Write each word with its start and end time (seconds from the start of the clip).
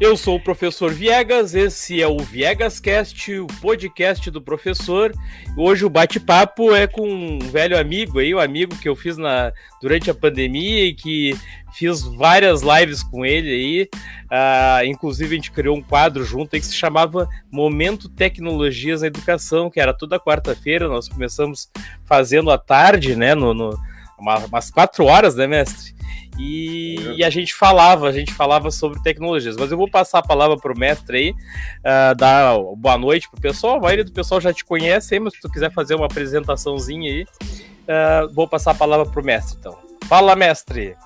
Eu 0.00 0.16
sou 0.16 0.36
o 0.36 0.40
professor 0.40 0.90
Viegas, 0.90 1.54
esse 1.54 2.00
é 2.00 2.08
o 2.08 2.16
Viegas 2.20 2.80
Cast, 2.80 3.38
o 3.38 3.46
podcast 3.60 4.30
do 4.30 4.40
professor. 4.40 5.12
Hoje 5.54 5.84
o 5.84 5.90
bate-papo 5.90 6.74
é 6.74 6.86
com 6.86 7.06
um 7.06 7.38
velho 7.38 7.78
amigo 7.78 8.18
aí, 8.18 8.34
um 8.34 8.38
amigo 8.38 8.74
que 8.76 8.88
eu 8.88 8.96
fiz 8.96 9.18
na, 9.18 9.52
durante 9.78 10.10
a 10.10 10.14
pandemia 10.14 10.86
e 10.86 10.94
que 10.94 11.36
fiz 11.74 12.00
várias 12.00 12.62
lives 12.62 13.02
com 13.02 13.26
ele 13.26 13.50
aí. 13.50 13.88
Uh, 14.24 14.86
inclusive 14.86 15.34
a 15.34 15.36
gente 15.36 15.52
criou 15.52 15.76
um 15.76 15.82
quadro 15.82 16.24
junto 16.24 16.56
aí 16.56 16.60
que 16.60 16.66
se 16.66 16.74
chamava 16.74 17.28
Momento 17.52 18.08
Tecnologias 18.08 19.02
na 19.02 19.08
Educação, 19.08 19.68
que 19.68 19.80
era 19.80 19.92
toda 19.92 20.18
quarta-feira. 20.18 20.88
Nós 20.88 21.10
começamos 21.10 21.70
fazendo 22.06 22.50
à 22.50 22.56
tarde, 22.56 23.14
né? 23.14 23.34
No, 23.34 23.52
no 23.52 23.78
umas 24.18 24.70
quatro 24.70 25.04
horas, 25.04 25.34
né, 25.34 25.46
mestre? 25.46 25.94
E, 26.42 27.18
e, 27.18 27.22
a 27.24 27.28
gente 27.28 27.54
falava, 27.54 28.08
a 28.08 28.12
gente 28.12 28.32
falava 28.32 28.70
sobre 28.70 28.98
tecnologias. 29.02 29.56
Mas 29.58 29.70
eu 29.70 29.76
vou 29.76 29.90
passar 29.90 30.20
a 30.20 30.22
palavra 30.22 30.56
para 30.56 30.72
o 30.72 30.78
mestre 30.78 31.18
aí, 31.18 31.30
uh, 31.32 32.14
dar 32.16 32.56
boa 32.76 32.96
noite 32.96 33.28
pro 33.30 33.38
pessoal. 33.38 33.76
A 33.76 33.80
maioria 33.80 34.04
do 34.04 34.12
pessoal 34.12 34.40
já 34.40 34.50
te 34.50 34.64
conhece 34.64 35.12
aí, 35.12 35.20
mas 35.20 35.34
se 35.34 35.40
tu 35.40 35.50
quiser 35.50 35.70
fazer 35.70 35.96
uma 35.96 36.06
apresentaçãozinha 36.06 37.12
aí, 37.12 37.22
uh, 37.22 38.32
vou 38.32 38.48
passar 38.48 38.70
a 38.70 38.74
palavra 38.74 39.04
para 39.04 39.20
o 39.20 39.24
mestre, 39.24 39.58
então. 39.60 39.78
Fala, 40.08 40.34
mestre! 40.34 40.96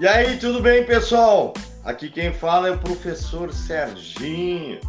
E 0.00 0.08
aí, 0.08 0.38
tudo 0.38 0.62
bem, 0.62 0.86
pessoal? 0.86 1.52
Aqui 1.84 2.08
quem 2.08 2.32
fala 2.32 2.68
é 2.68 2.70
o 2.70 2.78
professor 2.78 3.52
Serginho, 3.52 4.80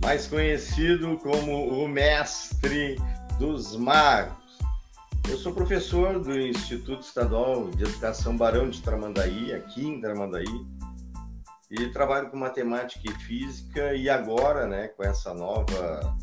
mais 0.00 0.26
conhecido 0.26 1.18
como 1.18 1.84
o 1.84 1.86
mestre 1.86 2.96
dos 3.38 3.76
magos. 3.76 4.47
Eu 5.28 5.36
sou 5.36 5.52
professor 5.52 6.18
do 6.18 6.40
Instituto 6.40 7.02
Estadual 7.02 7.68
de 7.70 7.84
Educação 7.84 8.34
Barão 8.34 8.70
de 8.70 8.80
Tramandaí, 8.80 9.52
aqui 9.52 9.86
em 9.86 10.00
Tramandaí, 10.00 10.66
e 11.70 11.86
trabalho 11.90 12.30
com 12.30 12.38
matemática 12.38 13.02
e 13.04 13.14
física 13.24 13.94
e 13.94 14.08
agora, 14.08 14.66
né, 14.66 14.88
com 14.88 15.04
essa 15.04 15.34
nova 15.34 16.16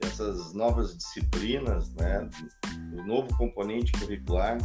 essas 0.00 0.54
novas 0.54 0.96
disciplinas, 0.96 1.92
né, 1.94 2.28
o 2.94 3.04
novo 3.04 3.36
componente 3.36 3.92
curricular, 3.92 4.56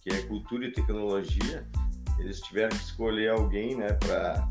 que 0.00 0.10
é 0.10 0.22
cultura 0.22 0.66
e 0.66 0.72
tecnologia, 0.72 1.66
eles 2.18 2.40
tiveram 2.40 2.70
que 2.70 2.84
escolher 2.84 3.30
alguém, 3.30 3.76
né, 3.76 3.92
para 3.94 4.48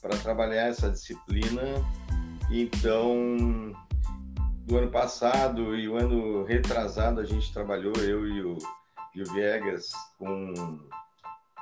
para 0.00 0.16
trabalhar 0.18 0.68
essa 0.68 0.88
disciplina. 0.88 1.62
Então, 2.48 3.74
do 4.68 4.76
ano 4.76 4.90
passado 4.90 5.74
e 5.74 5.88
o 5.88 5.96
ano 5.96 6.44
retrasado 6.44 7.20
a 7.20 7.24
gente 7.24 7.50
trabalhou, 7.52 7.94
eu 7.96 8.28
e 8.28 8.42
o, 8.42 8.58
e 9.14 9.22
o 9.22 9.32
Viegas, 9.32 9.88
com 10.18 10.52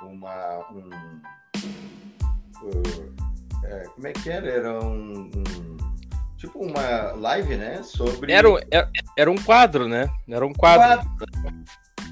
uma. 0.03 0.67
Um, 0.73 0.91
uh, 2.65 3.15
é, 3.65 3.85
como 3.95 4.07
é 4.09 4.13
que 4.13 4.29
era? 4.29 4.51
Era 4.51 4.85
um, 4.85 5.31
um, 5.37 5.77
tipo 6.37 6.59
uma 6.59 7.13
live, 7.13 7.57
né? 7.57 7.81
Sobre. 7.85 8.33
Era, 8.33 8.49
era, 8.73 8.91
era 9.17 9.31
um 9.31 9.37
quadro, 9.37 9.89
né? 9.89 10.09
Era 10.29 10.45
um 10.45 10.53
quadro. 10.53 11.09
quadro. 11.09 11.65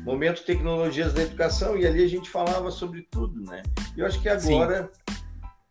Momento 0.05 0.45
Tecnologias 0.45 1.13
da 1.13 1.23
Educação, 1.23 1.77
e 1.77 1.87
ali 1.87 2.05
a 2.05 2.09
gente 2.09 2.31
falava 2.31 2.71
sobre 2.71 3.03
tudo, 3.11 3.41
né? 3.51 3.63
E 3.97 4.01
eu 4.01 4.07
acho 4.07 4.21
que 4.21 4.29
agora. 4.29 4.91
Sim 4.93 5.04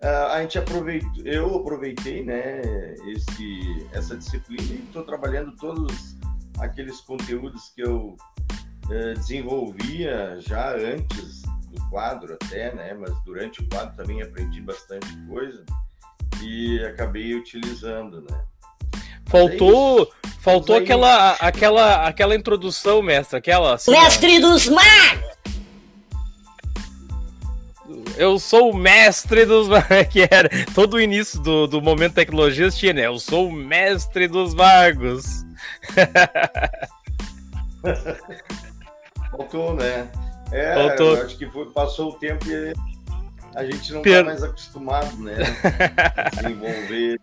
a 0.03 0.41
gente 0.41 0.57
aproveitou, 0.57 1.25
eu 1.25 1.55
aproveitei, 1.55 2.23
né, 2.23 2.61
esse, 3.07 3.87
essa 3.93 4.17
disciplina 4.17 4.63
e 4.63 4.83
estou 4.85 5.03
trabalhando 5.03 5.55
todos 5.55 6.17
aqueles 6.59 6.99
conteúdos 7.01 7.71
que 7.73 7.81
eu 7.81 8.17
uh, 8.85 9.13
desenvolvia 9.15 10.37
já 10.39 10.75
antes 10.75 11.43
do 11.69 11.89
quadro 11.89 12.33
até, 12.33 12.73
né, 12.73 12.93
mas 12.93 13.13
durante 13.23 13.61
o 13.61 13.69
quadro 13.69 13.95
também 13.95 14.21
aprendi 14.21 14.61
bastante 14.61 15.07
coisa 15.27 15.63
e 16.41 16.83
acabei 16.83 17.33
utilizando, 17.35 18.21
né. 18.29 18.43
Faltou, 19.25 20.03
é 20.03 20.29
faltou 20.39 20.75
aquela, 20.75 21.31
aquela, 21.39 22.07
aquela 22.07 22.35
introdução, 22.35 23.01
mestre, 23.01 23.37
aquela. 23.37 23.75
Assim, 23.75 23.91
mestre 23.91 24.39
dos 24.39 24.67
mares! 24.67 25.32
Eu 28.17 28.39
sou 28.39 28.71
o 28.71 28.75
mestre 28.75 29.45
dos. 29.45 29.67
que 30.11 30.21
era 30.21 30.49
todo 30.73 30.95
o 30.95 31.01
início 31.01 31.39
do, 31.39 31.67
do 31.67 31.81
momento 31.81 32.13
tecnologias 32.13 32.77
tinha, 32.77 32.93
né? 32.93 33.07
Eu 33.07 33.19
sou 33.19 33.47
o 33.47 33.51
mestre 33.51 34.27
dos 34.27 34.53
magos. 34.53 35.43
Faltou, 39.31 39.75
né? 39.75 40.07
É, 40.51 40.75
Faltou. 40.75 41.21
acho 41.21 41.37
que 41.37 41.47
foi, 41.47 41.65
passou 41.71 42.11
o 42.11 42.13
tempo 42.13 42.45
e 42.47 42.73
a 43.55 43.65
gente 43.65 43.93
não 43.93 44.01
está 44.01 44.23
mais 44.23 44.43
acostumado, 44.43 45.15
né? 45.17 45.35
Desenvolver. 46.33 47.19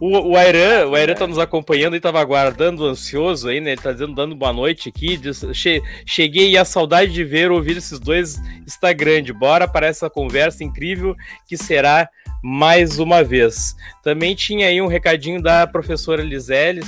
O, 0.00 0.30
o 0.30 0.36
Airan, 0.36 0.88
o 0.88 0.94
Airan 0.94 1.14
tá 1.14 1.26
nos 1.26 1.38
acompanhando 1.38 1.94
e 1.94 1.96
estava 1.98 2.20
aguardando, 2.20 2.86
ansioso 2.86 3.48
aí, 3.48 3.60
né? 3.60 3.72
Ele 3.72 3.80
tá 3.80 3.92
dizendo, 3.92 4.14
dando 4.14 4.34
boa 4.34 4.52
noite 4.52 4.88
aqui. 4.88 5.16
Diz, 5.16 5.44
che, 5.52 5.82
cheguei 6.06 6.50
e 6.50 6.58
a 6.58 6.64
saudade 6.64 7.12
de 7.12 7.24
ver, 7.24 7.50
ouvir 7.50 7.76
esses 7.76 7.98
dois 7.98 8.40
está 8.66 8.92
grande. 8.92 9.32
Bora 9.32 9.68
para 9.68 9.86
essa 9.86 10.08
conversa 10.08 10.64
incrível 10.64 11.14
que 11.46 11.56
será 11.56 12.08
mais 12.42 12.98
uma 12.98 13.22
vez. 13.22 13.74
Também 14.02 14.34
tinha 14.34 14.68
aí 14.68 14.80
um 14.80 14.86
recadinho 14.86 15.42
da 15.42 15.66
professora 15.66 16.22
Lisele. 16.22 16.82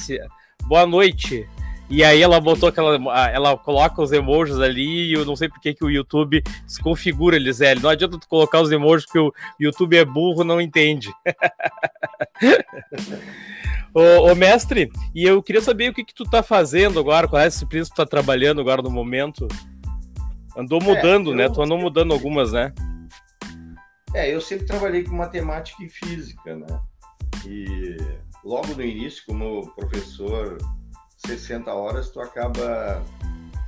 Boa 0.65 0.87
noite. 0.87 1.47
E 1.91 2.05
aí 2.05 2.21
ela 2.21 2.39
botou 2.39 2.69
aquela. 2.69 2.97
Ela 3.31 3.57
coloca 3.57 4.03
os 4.03 4.13
emojis 4.13 4.59
ali 4.59 5.09
e 5.09 5.15
eu 5.15 5.25
não 5.25 5.35
sei 5.35 5.49
porque 5.49 5.73
que 5.73 5.85
o 5.85 5.91
YouTube 5.91 6.43
desconfigura 6.67 7.37
eles. 7.37 7.63
É, 7.63 7.75
não 7.75 7.89
adianta 7.89 8.19
tu 8.19 8.29
colocar 8.29 8.61
os 8.61 8.71
emojis 8.71 9.07
porque 9.07 9.19
o 9.19 9.33
YouTube 9.59 9.97
é 9.97 10.05
burro, 10.05 10.45
não 10.45 10.61
entende. 10.61 11.11
ô, 13.95 14.31
ô, 14.31 14.35
mestre, 14.35 14.91
e 15.15 15.25
eu 15.25 15.43
queria 15.43 15.63
saber 15.63 15.91
o 15.91 15.95
que, 15.95 16.05
que 16.05 16.15
tu 16.15 16.25
tá 16.25 16.43
fazendo 16.43 17.01
agora, 17.01 17.27
qual 17.27 17.41
é 17.41 17.47
a 17.47 17.49
disciplina 17.49 17.87
que 17.87 17.91
tu 17.91 17.97
tá 17.97 18.05
trabalhando 18.05 18.61
agora 18.61 18.83
no 18.83 18.91
momento. 18.91 19.49
Andou 20.55 20.83
é, 20.83 20.85
mudando, 20.85 21.31
é, 21.31 21.33
eu... 21.33 21.37
né? 21.37 21.49
Tu 21.49 21.63
andou 21.63 21.79
mudando 21.79 22.13
algumas, 22.13 22.53
né? 22.53 22.71
É, 24.13 24.35
eu 24.35 24.43
sempre 24.43 24.67
trabalhei 24.67 25.05
com 25.05 25.17
matemática 25.17 25.83
e 25.83 25.89
física, 25.89 26.55
né? 26.55 26.67
E 27.47 27.97
logo 28.45 28.75
no 28.75 28.83
início, 28.83 29.23
como 29.27 29.73
professor 29.75 30.59
60 31.27 31.73
horas, 31.73 32.11
tu 32.11 32.21
acaba 32.21 33.03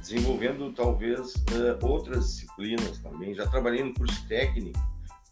desenvolvendo 0.00 0.72
talvez 0.72 1.34
uh, 1.34 1.78
outras 1.82 2.26
disciplinas 2.26 2.98
também. 2.98 3.34
Já 3.34 3.46
trabalhei 3.46 3.84
no 3.84 3.92
curso 3.94 4.26
técnico, 4.28 4.78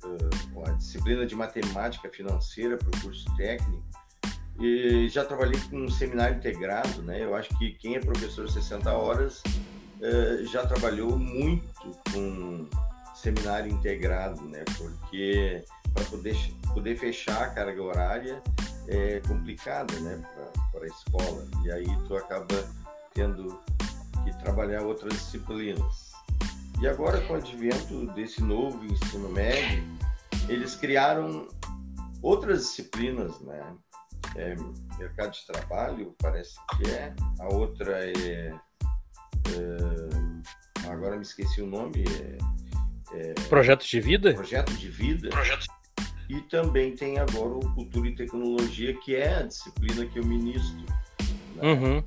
uh, 0.05 0.67
a 0.67 0.71
disciplina 0.71 1.25
de 1.25 1.35
matemática 1.35 2.09
financeira 2.09 2.77
para 2.77 2.87
o 2.87 3.01
curso 3.01 3.25
técnico. 3.35 3.83
E 4.59 5.09
já 5.09 5.25
trabalhei 5.25 5.59
com 5.69 5.77
um 5.85 5.89
seminário 5.89 6.37
integrado, 6.37 7.01
né? 7.01 7.23
Eu 7.23 7.35
acho 7.35 7.49
que 7.57 7.71
quem 7.73 7.95
é 7.95 7.99
professor 7.99 8.49
60 8.49 8.91
horas 8.91 9.41
já 10.51 10.65
trabalhou 10.65 11.17
muito 11.17 11.65
com 12.11 12.67
seminário 13.15 13.71
integrado, 13.71 14.41
né? 14.43 14.63
Porque 14.77 15.63
para 15.93 16.05
poder, 16.05 16.35
poder 16.73 16.97
fechar 16.97 17.43
a 17.43 17.49
carga 17.49 17.81
horária 17.81 18.41
é 18.87 19.21
complicada, 19.27 19.93
né, 19.99 20.21
para 20.71 20.83
a 20.83 20.87
escola. 20.87 21.47
E 21.63 21.71
aí 21.71 21.87
tu 22.07 22.15
acaba 22.15 22.67
tendo 23.13 23.59
que 24.23 24.31
trabalhar 24.39 24.83
outras 24.83 25.13
disciplinas. 25.13 26.11
E 26.81 26.87
agora, 26.87 27.21
com 27.21 27.33
o 27.33 27.35
advento 27.35 28.07
desse 28.13 28.41
novo 28.41 28.83
ensino 28.85 29.29
médio, 29.29 29.83
eles 30.49 30.75
criaram 30.75 31.47
outras 32.21 32.61
disciplinas, 32.61 33.39
né? 33.41 33.61
É, 34.35 34.55
mercado 34.97 35.31
de 35.31 35.45
trabalho, 35.45 36.15
parece 36.17 36.55
que 36.75 36.89
é. 36.89 37.13
A 37.39 37.53
outra 37.53 38.05
é, 38.05 38.13
é 38.13 38.55
agora 40.89 41.15
me 41.15 41.23
esqueci 41.23 41.61
o 41.61 41.67
nome. 41.67 42.03
É, 43.13 43.13
é, 43.13 43.33
projeto 43.49 43.85
de 43.85 43.99
vida? 43.99 44.33
Projeto 44.33 44.73
de 44.73 44.89
vida. 44.89 45.29
Projeto 45.29 45.65
e 46.31 46.39
também 46.43 46.95
tem 46.95 47.19
agora 47.19 47.55
o 47.55 47.73
Cultura 47.75 48.07
e 48.07 48.15
Tecnologia, 48.15 48.93
que 49.01 49.13
é 49.15 49.39
a 49.39 49.41
disciplina 49.41 50.05
que 50.05 50.17
eu 50.17 50.25
ministro. 50.25 50.79
Né? 51.55 51.73
Uhum. 51.73 52.03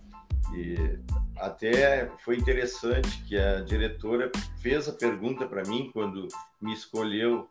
E 0.55 0.99
até 1.37 2.11
foi 2.25 2.39
interessante 2.39 3.23
que 3.25 3.37
a 3.37 3.61
diretora 3.61 4.33
fez 4.63 4.89
a 4.89 4.93
pergunta 4.93 5.47
para 5.47 5.63
mim 5.65 5.91
quando 5.93 6.27
me 6.59 6.73
escolheu, 6.73 7.47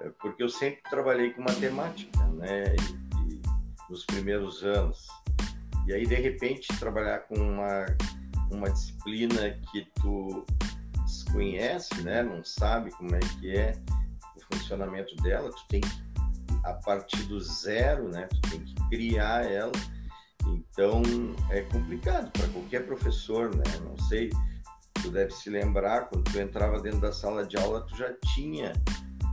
é, 0.00 0.08
porque 0.18 0.42
eu 0.42 0.48
sempre 0.48 0.80
trabalhei 0.88 1.32
com 1.34 1.42
matemática, 1.42 2.24
né? 2.28 2.74
E, 2.74 3.34
e, 3.34 3.42
nos 3.90 4.06
primeiros 4.06 4.64
anos. 4.64 5.06
E 5.86 5.92
aí, 5.92 6.06
de 6.06 6.14
repente, 6.14 6.68
trabalhar 6.78 7.20
com 7.28 7.34
uma, 7.34 7.84
uma 8.50 8.70
disciplina 8.70 9.50
que 9.70 9.86
tu 10.00 10.46
desconhece, 11.04 12.00
né? 12.00 12.22
Não 12.22 12.42
sabe 12.42 12.90
como 12.92 13.14
é 13.14 13.20
que 13.20 13.54
é 13.54 13.76
o 14.34 14.56
funcionamento 14.56 15.14
dela, 15.16 15.50
tu 15.50 15.62
tem 15.68 15.82
que 15.82 16.05
a 16.66 16.74
partir 16.74 17.22
do 17.24 17.40
zero, 17.40 18.08
né? 18.08 18.26
Tu 18.26 18.50
tem 18.50 18.60
que 18.60 18.74
criar 18.88 19.44
ela. 19.44 19.72
Então 20.46 21.02
é 21.50 21.62
complicado 21.62 22.30
para 22.30 22.48
qualquer 22.48 22.86
professor, 22.86 23.54
né? 23.54 23.64
Não 23.82 23.96
sei, 24.06 24.30
tu 25.02 25.10
deve 25.10 25.32
se 25.32 25.48
lembrar 25.48 26.08
quando 26.08 26.24
tu 26.24 26.38
entrava 26.38 26.80
dentro 26.80 27.00
da 27.00 27.12
sala 27.12 27.46
de 27.46 27.56
aula, 27.56 27.82
tu 27.82 27.96
já 27.96 28.12
tinha 28.34 28.72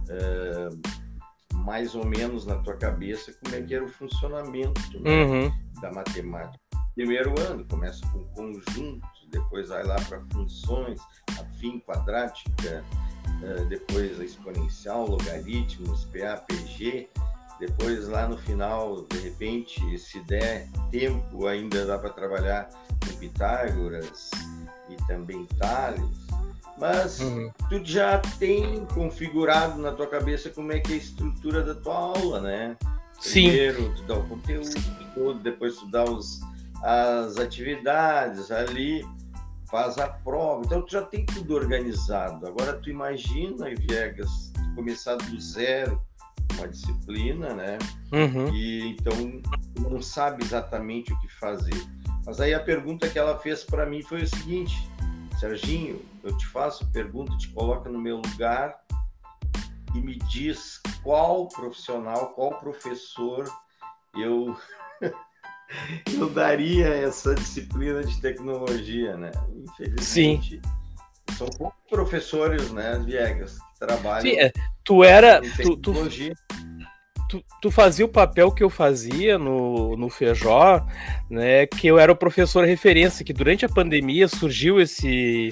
uh, 0.10 1.58
mais 1.58 1.96
ou 1.96 2.06
menos 2.06 2.46
na 2.46 2.56
tua 2.58 2.76
cabeça 2.78 3.34
como 3.44 3.56
é 3.56 3.62
que 3.62 3.74
era 3.74 3.84
o 3.84 3.90
funcionamento 3.90 5.00
né, 5.00 5.24
uhum. 5.24 5.52
da 5.82 5.92
matemática. 5.92 6.60
Primeiro 6.96 7.34
ano 7.40 7.66
começa 7.66 8.06
com 8.12 8.24
conjuntos, 8.36 9.28
depois 9.32 9.70
vai 9.70 9.84
lá 9.84 9.96
para 9.96 10.22
funções, 10.32 11.00
afim 11.40 11.80
quadrática, 11.80 12.84
depois 13.70 14.20
a 14.20 14.24
exponencial, 14.24 15.08
logaritmos, 15.08 16.06
PA, 16.06 16.38
PG 16.48 17.10
depois, 17.60 18.08
lá 18.08 18.28
no 18.28 18.38
final, 18.38 19.06
de 19.10 19.20
repente, 19.20 19.98
se 19.98 20.20
der 20.22 20.68
tempo, 20.92 21.48
ainda 21.48 21.86
dá 21.86 21.98
para 21.98 22.10
trabalhar 22.10 22.70
com 23.00 23.18
Pitágoras 23.18 24.32
e 24.90 24.96
também 25.08 25.46
Tales. 25.58 26.04
Mas 26.78 27.20
uhum. 27.20 27.52
tu 27.70 27.86
já 27.86 28.20
tem 28.40 28.86
configurado 28.88 29.80
na 29.80 29.92
tua 29.92 30.08
cabeça 30.08 30.50
como 30.50 30.72
é 30.72 30.80
que 30.80 30.92
é 30.92 30.96
a 30.96 30.98
estrutura 30.98 31.64
da 31.64 31.76
tua 31.76 31.94
aula, 31.94 32.42
né? 32.42 32.76
Sim. 33.20 33.48
Primeiro, 33.48 33.96
tu 33.96 34.04
dá 34.04 34.16
o 34.16 34.28
conteúdo 34.28 34.70
todo, 35.14 35.40
depois 35.40 35.78
tu 35.78 35.88
dá 35.90 36.04
os, 36.04 36.42
as 36.82 37.38
atividades 37.38 38.52
ali, 38.52 39.06
faz 39.74 39.98
a 39.98 40.08
prova. 40.08 40.62
Então, 40.64 40.84
tu 40.84 40.92
já 40.92 41.02
tem 41.02 41.26
tudo 41.26 41.56
organizado. 41.56 42.46
Agora, 42.46 42.74
tu 42.74 42.92
imagina, 42.92 43.74
Viegas, 43.76 44.54
começar 44.76 45.16
do 45.16 45.42
zero, 45.42 46.00
uma 46.54 46.68
disciplina, 46.68 47.56
né? 47.56 47.80
Uhum. 48.12 48.54
E 48.54 48.90
então 48.90 49.42
não 49.80 50.00
sabe 50.00 50.44
exatamente 50.44 51.12
o 51.12 51.20
que 51.20 51.28
fazer. 51.28 51.84
Mas 52.24 52.40
aí 52.40 52.54
a 52.54 52.60
pergunta 52.60 53.10
que 53.10 53.18
ela 53.18 53.40
fez 53.40 53.64
para 53.64 53.84
mim 53.84 54.04
foi 54.04 54.22
o 54.22 54.28
seguinte: 54.28 54.88
Serginho, 55.40 56.00
eu 56.24 56.38
te 56.38 56.46
faço 56.46 56.86
pergunta, 56.92 57.36
te 57.38 57.50
coloca 57.50 57.90
no 57.90 58.00
meu 58.00 58.18
lugar 58.18 58.80
e 59.96 60.00
me 60.00 60.20
diz 60.20 60.80
qual 61.02 61.48
profissional, 61.48 62.28
qual 62.36 62.60
professor 62.60 63.44
eu 64.16 64.56
eu 66.14 66.30
daria 66.30 66.88
essa 66.88 67.34
disciplina 67.36 68.04
de 68.04 68.20
tecnologia, 68.20 69.16
né? 69.18 69.32
Infelizmente. 69.56 70.62
Sim. 70.62 70.62
São 71.38 71.48
poucos 71.48 71.80
professores, 71.90 72.72
né, 72.72 73.02
Viegas, 73.04 73.58
que 73.58 73.80
trabalham. 73.80 74.22
Sim, 74.22 74.40
é, 74.40 74.52
tu 74.84 75.04
era. 75.04 75.42
Tu, 75.42 75.78
tu, 75.78 75.94
tu, 77.30 77.44
tu, 77.62 77.72
fazia 77.72 78.06
o 78.06 78.10
papel 78.10 78.52
que 78.52 78.64
eu 78.64 78.70
fazia 78.70 79.38
no, 79.38 79.96
no 79.98 80.10
Feijó, 80.10 80.86
né? 81.30 81.66
Que 81.66 81.88
eu 81.88 81.98
era 81.98 82.12
o 82.12 82.16
professor 82.16 82.66
referência, 82.66 83.26
que 83.26 83.34
durante 83.34 83.66
a 83.66 83.70
pandemia 83.70 84.28
surgiu 84.28 84.80
esse 84.80 85.52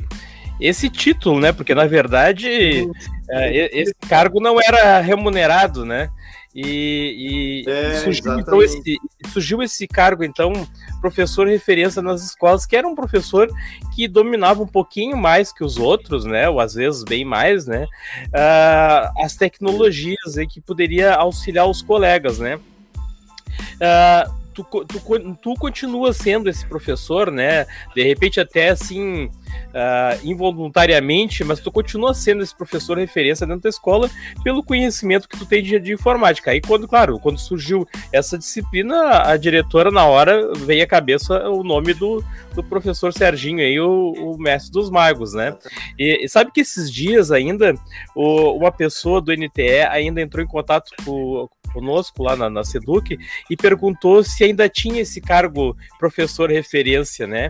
esse 0.60 0.90
título, 0.90 1.40
né? 1.40 1.52
Porque 1.52 1.74
na 1.74 1.88
verdade 1.88 2.88
é, 3.30 3.80
esse 3.80 3.96
cargo 4.08 4.40
não 4.40 4.62
era 4.62 5.00
remunerado, 5.00 5.84
né? 5.84 6.10
E, 6.54 7.64
e 7.66 7.70
é, 7.70 8.00
surgiu, 8.00 8.40
então, 8.40 8.62
esse, 8.62 8.98
surgiu 9.32 9.62
esse 9.62 9.88
cargo, 9.88 10.24
então, 10.24 10.52
professor 11.00 11.48
referência 11.48 12.02
nas 12.02 12.22
escolas, 12.24 12.66
que 12.66 12.76
era 12.76 12.86
um 12.86 12.94
professor 12.94 13.50
que 13.96 14.08
dominava 14.08 14.62
um 14.62 14.68
pouquinho 14.68 15.16
mais 15.16 15.54
que 15.54 15.64
os 15.64 15.78
outros, 15.78 16.26
né? 16.26 16.50
Ou 16.50 16.60
às 16.60 16.74
vezes 16.74 17.04
bem 17.04 17.24
mais, 17.24 17.66
né? 17.66 17.86
Uh, 18.28 19.24
as 19.24 19.36
tecnologias 19.36 20.38
e 20.38 20.46
que 20.46 20.60
poderia 20.60 21.14
auxiliar 21.16 21.70
os 21.70 21.82
colegas, 21.82 22.38
né? 22.38 22.56
Uh, 22.56 24.41
tu, 24.54 24.64
tu, 24.64 25.36
tu 25.42 25.54
continua 25.56 26.14
sendo 26.14 26.50
esse 26.50 26.66
professor, 26.66 27.32
né? 27.32 27.66
De 27.96 28.04
repente, 28.04 28.40
até 28.40 28.70
assim, 28.70 29.26
uh, 29.26 30.20
involuntariamente, 30.24 31.44
mas 31.44 31.60
tu 31.60 31.72
continua 31.72 32.14
sendo 32.14 32.44
esse 32.44 32.56
professor 32.56 32.98
referência 32.98 33.46
dentro 33.46 33.64
da 33.64 33.70
escola 33.70 34.10
pelo 34.44 34.64
conhecimento 34.64 35.28
que 35.28 35.38
tu 35.38 35.46
tem 35.46 35.64
de, 35.64 35.80
de 35.80 35.94
informática. 35.94 36.52
Aí, 36.52 36.62
quando, 36.62 36.88
claro, 36.88 37.20
quando 37.20 37.40
surgiu 37.40 37.88
essa 38.12 38.38
disciplina, 38.38 39.24
a 39.24 39.38
diretora, 39.38 39.92
na 39.92 40.06
hora, 40.06 40.54
veio 40.54 40.84
à 40.84 40.88
cabeça 40.88 41.50
o 41.50 41.64
nome 41.64 41.94
do, 41.94 42.24
do 42.54 42.64
professor 42.64 43.14
Serginho 43.14 43.60
aí, 43.60 43.80
o, 43.80 44.12
o 44.12 44.38
mestre 44.38 44.72
dos 44.72 44.90
magos, 44.90 45.34
né? 45.34 45.56
E, 45.98 46.26
e, 46.26 46.30
sabe 46.30 46.52
que 46.52 46.62
esses 46.62 46.92
dias 46.92 47.32
ainda, 47.32 47.74
o, 48.16 48.58
uma 48.58 48.72
pessoa 48.72 49.22
do 49.22 49.34
NTE 49.34 49.82
ainda 49.90 50.22
entrou 50.22 50.44
em 50.44 50.48
contato 50.48 50.92
com 51.04 51.50
conosco 51.72 52.24
lá 52.24 52.36
na, 52.36 52.50
na 52.50 52.64
Seduc 52.64 53.18
e 53.50 53.58
perguntou 53.58 54.24
se 54.24 54.44
ainda 54.44 54.70
tinha 54.70 55.02
esse 55.02 55.22
cargo 55.22 55.76
professor 56.00 56.50
referência, 56.50 57.28
né? 57.28 57.48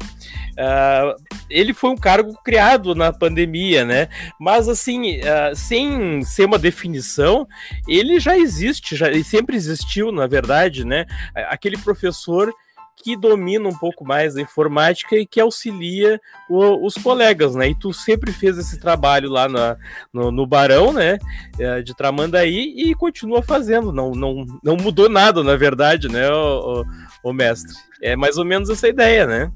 Uh, 0.51 1.41
ele 1.49 1.73
foi 1.73 1.89
um 1.89 1.97
cargo 1.97 2.33
criado 2.43 2.95
na 2.95 3.11
pandemia, 3.11 3.85
né? 3.85 4.07
Mas 4.39 4.67
assim, 4.69 5.19
uh, 5.19 5.55
sem 5.55 6.23
ser 6.23 6.45
uma 6.45 6.59
definição, 6.59 7.47
ele 7.87 8.19
já 8.19 8.37
existe, 8.37 8.95
já 8.95 9.07
ele 9.07 9.23
sempre 9.23 9.55
existiu, 9.55 10.11
na 10.11 10.27
verdade, 10.27 10.85
né? 10.85 11.05
Aquele 11.35 11.77
professor 11.77 12.53
que 12.97 13.15
domina 13.17 13.67
um 13.67 13.77
pouco 13.77 14.05
mais 14.05 14.35
a 14.35 14.41
informática 14.41 15.15
e 15.15 15.25
que 15.25 15.39
auxilia 15.39 16.19
o, 16.49 16.85
os 16.85 16.95
colegas, 16.95 17.55
né? 17.55 17.69
E 17.69 17.75
tu 17.75 17.91
sempre 17.91 18.31
fez 18.31 18.57
esse 18.57 18.79
trabalho 18.79 19.29
lá 19.29 19.49
na, 19.49 19.77
no, 20.13 20.31
no 20.31 20.45
Barão, 20.45 20.93
né? 20.93 21.17
É, 21.59 21.81
de 21.81 21.95
Tramandaí 21.95 22.73
e 22.75 22.93
continua 22.95 23.41
fazendo. 23.41 23.91
Não, 23.91 24.11
não, 24.11 24.45
não 24.63 24.77
mudou 24.77 25.09
nada, 25.09 25.43
na 25.43 25.55
verdade, 25.55 26.07
né, 26.07 26.29
o, 26.31 26.83
o, 27.23 27.29
o 27.29 27.33
mestre? 27.33 27.73
É 28.01 28.15
mais 28.15 28.37
ou 28.37 28.45
menos 28.45 28.69
essa 28.69 28.87
ideia, 28.87 29.25
né? 29.25 29.51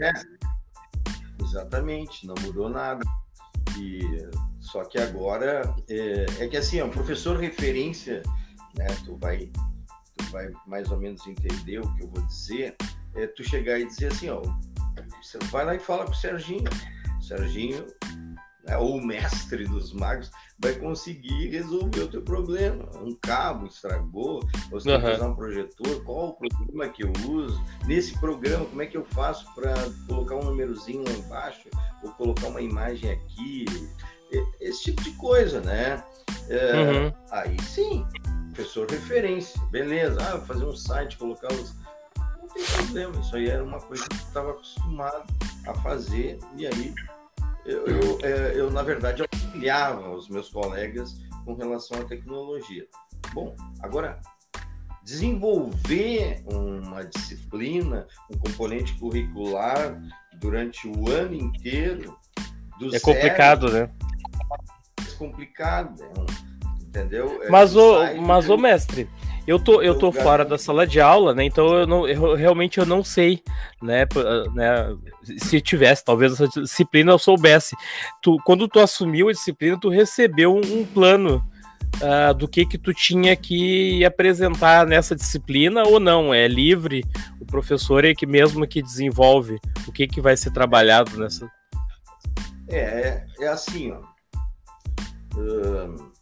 É, 0.00 0.12
exatamente, 1.42 2.26
não 2.26 2.34
mudou 2.42 2.68
nada. 2.68 3.04
E 3.78 4.28
só 4.60 4.84
que 4.84 4.98
agora 4.98 5.74
é, 5.88 6.26
é 6.40 6.48
que 6.48 6.56
assim, 6.56 6.78
é 6.78 6.84
um 6.84 6.90
professor 6.90 7.38
referência, 7.38 8.22
né? 8.76 8.86
Tu 9.04 9.16
vai 9.16 9.50
tu 10.16 10.24
vai 10.30 10.50
mais 10.66 10.90
ou 10.90 10.98
menos 10.98 11.26
entender 11.26 11.78
o 11.78 11.94
que 11.94 12.04
eu 12.04 12.08
vou 12.08 12.22
dizer, 12.26 12.76
é 13.14 13.26
tu 13.26 13.44
chegar 13.44 13.78
e 13.78 13.86
dizer 13.86 14.12
assim, 14.12 14.28
ó, 14.30 14.42
você 15.22 15.38
vai 15.50 15.64
lá 15.64 15.74
e 15.74 15.78
fala 15.78 16.04
pro 16.04 16.14
Serginho. 16.14 16.70
Serginho, 17.20 17.86
né, 18.66 18.76
ou 18.76 18.96
o 18.96 19.04
mestre 19.04 19.64
dos 19.64 19.92
magos, 19.92 20.30
vai 20.58 20.74
conseguir 20.74 21.48
resolver 21.48 22.00
o 22.00 22.08
teu 22.08 22.22
problema. 22.22 22.88
Um 23.00 23.14
cabo 23.20 23.66
estragou, 23.66 24.46
você 24.70 24.90
uhum. 24.90 25.00
tem 25.00 25.10
que 25.10 25.16
usar 25.16 25.28
um 25.28 25.36
projetor, 25.36 26.04
qual 26.04 26.28
o 26.28 26.32
programa 26.34 26.88
que 26.88 27.04
eu 27.04 27.12
uso? 27.28 27.62
Nesse 27.86 28.18
programa, 28.18 28.64
como 28.66 28.82
é 28.82 28.86
que 28.86 28.96
eu 28.96 29.04
faço 29.06 29.52
para 29.54 29.74
colocar 30.06 30.36
um 30.36 30.44
númerozinho 30.44 31.04
lá 31.04 31.12
embaixo, 31.12 31.68
ou 32.02 32.10
colocar 32.12 32.48
uma 32.48 32.60
imagem 32.60 33.10
aqui? 33.10 33.64
Esse 34.60 34.84
tipo 34.84 35.02
de 35.02 35.12
coisa, 35.12 35.60
né? 35.60 36.04
É, 36.48 36.74
uhum. 36.74 37.12
Aí 37.30 37.56
sim, 37.62 38.04
professor 38.56 38.90
referência, 38.90 39.60
beleza, 39.70 40.18
ah, 40.22 40.40
fazer 40.40 40.64
um 40.64 40.74
site, 40.74 41.18
colocar 41.18 41.52
os. 41.52 41.74
Não 42.16 42.48
tem 42.48 42.64
problema, 42.64 43.20
isso 43.20 43.36
aí 43.36 43.48
era 43.50 43.62
uma 43.62 43.78
coisa 43.78 44.08
que 44.08 44.14
eu 44.14 44.20
estava 44.20 44.50
acostumado 44.52 45.24
a 45.66 45.74
fazer, 45.74 46.38
e 46.56 46.66
aí 46.66 46.94
eu, 47.66 47.86
eu, 47.86 48.18
é, 48.22 48.52
eu, 48.58 48.70
na 48.70 48.82
verdade, 48.82 49.22
auxiliava 49.22 50.08
os 50.10 50.30
meus 50.30 50.48
colegas 50.48 51.20
com 51.44 51.54
relação 51.54 52.00
à 52.00 52.04
tecnologia. 52.04 52.86
Bom, 53.34 53.54
agora, 53.82 54.18
desenvolver 55.04 56.42
uma 56.46 57.04
disciplina, 57.04 58.06
um 58.32 58.38
componente 58.38 58.94
curricular 58.94 60.00
durante 60.36 60.88
o 60.88 61.10
ano 61.10 61.34
inteiro. 61.34 62.16
é 62.90 63.00
complicado, 63.00 63.68
zero, 63.68 63.86
né? 63.86 63.94
É 65.06 65.14
complicado, 65.18 66.02
é 66.02 66.20
um, 66.20 66.55
entendeu? 66.96 67.42
É 67.42 67.50
mas, 67.50 67.76
o, 67.76 68.16
mas 68.22 68.48
o 68.48 68.56
mestre, 68.56 69.08
eu 69.46 69.58
tô, 69.58 69.82
eu 69.82 69.98
tô 69.98 70.10
fora 70.10 70.44
da 70.44 70.56
sala 70.56 70.86
de 70.86 71.00
aula, 71.00 71.34
né? 71.34 71.44
Então 71.44 71.66
eu, 71.74 71.86
não, 71.86 72.08
eu 72.08 72.34
realmente 72.34 72.78
eu 72.78 72.86
não 72.86 73.04
sei, 73.04 73.42
né, 73.82 74.06
né? 74.54 74.96
Se 75.38 75.60
tivesse, 75.60 76.04
talvez 76.04 76.32
essa 76.32 76.48
disciplina 76.48 77.12
eu 77.12 77.18
soubesse. 77.18 77.76
Tu, 78.22 78.36
quando 78.44 78.66
tu 78.66 78.80
assumiu 78.80 79.28
a 79.28 79.32
disciplina, 79.32 79.78
tu 79.78 79.88
recebeu 79.88 80.54
um, 80.54 80.80
um 80.80 80.84
plano 80.84 81.44
uh, 81.96 82.34
do 82.34 82.48
que 82.48 82.64
que 82.64 82.78
tu 82.78 82.94
tinha 82.94 83.36
que 83.36 84.04
apresentar 84.04 84.86
nessa 84.86 85.14
disciplina 85.14 85.82
ou 85.84 86.00
não? 86.00 86.32
É 86.32 86.48
livre? 86.48 87.04
O 87.40 87.46
professor 87.46 88.04
é 88.04 88.14
que 88.14 88.26
mesmo 88.26 88.66
que 88.66 88.82
desenvolve 88.82 89.58
o 89.86 89.92
que 89.92 90.08
que 90.08 90.20
vai 90.20 90.36
ser 90.36 90.50
trabalhado 90.50 91.16
nessa? 91.18 91.48
É, 92.68 92.78
é, 92.78 93.26
é 93.40 93.48
assim, 93.48 93.92
ó. 93.92 94.00
Uh 95.38 96.15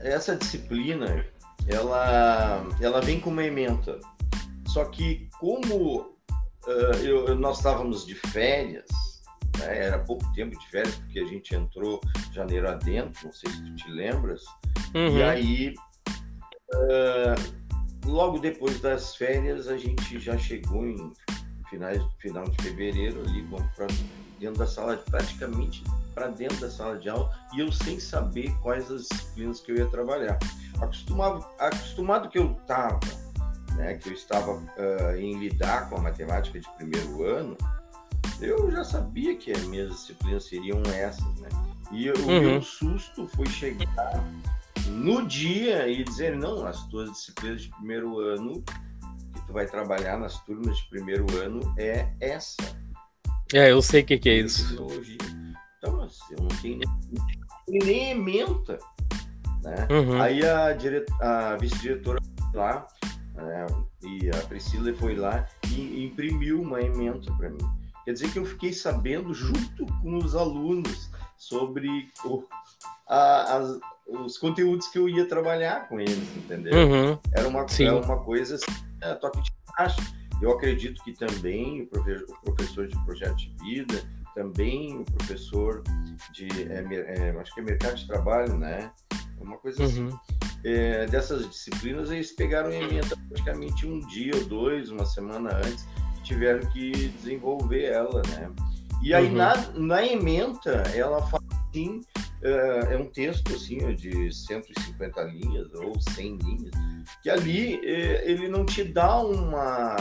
essa 0.00 0.36
disciplina 0.36 1.24
ela, 1.66 2.66
ela 2.80 3.00
vem 3.00 3.20
com 3.20 3.30
uma 3.30 3.44
ementa. 3.44 3.98
Só 4.66 4.84
que 4.86 5.28
como 5.38 6.00
uh, 6.66 6.94
eu, 7.02 7.34
nós 7.36 7.58
estávamos 7.58 8.06
de 8.06 8.14
férias, 8.14 8.86
né, 9.58 9.86
era 9.86 9.98
pouco 9.98 10.30
tempo 10.34 10.58
de 10.58 10.68
férias, 10.68 10.94
porque 10.96 11.20
a 11.20 11.26
gente 11.26 11.54
entrou 11.54 12.00
janeiro 12.32 12.68
adentro, 12.68 13.26
não 13.26 13.32
sei 13.32 13.50
se 13.50 13.62
tu 13.62 13.74
te 13.76 13.90
lembras, 13.90 14.44
uhum. 14.94 15.18
e 15.18 15.22
aí 15.22 15.74
uh, 16.74 18.08
logo 18.08 18.38
depois 18.38 18.80
das 18.80 19.16
férias, 19.16 19.68
a 19.68 19.76
gente 19.76 20.18
já 20.18 20.36
chegou 20.36 20.86
em 20.86 21.12
finais, 21.68 22.02
final 22.18 22.44
de 22.44 22.62
fevereiro 22.62 23.20
ali, 23.22 23.46
para 23.74 23.86
dentro 24.38 24.58
da 24.58 24.66
sala, 24.66 24.96
praticamente 24.96 25.82
para 26.14 26.28
dentro 26.28 26.58
da 26.58 26.70
sala 26.70 26.98
de 26.98 27.08
aula, 27.08 27.32
e 27.54 27.60
eu 27.60 27.70
sem 27.70 28.00
saber 28.00 28.52
quais 28.60 28.90
as 28.90 29.06
disciplinas 29.08 29.60
que 29.60 29.72
eu 29.72 29.76
ia 29.76 29.86
trabalhar. 29.86 30.38
Acostumado, 30.80 31.46
acostumado 31.58 32.28
que 32.28 32.38
eu 32.38 32.52
estava, 32.52 32.98
né, 33.76 33.94
que 33.94 34.08
eu 34.08 34.12
estava 34.12 34.52
uh, 34.52 35.16
em 35.16 35.38
lidar 35.38 35.88
com 35.88 35.96
a 35.96 36.00
matemática 36.00 36.58
de 36.58 36.68
primeiro 36.76 37.22
ano, 37.24 37.56
eu 38.40 38.70
já 38.70 38.84
sabia 38.84 39.36
que 39.36 39.52
as 39.52 39.62
minhas 39.64 39.90
disciplinas 39.90 40.44
seriam 40.44 40.82
essas, 40.94 41.34
né? 41.40 41.48
E 41.90 42.10
o 42.10 42.18
uhum. 42.18 42.40
meu 42.40 42.62
susto 42.62 43.26
foi 43.28 43.46
chegar 43.46 44.24
no 44.86 45.26
dia 45.26 45.88
e 45.88 46.04
dizer, 46.04 46.36
não, 46.36 46.66
as 46.66 46.86
tuas 46.88 47.10
disciplinas 47.10 47.62
de 47.62 47.70
primeiro 47.70 48.18
ano 48.20 48.62
que 49.34 49.46
tu 49.46 49.52
vai 49.52 49.66
trabalhar 49.66 50.18
nas 50.18 50.38
turmas 50.44 50.76
de 50.76 50.88
primeiro 50.88 51.26
ano 51.38 51.60
é 51.76 52.08
essa. 52.20 52.56
É, 53.54 53.72
eu 53.72 53.80
sei 53.80 54.02
o 54.02 54.04
que, 54.04 54.18
que, 54.18 54.28
é 54.28 54.34
isso. 54.38 54.74
Então, 55.78 55.96
mas 55.96 56.18
eu 56.30 56.38
não 56.42 56.48
tenho 56.60 56.80
nem, 57.68 57.78
nem 57.80 58.10
ementa. 58.10 58.78
Né? 59.62 59.88
Uhum. 59.90 60.20
Aí 60.20 60.44
a, 60.44 60.76
a 61.20 61.56
vice-diretora 61.56 62.20
lá, 62.54 62.86
né, 63.34 63.66
e 64.02 64.28
a 64.30 64.46
Priscila 64.46 64.92
foi 64.94 65.14
lá 65.14 65.46
e 65.70 66.04
imprimiu 66.04 66.60
uma 66.60 66.80
ementa 66.80 67.32
para 67.32 67.50
mim. 67.50 67.58
Quer 68.04 68.12
dizer 68.12 68.32
que 68.32 68.38
eu 68.38 68.44
fiquei 68.44 68.72
sabendo 68.72 69.34
junto 69.34 69.86
com 70.02 70.16
os 70.16 70.34
alunos 70.34 71.10
sobre 71.36 72.10
o, 72.24 72.44
a, 73.06 73.56
as, 73.56 73.78
os 74.06 74.38
conteúdos 74.38 74.88
que 74.88 74.98
eu 74.98 75.08
ia 75.08 75.26
trabalhar 75.26 75.88
com 75.88 76.00
eles, 76.00 76.36
entendeu? 76.36 76.74
Uhum. 76.74 77.18
Era 77.32 77.48
uma, 77.48 77.66
era 77.78 77.96
uma 77.96 78.24
coisa 78.24 78.56
assim, 78.56 78.72
é, 79.02 79.14
toque 79.14 79.42
de 79.42 79.50
caixa. 79.76 80.00
Eu 80.40 80.52
acredito 80.52 81.02
que 81.02 81.12
também 81.12 81.82
o 81.82 81.86
professor 82.44 82.86
de 82.86 83.04
projeto 83.04 83.36
de 83.36 83.54
vida, 83.62 84.02
também 84.34 84.98
o 84.98 85.04
professor 85.04 85.82
de, 86.32 86.48
é, 86.70 86.84
é, 86.92 87.40
acho 87.40 87.54
que 87.54 87.60
é 87.60 87.62
mercado 87.62 87.96
de 87.96 88.06
trabalho, 88.06 88.56
né? 88.56 88.92
Uma 89.40 89.58
coisa 89.58 89.84
assim. 89.84 90.04
uhum. 90.04 90.18
É, 90.64 91.06
dessas 91.06 91.48
disciplinas, 91.48 92.10
eles 92.10 92.32
pegaram 92.32 92.72
em 92.72 92.82
emenda 92.82 93.16
praticamente 93.28 93.86
um 93.86 94.00
dia 94.08 94.34
ou 94.34 94.44
dois, 94.44 94.90
uma 94.90 95.06
semana 95.06 95.56
antes, 95.56 95.86
e 96.18 96.22
tiveram 96.22 96.68
que 96.70 96.90
desenvolver 96.90 97.84
ela, 97.84 98.22
né? 98.28 98.50
E 99.02 99.14
aí, 99.14 99.28
uhum. 99.28 99.34
na, 99.34 99.56
na 99.74 100.04
ementa, 100.04 100.82
ela 100.94 101.22
fala 101.26 101.47
assim, 101.68 102.00
uh, 102.42 102.92
é 102.92 102.96
um 102.96 103.06
texto 103.06 103.54
assim, 103.54 103.94
de 103.94 104.32
150 104.32 105.22
linhas 105.24 105.72
ou 105.74 106.00
100 106.00 106.36
linhas, 106.36 106.70
que 107.22 107.30
ali 107.30 107.76
uh, 107.76 107.80
ele 107.82 108.48
não 108.48 108.64
te 108.64 108.84
dá 108.84 109.20
uma... 109.20 109.96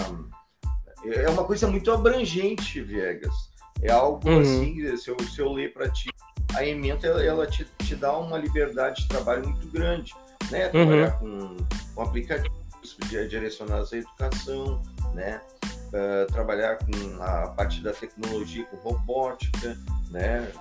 É 1.06 1.30
uma 1.30 1.44
coisa 1.44 1.68
muito 1.68 1.92
abrangente, 1.92 2.82
Viegas. 2.82 3.34
É 3.82 3.92
algo 3.92 4.28
uhum. 4.28 4.40
assim, 4.40 4.98
se 4.98 5.10
eu, 5.10 5.18
se 5.20 5.40
eu 5.40 5.54
ler 5.54 5.72
para 5.72 5.88
ti, 5.90 6.10
a 6.56 6.66
ementa 6.66 7.08
ela, 7.08 7.24
ela 7.24 7.48
te, 7.48 7.66
te 7.80 7.96
dá 7.96 8.18
uma 8.18 8.38
liberdade 8.38 9.04
de 9.04 9.08
trabalho 9.08 9.48
muito 9.48 9.68
grande, 9.68 10.14
né? 10.50 10.66
Uhum. 10.66 10.72
Trabalhar 10.72 11.22
uhum. 11.22 11.48
com, 11.48 11.68
com 11.94 12.02
aplicativos 12.02 12.98
direcionados 13.30 13.94
à 13.94 13.98
educação, 13.98 14.82
né? 15.14 15.42
Uh, 15.88 16.32
trabalhar 16.32 16.78
com 16.80 17.24
a 17.24 17.48
parte 17.50 17.82
da 17.82 17.94
tecnologia, 17.94 18.66
com 18.66 18.78
robótica, 18.78 19.78
né? 20.10 20.52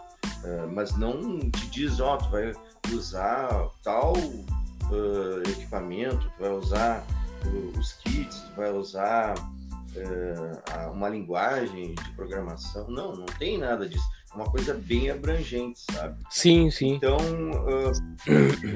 Uh, 0.47 0.71
mas 0.73 0.97
não 0.97 1.50
te 1.50 1.67
diz, 1.69 1.99
ó, 1.99 2.15
oh, 2.15 2.19
tu 2.19 2.31
vai 2.31 2.53
usar 2.93 3.69
tal 3.83 4.17
uh, 4.17 5.43
equipamento, 5.50 6.31
tu 6.37 6.41
vai 6.41 6.50
usar 6.50 7.05
os 7.79 7.93
kits, 7.95 8.41
tu 8.41 8.57
vai 8.57 8.73
usar 8.73 9.35
uma 10.93 11.09
linguagem 11.09 11.95
de 11.95 12.11
programação. 12.12 12.87
Não, 12.91 13.15
não 13.15 13.25
tem 13.38 13.57
nada 13.57 13.88
disso. 13.88 14.05
É 14.31 14.35
uma 14.35 14.50
coisa 14.50 14.75
bem 14.75 15.11
abrangente, 15.11 15.81
sabe? 15.91 16.23
Sim, 16.29 16.71
sim. 16.71 16.95
Então, 16.95 17.17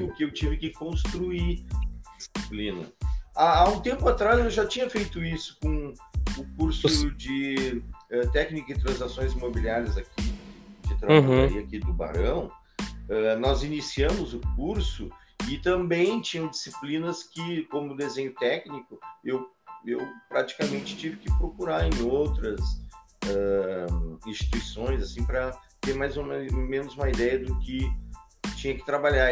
o 0.03 0.13
que 0.13 0.23
eu 0.23 0.33
tive 0.33 0.57
que 0.57 0.71
construir 0.71 1.63
disciplina. 2.17 2.85
Há, 3.35 3.59
há, 3.59 3.69
um 3.69 3.79
tempo 3.79 4.07
atrás 4.07 4.39
eu 4.39 4.49
já 4.49 4.65
tinha 4.65 4.89
feito 4.89 5.23
isso 5.23 5.57
com 5.61 5.93
o 6.37 6.45
curso 6.57 7.11
de 7.11 7.81
uh, 8.11 8.29
técnica 8.31 8.73
e 8.73 8.79
transações 8.79 9.33
imobiliárias 9.33 9.97
aqui, 9.97 10.30
de 11.07 11.21
trabalharia 11.21 11.61
uhum. 11.61 11.67
aqui 11.67 11.79
do 11.79 11.93
Barão. 11.93 12.51
Uh, 13.09 13.39
nós 13.39 13.63
iniciamos 13.63 14.33
o 14.33 14.39
curso 14.55 15.09
e 15.49 15.57
também 15.57 16.21
tinham 16.21 16.47
disciplinas 16.47 17.23
que, 17.23 17.63
como 17.63 17.97
desenho 17.97 18.33
técnico, 18.35 18.99
eu, 19.23 19.49
eu 19.85 19.99
praticamente 20.29 20.95
tive 20.95 21.17
que 21.17 21.37
procurar 21.37 21.85
em 21.85 22.01
outras 22.03 22.59
uh, 23.25 24.19
instituições, 24.27 25.03
assim, 25.03 25.25
para 25.25 25.51
ter 25.81 25.95
mais 25.95 26.15
ou 26.15 26.23
menos 26.23 26.95
uma 26.95 27.09
ideia 27.09 27.39
do 27.39 27.57
que 27.59 27.91
tinha 28.55 28.75
que 28.75 28.85
trabalhar. 28.85 29.29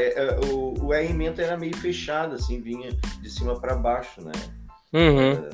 O, 0.52 0.88
o 0.88 0.94
ementa 0.94 1.42
era 1.42 1.56
meio 1.56 1.78
fechado, 1.78 2.36
assim, 2.36 2.60
vinha 2.60 2.92
de 2.92 3.30
cima 3.30 3.60
para 3.60 3.76
baixo, 3.76 4.22
né? 4.22 4.32
Uhum. 4.92 5.50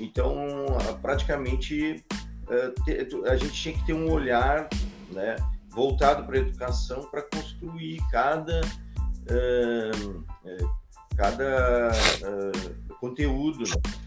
Então, 0.00 0.34
praticamente, 1.00 2.04
a 3.26 3.36
gente 3.36 3.52
tinha 3.52 3.74
que 3.74 3.86
ter 3.86 3.92
um 3.92 4.10
olhar 4.10 4.68
né, 5.10 5.36
voltado 5.70 6.24
para 6.24 6.36
a 6.36 6.38
educação 6.38 7.04
para 7.10 7.22
construir 7.22 8.00
cada, 8.10 8.60
eh, 9.28 9.90
eh, 10.46 10.64
cada 11.16 11.90
conteúdo. 13.00 13.60
Né? 13.60 14.03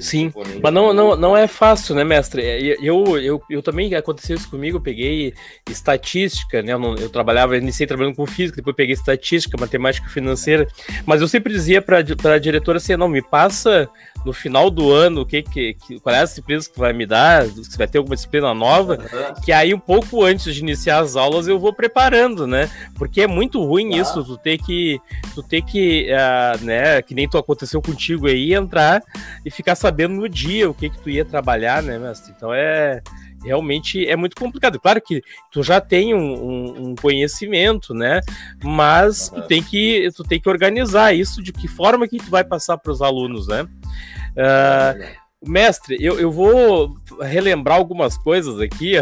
Sim, 0.00 0.32
mas 0.62 0.72
não, 0.72 0.92
não, 0.92 1.16
não 1.16 1.36
é 1.36 1.46
fácil, 1.46 1.94
né, 1.94 2.04
mestre? 2.04 2.42
É, 2.42 2.60
eu, 2.80 3.18
eu, 3.18 3.42
eu 3.48 3.62
também 3.62 3.94
aconteceu 3.94 4.36
isso 4.36 4.48
comigo, 4.48 4.78
eu 4.78 4.80
peguei 4.80 5.34
estatística, 5.68 6.62
né? 6.62 6.72
Eu, 6.72 6.78
não, 6.78 6.94
eu 6.96 7.08
trabalhava, 7.08 7.56
iniciei 7.56 7.86
trabalhando 7.86 8.16
com 8.16 8.26
física, 8.26 8.56
depois 8.56 8.76
peguei 8.76 8.94
estatística, 8.94 9.58
matemática 9.58 10.08
financeira, 10.08 10.66
mas 11.06 11.20
eu 11.20 11.28
sempre 11.28 11.52
dizia 11.52 11.82
para 11.82 11.98
a 11.98 12.38
diretora 12.38 12.78
assim: 12.78 12.96
não, 12.96 13.08
me 13.08 13.22
passa 13.22 13.88
no 14.24 14.32
final 14.32 14.70
do 14.70 14.90
ano 14.90 15.20
o 15.22 15.26
que, 15.26 15.42
que, 15.42 15.74
que 15.74 16.00
qual 16.00 16.14
é 16.14 16.20
a 16.20 16.24
disciplina 16.24 16.62
que 16.62 16.78
vai 16.78 16.92
me 16.92 17.04
dar, 17.04 17.46
se 17.46 17.76
vai 17.76 17.86
ter 17.86 17.98
alguma 17.98 18.16
disciplina 18.16 18.54
nova, 18.54 18.94
uhum. 18.94 19.42
que 19.44 19.52
aí 19.52 19.74
um 19.74 19.78
pouco 19.78 20.24
antes 20.24 20.54
de 20.54 20.60
iniciar 20.60 21.00
as 21.00 21.16
aulas 21.16 21.46
eu 21.46 21.58
vou 21.58 21.72
preparando, 21.72 22.46
né? 22.46 22.70
Porque 22.96 23.20
é 23.20 23.26
muito 23.26 23.62
ruim 23.62 23.94
isso, 23.94 24.24
tu 24.24 24.36
ter 24.38 24.58
que, 24.58 24.98
tu 25.34 25.42
ter 25.42 25.62
que, 25.62 26.08
uh, 26.10 26.64
né, 26.64 27.02
que 27.02 27.14
nem 27.14 27.28
tu 27.28 27.36
aconteceu 27.36 27.82
contigo 27.82 28.26
aí, 28.26 28.54
entrar 28.54 29.02
e 29.44 29.50
ficar 29.50 29.74
sabendo 29.84 30.14
no 30.14 30.28
dia 30.30 30.70
o 30.70 30.72
que 30.72 30.88
que 30.88 30.98
tu 30.98 31.10
ia 31.10 31.26
trabalhar, 31.26 31.82
né, 31.82 31.98
mestre? 31.98 32.32
Então 32.34 32.54
é 32.54 33.02
realmente 33.44 34.08
é 34.08 34.16
muito 34.16 34.34
complicado. 34.34 34.80
Claro 34.80 34.98
que 34.98 35.22
tu 35.52 35.62
já 35.62 35.78
tem 35.78 36.14
um, 36.14 36.18
um, 36.18 36.88
um 36.88 36.94
conhecimento, 36.94 37.92
né? 37.92 38.22
Mas 38.62 39.28
uhum. 39.28 39.42
tu 39.42 39.46
tem 39.46 39.62
que 39.62 40.10
tu 40.16 40.24
tem 40.24 40.40
que 40.40 40.48
organizar 40.48 41.12
isso 41.12 41.42
de 41.42 41.52
que 41.52 41.68
forma 41.68 42.08
que 42.08 42.16
tu 42.16 42.30
vai 42.30 42.42
passar 42.42 42.78
para 42.78 42.90
os 42.90 43.02
alunos, 43.02 43.46
né? 43.46 43.62
Uh, 43.62 45.23
Mestre, 45.46 45.96
eu, 46.00 46.18
eu 46.18 46.30
vou 46.30 46.96
relembrar 47.20 47.76
algumas 47.76 48.16
coisas 48.16 48.60
aqui, 48.60 48.94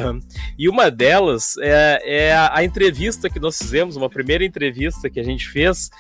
e 0.59 0.69
uma 0.69 0.91
delas 0.91 1.57
é, 1.61 2.03
é 2.05 2.37
a, 2.37 2.65
entrevista 2.65 3.29
que 3.29 3.41
nós 3.41 3.59
fizemos, 3.59 3.97
uma 3.97 4.09
primeira 4.09 4.45
entrevista 4.45 5.09
que 5.09 5.21
a 5.21 5.23
gente 5.23 5.49
fez, 5.49 5.91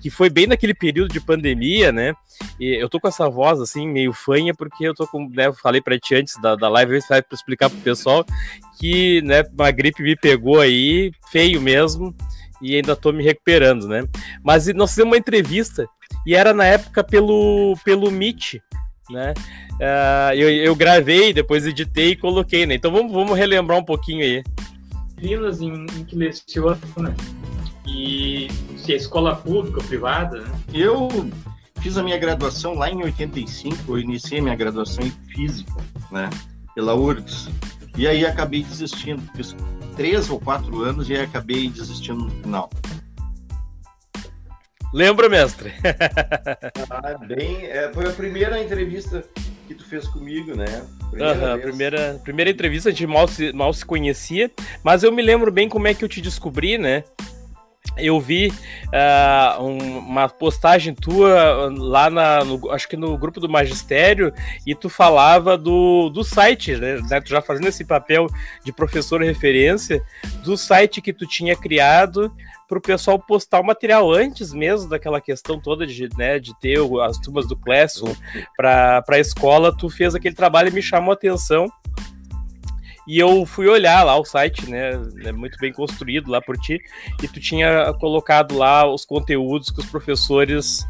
que 0.00 0.10
foi 0.10 0.30
bem 0.30 0.46
naquele 0.46 0.74
período 0.74 1.12
de 1.12 1.20
pandemia, 1.20 1.92
né? 1.92 2.14
E 2.58 2.80
eu 2.80 2.88
tô 2.88 2.98
com 2.98 3.08
essa 3.08 3.28
voz 3.28 3.60
assim, 3.60 3.88
meio 3.88 4.12
fanha, 4.12 4.54
porque 4.54 4.84
eu 4.84 4.94
tô 4.94 5.06
com, 5.06 5.28
né, 5.28 5.46
eu 5.46 5.54
falei 5.54 5.80
pra 5.80 5.98
ti 5.98 6.14
antes 6.14 6.34
da, 6.40 6.56
da 6.56 6.68
live, 6.68 7.00
vai 7.08 7.22
explicar 7.32 7.68
pro 7.68 7.78
pessoal 7.80 8.24
que, 8.78 9.20
né, 9.22 9.42
uma 9.52 9.70
gripe 9.70 10.02
me 10.02 10.16
pegou 10.16 10.60
aí, 10.60 11.12
feio 11.30 11.60
mesmo, 11.60 12.14
e 12.62 12.76
ainda 12.76 12.96
tô 12.96 13.12
me 13.12 13.24
recuperando, 13.24 13.88
né? 13.88 14.04
Mas 14.42 14.66
nós 14.74 14.90
fizemos 14.90 15.12
uma 15.12 15.18
entrevista, 15.18 15.86
e 16.26 16.34
era 16.34 16.52
na 16.52 16.64
época 16.64 17.02
pelo, 17.02 17.76
pelo 17.84 18.10
Meet, 18.10 18.60
né? 19.10 19.34
Uh, 19.74 20.34
eu, 20.34 20.50
eu 20.50 20.76
gravei, 20.76 21.32
depois 21.32 21.66
editei 21.66 22.10
e 22.10 22.16
coloquei, 22.16 22.66
né? 22.66 22.74
Então 22.74 22.92
vamos, 22.92 23.12
vamos 23.12 23.36
relembrar 23.36 23.78
um 23.78 23.84
pouquinho 23.84 24.22
aí. 24.22 24.42
Disciplinas 25.16 25.60
em, 25.60 25.86
em 25.98 26.04
que 26.04 26.16
leciona, 26.16 26.78
né? 26.96 27.14
E 27.86 28.48
se 28.76 28.92
é 28.92 28.96
escola 28.96 29.36
pública 29.36 29.78
ou 29.78 29.84
privada, 29.84 30.40
né? 30.40 30.60
Eu 30.72 31.08
fiz 31.80 31.96
a 31.96 32.02
minha 32.02 32.18
graduação 32.18 32.74
lá 32.74 32.90
em 32.90 33.02
85, 33.02 33.92
eu 33.92 33.98
iniciei 33.98 34.40
minha 34.40 34.54
graduação 34.54 35.04
em 35.04 35.10
Física, 35.32 35.74
né? 36.10 36.30
Pela 36.74 36.94
URGS. 36.94 37.50
E 37.96 38.06
aí 38.06 38.24
acabei 38.24 38.62
desistindo, 38.62 39.22
fiz 39.34 39.54
três 39.96 40.30
ou 40.30 40.40
quatro 40.40 40.82
anos 40.82 41.08
e 41.08 41.14
aí 41.14 41.22
acabei 41.22 41.68
desistindo 41.68 42.24
no 42.24 42.30
final. 42.30 42.70
Lembra, 44.92 45.28
mestre? 45.28 45.72
ah, 46.90 47.18
bem, 47.18 47.64
é, 47.66 47.92
foi 47.92 48.06
a 48.08 48.12
primeira 48.12 48.60
entrevista 48.60 49.24
que 49.68 49.74
tu 49.74 49.84
fez 49.84 50.08
comigo, 50.08 50.56
né? 50.56 50.66
Primeira, 51.10 51.54
uhum, 51.54 51.60
primeira, 51.60 52.20
primeira 52.24 52.50
entrevista, 52.50 52.88
a 52.88 52.92
gente 52.92 53.06
mal 53.06 53.28
se, 53.28 53.52
mal 53.52 53.72
se 53.72 53.84
conhecia, 53.84 54.50
mas 54.82 55.04
eu 55.04 55.12
me 55.12 55.22
lembro 55.22 55.52
bem 55.52 55.68
como 55.68 55.86
é 55.86 55.94
que 55.94 56.04
eu 56.04 56.08
te 56.08 56.20
descobri, 56.20 56.76
né? 56.76 57.04
Eu 57.96 58.20
vi 58.20 58.48
uh, 58.48 59.62
um, 59.62 59.98
uma 59.98 60.28
postagem 60.28 60.94
tua 60.94 61.70
lá 61.76 62.08
na, 62.08 62.44
no, 62.44 62.70
acho 62.70 62.88
que 62.88 62.96
no 62.96 63.16
grupo 63.16 63.40
do 63.40 63.48
magistério 63.48 64.32
e 64.66 64.74
tu 64.74 64.88
falava 64.88 65.56
do, 65.56 66.08
do 66.10 66.22
site, 66.22 66.76
né, 66.76 67.00
né, 67.08 67.20
Tu 67.20 67.30
já 67.30 67.42
fazendo 67.42 67.68
esse 67.68 67.84
papel 67.84 68.26
de 68.64 68.72
professor 68.72 69.22
referência 69.22 70.02
do 70.44 70.56
site 70.56 71.00
que 71.00 71.12
tu 71.12 71.26
tinha 71.26 71.56
criado 71.56 72.32
para 72.68 72.78
o 72.78 72.82
pessoal 72.82 73.18
postar 73.18 73.60
o 73.60 73.64
material 73.64 74.12
antes 74.12 74.52
mesmo 74.52 74.88
daquela 74.88 75.20
questão 75.20 75.60
toda 75.60 75.86
de, 75.86 76.08
né, 76.16 76.38
de 76.38 76.58
ter 76.60 76.78
as 77.02 77.18
turmas 77.18 77.48
do 77.48 77.56
Classroom 77.56 78.14
para 78.56 79.02
a 79.08 79.18
escola. 79.18 79.76
Tu 79.76 79.90
fez 79.90 80.14
aquele 80.14 80.36
trabalho 80.36 80.68
e 80.68 80.72
me 80.72 80.80
chamou 80.80 81.10
a 81.10 81.14
atenção. 81.14 81.66
E 83.06 83.18
eu 83.18 83.44
fui 83.46 83.66
olhar 83.68 84.04
lá 84.04 84.16
o 84.16 84.24
site, 84.24 84.68
né? 84.68 84.92
É 85.24 85.32
muito 85.32 85.58
bem 85.58 85.72
construído 85.72 86.30
lá 86.30 86.40
por 86.40 86.56
ti. 86.56 86.80
E 87.22 87.28
tu 87.28 87.40
tinha 87.40 87.92
colocado 87.94 88.56
lá 88.56 88.86
os 88.86 89.04
conteúdos 89.04 89.70
que 89.70 89.80
os 89.80 89.86
professores 89.86 90.86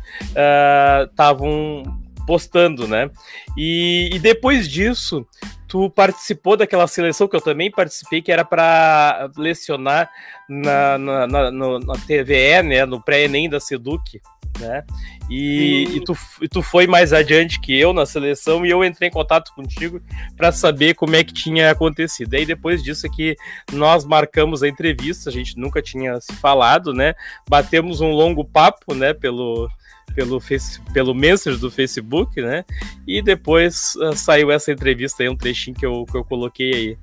estavam 1.08 1.82
uh, 1.82 2.26
postando, 2.26 2.86
né? 2.86 3.10
E, 3.56 4.10
e, 4.12 4.18
depois 4.18 4.68
disso, 4.68 5.26
tu 5.66 5.88
participou 5.90 6.56
daquela 6.56 6.86
seleção 6.86 7.28
que 7.28 7.36
eu 7.36 7.40
também 7.40 7.70
participei, 7.70 8.20
que 8.20 8.32
era 8.32 8.44
para 8.44 9.30
lecionar 9.36 10.10
na, 10.48 10.98
na, 10.98 11.26
na, 11.26 11.50
na 11.50 11.94
TVE, 12.06 12.62
né? 12.62 12.84
No 12.84 13.02
pré-ENEM 13.02 13.48
da 13.48 13.60
Seduc 13.60 14.20
né? 14.60 14.84
E, 15.28 15.84
e, 15.96 16.04
tu, 16.04 16.16
e 16.42 16.48
tu 16.48 16.62
foi 16.62 16.86
mais 16.86 17.12
adiante 17.12 17.60
que 17.60 17.78
eu 17.78 17.92
na 17.92 18.04
seleção 18.04 18.66
e 18.66 18.70
eu 18.70 18.84
entrei 18.84 19.08
em 19.08 19.12
contato 19.12 19.52
contigo 19.54 20.00
para 20.36 20.52
saber 20.52 20.94
como 20.94 21.14
é 21.14 21.24
que 21.24 21.32
tinha 21.32 21.70
acontecido. 21.70 22.34
Aí 22.34 22.44
depois 22.44 22.82
disso 22.82 23.06
é 23.06 23.10
que 23.10 23.36
nós 23.72 24.04
marcamos 24.04 24.62
a 24.62 24.68
entrevista, 24.68 25.30
a 25.30 25.32
gente 25.32 25.56
nunca 25.56 25.80
tinha 25.80 26.20
se 26.20 26.32
falado, 26.34 26.92
né? 26.92 27.14
Batemos 27.48 28.00
um 28.00 28.10
longo 28.10 28.44
papo, 28.44 28.94
né? 28.94 29.14
Pelo, 29.14 29.70
pelo, 30.14 30.40
face, 30.40 30.80
pelo 30.92 31.14
Messenger 31.14 31.60
do 31.60 31.70
Facebook, 31.70 32.40
né? 32.40 32.64
E 33.06 33.22
depois 33.22 33.94
uh, 33.96 34.14
saiu 34.14 34.50
essa 34.50 34.72
entrevista 34.72 35.22
aí, 35.22 35.28
um 35.28 35.36
trechinho 35.36 35.76
que 35.76 35.86
eu, 35.86 36.04
que 36.06 36.16
eu 36.16 36.24
coloquei 36.24 36.74
aí. 36.74 36.98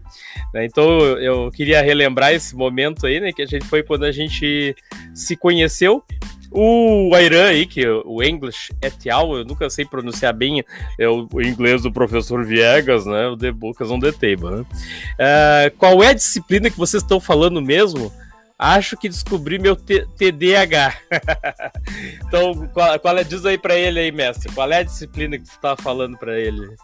Né? 0.54 0.66
Então 0.66 1.00
eu 1.18 1.52
queria 1.52 1.82
relembrar 1.82 2.34
esse 2.34 2.56
momento 2.56 3.06
aí, 3.06 3.20
né? 3.20 3.32
Que 3.32 3.42
a 3.42 3.46
gente 3.48 3.66
foi 3.66 3.84
quando 3.84 4.04
a 4.04 4.12
gente 4.12 4.76
se 5.14 5.36
conheceu 5.36 6.04
o 6.52 7.14
Airan 7.14 7.48
aí, 7.48 7.66
que 7.66 7.86
o 7.88 8.24
English 8.24 8.74
et 8.82 9.10
al., 9.10 9.38
eu 9.38 9.46
nunca 9.46 9.70
sei 9.70 9.86
pronunciar 9.86 10.34
bem 10.34 10.64
é 10.98 11.08
o, 11.08 11.28
inglês 11.42 11.82
do 11.82 11.92
professor 11.92 12.46
Viegas, 12.46 13.06
né? 13.06 13.28
O 13.28 13.38
The 13.38 13.52
Books 13.52 13.90
on 13.90 14.00
the 14.00 14.12
Table, 14.12 14.58
né? 14.58 14.62
Uh, 14.62 15.78
qual 15.78 16.02
é 16.04 16.10
a 16.10 16.14
disciplina 16.14 16.70
que 16.70 16.78
vocês 16.78 17.04
estão 17.04 17.20
falando 17.20 17.62
mesmo? 17.62 18.12
Acho 18.58 18.98
que 18.98 19.08
descobri 19.08 19.60
meu 19.60 19.76
TDAH. 19.76 20.98
então, 22.26 22.68
qual, 22.74 23.00
qual 23.00 23.18
é? 23.18 23.24
Diz 23.24 23.46
aí 23.46 23.58
para 23.58 23.76
ele 23.76 24.00
aí, 24.00 24.12
mestre. 24.12 24.52
Qual 24.52 24.72
é 24.72 24.78
a 24.78 24.84
disciplina 24.84 25.38
que 25.38 25.48
você 25.48 25.56
está 25.56 25.76
falando 25.76 26.18
para 26.18 26.40
ele? 26.40 26.76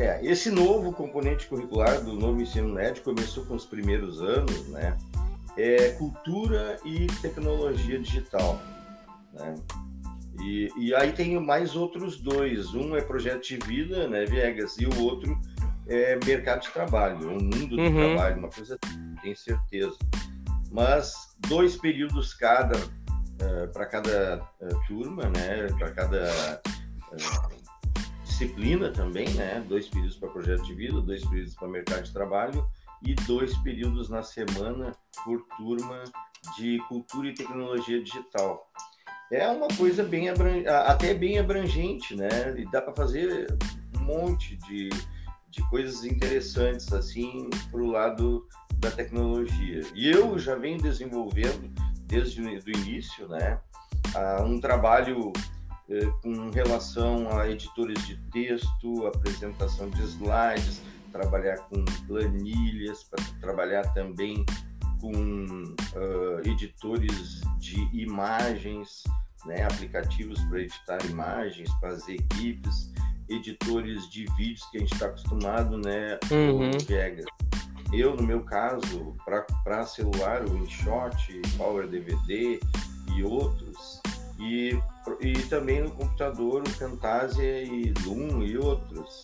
É, 0.00 0.18
esse 0.24 0.50
novo 0.50 0.92
componente 0.92 1.46
curricular 1.46 2.00
do 2.02 2.14
novo 2.14 2.40
ensino 2.40 2.68
médio 2.68 3.04
começou 3.04 3.44
com 3.44 3.54
os 3.54 3.64
primeiros 3.64 4.20
anos, 4.20 4.66
né? 4.68 4.96
É 5.56 5.90
cultura 5.90 6.78
e 6.84 7.06
tecnologia 7.22 7.98
digital. 7.98 8.60
Né? 9.32 9.54
E, 10.40 10.70
e, 10.76 10.94
aí 10.94 11.12
tem 11.12 11.38
mais 11.38 11.76
outros 11.76 12.20
dois. 12.20 12.74
Um 12.74 12.96
é 12.96 13.00
projeto 13.00 13.46
de 13.46 13.56
vida, 13.58 14.08
né, 14.08 14.24
Viegas, 14.24 14.76
e 14.78 14.86
o 14.86 15.02
outro 15.02 15.38
é 15.86 16.18
mercado 16.24 16.62
de 16.62 16.70
trabalho, 16.70 17.28
um 17.28 17.40
mundo 17.40 17.76
do 17.76 17.82
uhum. 17.82 17.94
trabalho, 17.94 18.38
uma 18.38 18.48
coisa 18.48 18.78
assim, 18.82 19.14
tenho 19.22 19.36
certeza. 19.36 19.96
Mas 20.72 21.36
dois 21.46 21.76
períodos 21.76 22.34
cada 22.34 22.76
uh, 22.76 23.72
para 23.72 23.86
cada 23.86 24.42
uh, 24.60 24.86
turma, 24.88 25.24
né, 25.24 25.68
para 25.78 25.90
cada 25.92 26.60
uh, 27.12 27.94
disciplina 28.24 28.90
também, 28.90 29.28
né, 29.34 29.64
dois 29.68 29.88
períodos 29.88 30.16
para 30.16 30.30
projeto 30.30 30.64
de 30.64 30.74
vida, 30.74 31.00
dois 31.00 31.24
períodos 31.24 31.54
para 31.54 31.68
mercado 31.68 32.02
de 32.02 32.12
trabalho 32.12 32.66
e 33.06 33.14
dois 33.26 33.56
períodos 33.58 34.08
na 34.08 34.22
semana 34.22 34.92
por 35.24 35.44
turma 35.56 36.04
de 36.56 36.78
cultura 36.88 37.28
e 37.28 37.34
tecnologia 37.34 38.02
digital. 38.02 38.70
É 39.30 39.48
uma 39.48 39.68
coisa 39.68 40.04
bem 40.04 40.28
até 40.28 41.14
bem 41.14 41.38
abrangente, 41.38 42.14
né? 42.14 42.28
E 42.56 42.70
dá 42.70 42.80
para 42.80 42.94
fazer 42.94 43.56
um 43.98 44.04
monte 44.04 44.56
de, 44.56 44.90
de 45.50 45.68
coisas 45.70 46.04
interessantes 46.04 46.92
assim 46.92 47.48
para 47.70 47.80
o 47.80 47.90
lado 47.90 48.46
da 48.78 48.90
tecnologia. 48.90 49.82
E 49.94 50.10
eu 50.10 50.38
já 50.38 50.54
venho 50.54 50.80
desenvolvendo 50.80 51.72
desde 52.06 52.42
o 52.42 52.70
início, 52.70 53.26
né? 53.28 53.58
um 54.46 54.60
trabalho 54.60 55.32
eh, 55.88 56.06
com 56.22 56.50
relação 56.50 57.36
a 57.36 57.48
editores 57.50 58.06
de 58.06 58.16
texto, 58.30 59.06
apresentação 59.06 59.90
de 59.90 60.02
slides, 60.02 60.80
trabalhar 61.14 61.56
com 61.68 61.84
planilhas, 62.08 63.04
para 63.04 63.24
trabalhar 63.40 63.84
também 63.94 64.44
com 65.00 65.12
uh, 65.12 66.48
editores 66.48 67.40
de 67.58 67.78
imagens, 67.96 69.04
né, 69.46 69.62
aplicativos 69.62 70.42
para 70.46 70.60
editar 70.60 70.98
imagens 71.06 71.70
para 71.78 71.90
as 71.90 72.08
equipes, 72.08 72.92
editores 73.28 74.10
de 74.10 74.24
vídeos 74.36 74.68
que 74.70 74.78
a 74.78 74.80
gente 74.80 74.92
está 74.92 75.06
acostumado, 75.06 75.78
né, 75.78 76.18
uhum. 76.32 76.72
Vegas. 76.84 77.26
Eu, 77.92 78.16
no 78.16 78.22
meu 78.24 78.40
caso, 78.40 79.16
para 79.64 79.86
celular, 79.86 80.44
o 80.44 80.56
InShot, 80.56 81.42
Power 81.56 81.86
DVD 81.86 82.58
e 83.14 83.22
outros, 83.22 84.00
e, 84.40 84.76
e 85.20 85.32
também 85.44 85.82
no 85.82 85.90
computador, 85.92 86.64
o 86.66 86.78
Camtasia 86.78 87.62
e 87.62 87.94
Loom 88.04 88.42
e 88.42 88.58
outros 88.58 89.22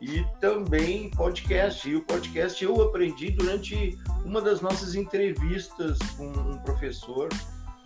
e 0.00 0.24
também 0.40 1.10
podcast. 1.10 1.88
E 1.88 1.96
o 1.96 2.02
podcast 2.02 2.62
eu 2.62 2.80
aprendi 2.82 3.30
durante 3.30 3.98
uma 4.24 4.40
das 4.40 4.60
nossas 4.60 4.94
entrevistas 4.94 5.98
com 6.16 6.26
um 6.26 6.58
professor 6.58 7.28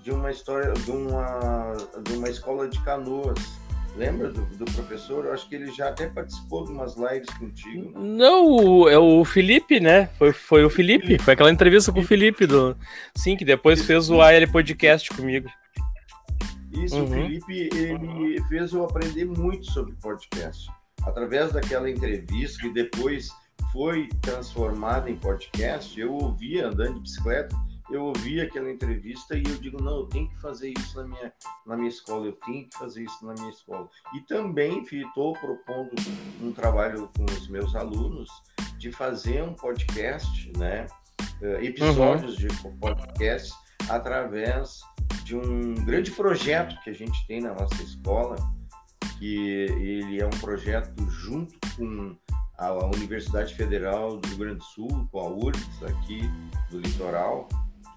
de 0.02 0.10
uma 0.10 0.30
história, 0.30 0.72
de 0.72 0.90
uma, 0.90 1.76
de 2.02 2.12
uma 2.14 2.28
escola 2.28 2.68
de 2.68 2.82
canoas. 2.82 3.38
Lembra 3.96 4.30
do, 4.30 4.42
do 4.56 4.64
professor? 4.66 5.24
Eu 5.26 5.32
acho 5.32 5.48
que 5.48 5.56
ele 5.56 5.70
já 5.72 5.88
até 5.88 6.06
participou 6.06 6.64
de 6.64 6.70
umas 6.70 6.96
lives 6.96 7.28
contigo. 7.38 7.90
Né? 7.90 8.08
Não, 8.18 8.88
é 8.88 8.96
o 8.96 9.24
Felipe, 9.24 9.80
né? 9.80 10.06
Foi, 10.16 10.32
foi 10.32 10.64
o 10.64 10.70
Felipe. 10.70 11.18
Foi 11.18 11.34
aquela 11.34 11.50
entrevista 11.50 11.92
com 11.92 12.00
o 12.00 12.04
Felipe 12.04 12.46
do. 12.46 12.76
Sim, 13.16 13.36
que 13.36 13.44
depois 13.44 13.82
fez 13.82 14.08
o 14.08 14.20
AL 14.20 14.46
Podcast 14.52 15.10
comigo. 15.10 15.50
Isso, 16.72 16.96
uhum. 16.96 17.04
o 17.04 17.08
Felipe, 17.08 17.68
ele 17.74 18.40
fez 18.48 18.72
eu 18.72 18.84
aprender 18.84 19.24
muito 19.24 19.70
sobre 19.72 19.92
podcast 20.00 20.70
através 21.06 21.52
daquela 21.52 21.90
entrevista 21.90 22.62
que 22.62 22.72
depois 22.72 23.30
foi 23.72 24.08
transformada 24.20 25.10
em 25.10 25.16
podcast, 25.16 25.98
eu 25.98 26.12
ouvia 26.12 26.68
andando 26.68 26.94
de 26.94 27.00
bicicleta, 27.00 27.56
eu 27.90 28.04
ouvia 28.04 28.44
aquela 28.44 28.70
entrevista 28.70 29.36
e 29.36 29.42
eu 29.44 29.56
digo, 29.56 29.82
não, 29.82 29.98
eu 29.98 30.06
tenho 30.06 30.28
que 30.28 30.40
fazer 30.40 30.72
isso 30.78 30.96
na 30.96 31.08
minha, 31.08 31.32
na 31.66 31.76
minha 31.76 31.88
escola, 31.88 32.26
eu 32.26 32.32
tenho 32.32 32.68
que 32.68 32.78
fazer 32.78 33.02
isso 33.02 33.26
na 33.26 33.34
minha 33.34 33.50
escola. 33.50 33.88
E 34.14 34.20
também 34.22 34.82
estou 34.82 35.32
propondo 35.34 35.90
um 36.40 36.52
trabalho 36.52 37.10
com 37.16 37.24
os 37.24 37.48
meus 37.48 37.74
alunos 37.74 38.30
de 38.78 38.92
fazer 38.92 39.42
um 39.42 39.54
podcast, 39.54 40.52
né? 40.56 40.86
Eh, 41.42 41.64
episódios 41.66 42.38
uhum. 42.38 42.48
de 42.48 42.78
podcast 42.78 43.52
através 43.88 44.80
de 45.24 45.36
um 45.36 45.74
grande 45.74 46.10
projeto 46.12 46.80
que 46.82 46.90
a 46.90 46.92
gente 46.92 47.26
tem 47.26 47.40
na 47.40 47.54
nossa 47.54 47.82
escola, 47.82 48.36
que 49.20 49.36
ele 49.36 50.18
é 50.18 50.26
um 50.26 50.40
projeto 50.40 51.08
junto 51.10 51.54
com 51.76 52.16
a 52.56 52.86
Universidade 52.86 53.54
Federal 53.54 54.16
do 54.16 54.28
Rio 54.28 54.38
Grande 54.38 54.58
do 54.58 54.64
Sul, 54.64 55.08
com 55.12 55.20
a 55.20 55.28
URGS 55.28 55.82
aqui 55.84 56.22
do 56.70 56.80
litoral, 56.80 57.46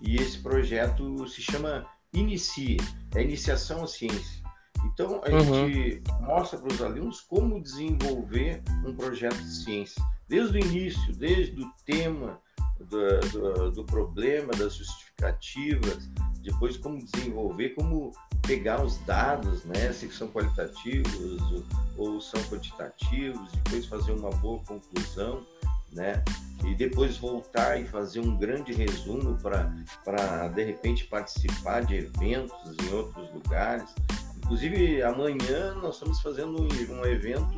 e 0.01 0.17
esse 0.17 0.37
projeto 0.39 1.25
se 1.29 1.41
chama 1.41 1.87
Inicie, 2.13 2.77
é 3.15 3.23
Iniciação 3.23 3.83
à 3.83 3.87
Ciência. 3.87 4.43
Então, 4.85 5.21
a 5.23 5.29
uhum. 5.29 5.69
gente 5.69 6.03
mostra 6.21 6.59
para 6.59 6.73
os 6.73 6.81
alunos 6.81 7.21
como 7.21 7.61
desenvolver 7.61 8.61
um 8.85 8.93
projeto 8.93 9.37
de 9.37 9.63
ciência, 9.63 10.03
desde 10.27 10.57
o 10.57 10.59
início, 10.59 11.15
desde 11.15 11.63
o 11.63 11.71
tema 11.85 12.37
do, 12.79 13.19
do, 13.31 13.71
do 13.71 13.85
problema, 13.85 14.51
das 14.53 14.75
justificativas, 14.75 16.09
depois 16.43 16.75
como 16.77 16.99
desenvolver, 17.03 17.69
como 17.69 18.11
pegar 18.45 18.83
os 18.83 18.97
dados, 19.05 19.63
né, 19.63 19.91
se 19.93 20.11
são 20.11 20.27
qualitativos 20.27 21.63
ou, 21.97 22.19
são 22.19 22.41
quantitativos, 22.43 23.49
depois 23.63 23.85
fazer 23.85 24.11
uma 24.11 24.29
boa 24.29 24.59
conclusão, 24.65 25.45
né, 25.93 26.21
e 26.65 26.75
depois 26.75 27.17
voltar 27.17 27.79
e 27.79 27.85
fazer 27.85 28.19
um 28.19 28.35
grande 28.35 28.73
resumo 28.73 29.37
para 29.41 30.47
de 30.49 30.63
repente 30.63 31.05
participar 31.05 31.85
de 31.85 31.95
eventos 31.95 32.75
em 32.85 32.93
outros 32.93 33.33
lugares. 33.33 33.89
Inclusive 34.37 35.01
amanhã 35.01 35.73
nós 35.75 35.95
estamos 35.95 36.21
fazendo 36.21 36.61
um, 36.61 36.99
um 36.99 37.05
evento 37.05 37.57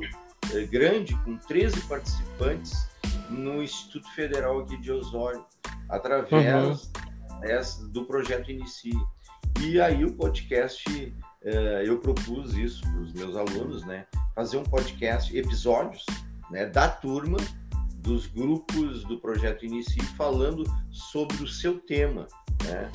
eh, 0.54 0.65
grande 0.65 1.15
com 1.24 1.36
13 1.38 1.82
participantes 1.88 2.88
no 3.30 3.63
Instituto 3.63 4.08
Federal 4.13 4.60
aqui 4.60 4.78
de 4.78 4.91
Osório, 4.91 5.43
através 5.89 6.91
uhum 6.93 7.05
do 7.91 8.06
projeto 8.06 8.52
Inicie. 8.52 8.93
E 9.62 9.80
aí 9.80 10.04
o 10.04 10.13
podcast, 10.13 11.15
eh, 11.43 11.84
eu 11.86 12.00
propus 12.00 12.56
isso 12.56 12.82
para 12.82 13.00
os 13.00 13.13
meus 13.13 13.36
alunos, 13.36 13.86
né? 13.86 14.06
Fazer 14.34 14.58
um 14.58 14.63
podcast, 14.63 15.36
episódios, 15.36 16.06
né? 16.52 16.65
Da 16.65 16.89
turma, 16.89 17.38
dos 17.98 18.28
grupos 18.28 19.04
do 19.06 19.19
projeto 19.19 19.65
Inicie, 19.65 20.02
falando 20.17 20.63
sobre 20.91 21.43
o 21.43 21.48
seu 21.48 21.80
tema, 21.80 22.28
né? 22.63 22.91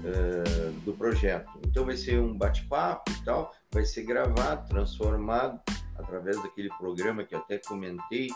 Uh, 0.00 0.72
do 0.80 0.94
projeto. 0.94 1.50
Então 1.66 1.84
vai 1.84 1.94
ser 1.94 2.18
um 2.18 2.32
bate-papo 2.32 3.10
e 3.10 3.22
tal, 3.22 3.54
vai 3.70 3.84
ser 3.84 4.02
gravado, 4.04 4.66
transformado 4.66 5.60
através 5.98 6.42
daquele 6.42 6.70
programa 6.78 7.22
que 7.22 7.34
eu 7.34 7.38
até 7.38 7.58
comentei. 7.58 8.28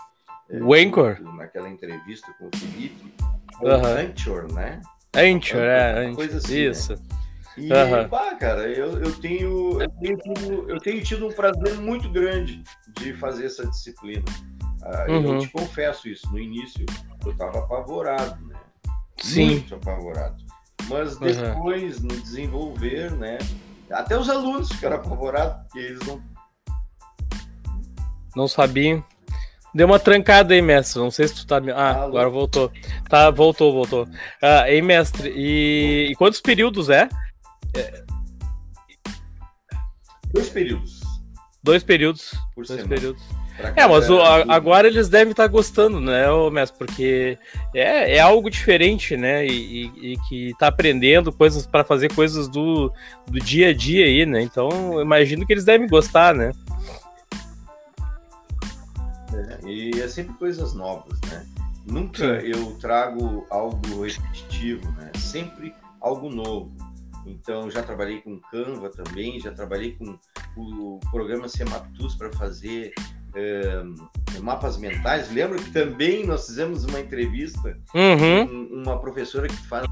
O 0.50 0.74
Anchor? 0.74 1.18
Naquela 1.34 1.70
entrevista 1.70 2.30
com 2.38 2.48
o 2.48 2.50
Felipe. 2.58 3.14
Uhum. 3.62 3.70
O 3.70 3.86
Anchor, 3.86 4.52
né? 4.52 4.82
Anchor, 5.16 5.60
é, 5.60 6.06
Uma 6.06 6.14
coisa 6.16 6.36
Anchor. 6.36 6.44
assim, 6.44 6.54
né? 6.64 6.70
Isso. 6.70 6.94
E, 7.56 7.72
Aham. 7.72 8.08
pá, 8.08 8.34
cara, 8.34 8.68
eu, 8.68 8.98
eu, 8.98 9.12
tenho, 9.20 9.80
eu, 9.80 9.88
tenho 10.00 10.18
tido, 10.18 10.70
eu 10.70 10.80
tenho 10.80 11.02
tido 11.04 11.26
um 11.28 11.32
prazer 11.32 11.74
muito 11.78 12.08
grande 12.10 12.62
de 13.00 13.12
fazer 13.14 13.46
essa 13.46 13.66
disciplina. 13.66 14.24
Ah, 14.82 15.06
Uhum. 15.08 15.34
Eu 15.34 15.38
te 15.38 15.48
confesso 15.48 16.08
isso, 16.08 16.30
no 16.30 16.38
início 16.38 16.84
eu 17.24 17.32
estava 17.32 17.60
apavorado, 17.60 18.44
né? 18.46 18.56
Sim. 19.18 19.50
Muito 19.56 19.74
apavorado. 19.76 20.36
Mas 20.88 21.14
Uhum. 21.18 21.20
depois, 21.32 22.02
no 22.02 22.08
desenvolver, 22.08 23.12
né? 23.12 23.38
Até 23.90 24.18
os 24.18 24.28
alunos 24.28 24.68
ficaram 24.70 24.96
apavorados, 24.96 25.62
porque 25.62 25.78
eles 25.78 26.00
não. 26.06 26.20
Não 28.36 28.48
sabia. 28.48 29.02
Deu 29.74 29.86
uma 29.86 29.98
trancada 29.98 30.54
aí, 30.54 30.62
mestre. 30.62 31.00
Não 31.00 31.10
sei 31.10 31.26
se 31.26 31.34
tu 31.34 31.46
tá. 31.46 31.56
Ah, 31.74 31.90
Alô? 31.94 32.06
agora 32.06 32.28
voltou. 32.28 32.70
Tá, 33.08 33.30
voltou, 33.30 33.72
voltou. 33.72 34.06
Ah, 34.40 34.70
ei, 34.70 34.80
mestre, 34.80 35.32
e... 35.34 36.08
e 36.10 36.14
quantos 36.14 36.40
períodos 36.40 36.88
é? 36.90 37.08
Dois 40.32 40.48
períodos 40.48 41.00
Dois 41.62 41.82
períodos. 41.82 42.30
por 42.54 42.64
Dois 42.66 42.68
semana. 42.80 42.88
períodos. 42.88 43.22
É, 43.76 43.86
mas 43.86 44.10
o- 44.10 44.20
agora 44.20 44.88
eles 44.88 45.08
devem 45.08 45.30
estar 45.30 45.46
gostando, 45.46 46.00
né, 46.00 46.24
mestre? 46.52 46.76
Porque 46.76 47.38
é, 47.72 48.16
é 48.16 48.20
algo 48.20 48.50
diferente, 48.50 49.16
né? 49.16 49.46
E, 49.46 49.86
e- 49.86 50.12
e 50.12 50.18
que 50.28 50.52
tá 50.58 50.66
aprendendo 50.66 51.32
coisas 51.32 51.64
para 51.64 51.84
fazer 51.84 52.12
coisas 52.12 52.48
do, 52.48 52.92
do 53.28 53.38
dia 53.38 53.68
a 53.68 53.72
dia 53.72 54.06
aí, 54.06 54.26
né? 54.26 54.42
Então, 54.42 55.00
imagino 55.00 55.46
que 55.46 55.52
eles 55.52 55.64
devem 55.64 55.86
gostar, 55.88 56.34
né? 56.34 56.50
Né? 59.42 59.58
E 59.64 59.90
é 60.00 60.08
sempre 60.08 60.34
coisas 60.34 60.74
novas, 60.74 61.20
né? 61.30 61.44
Nunca 61.86 62.24
eu 62.24 62.72
trago 62.80 63.46
algo 63.50 64.02
repetitivo, 64.02 64.90
né? 64.92 65.10
Sempre 65.18 65.74
algo 66.00 66.30
novo. 66.30 66.72
Então, 67.26 67.70
já 67.70 67.82
trabalhei 67.82 68.20
com 68.20 68.38
Canva 68.50 68.90
também, 68.90 69.40
já 69.40 69.50
trabalhei 69.50 69.92
com 69.92 70.18
o 70.56 71.00
programa 71.10 71.48
Semaptus 71.48 72.14
para 72.14 72.30
fazer 72.32 72.92
eh, 73.34 73.82
mapas 74.40 74.76
mentais. 74.76 75.30
Lembro 75.32 75.58
que 75.62 75.70
também 75.70 76.26
nós 76.26 76.46
fizemos 76.46 76.84
uma 76.84 77.00
entrevista 77.00 77.76
Uhum. 77.94 78.46
com 78.46 78.74
uma 78.74 78.98
professora 78.98 79.48
que 79.48 79.56
faz 79.66 79.86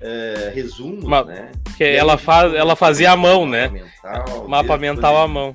eh, 0.00 0.52
resumos, 0.54 1.04
Ma- 1.04 1.24
né? 1.24 1.52
Que 1.76 1.84
ela, 1.84 2.16
faz, 2.16 2.52
ela 2.54 2.74
fazia 2.74 3.12
à 3.12 3.16
mão, 3.16 3.46
né? 3.46 3.68
Mapa 3.68 3.78
mental, 4.22 4.48
Mapa 4.48 4.76
mental 4.78 5.16
à 5.16 5.20
quando- 5.24 5.32
mão. 5.32 5.54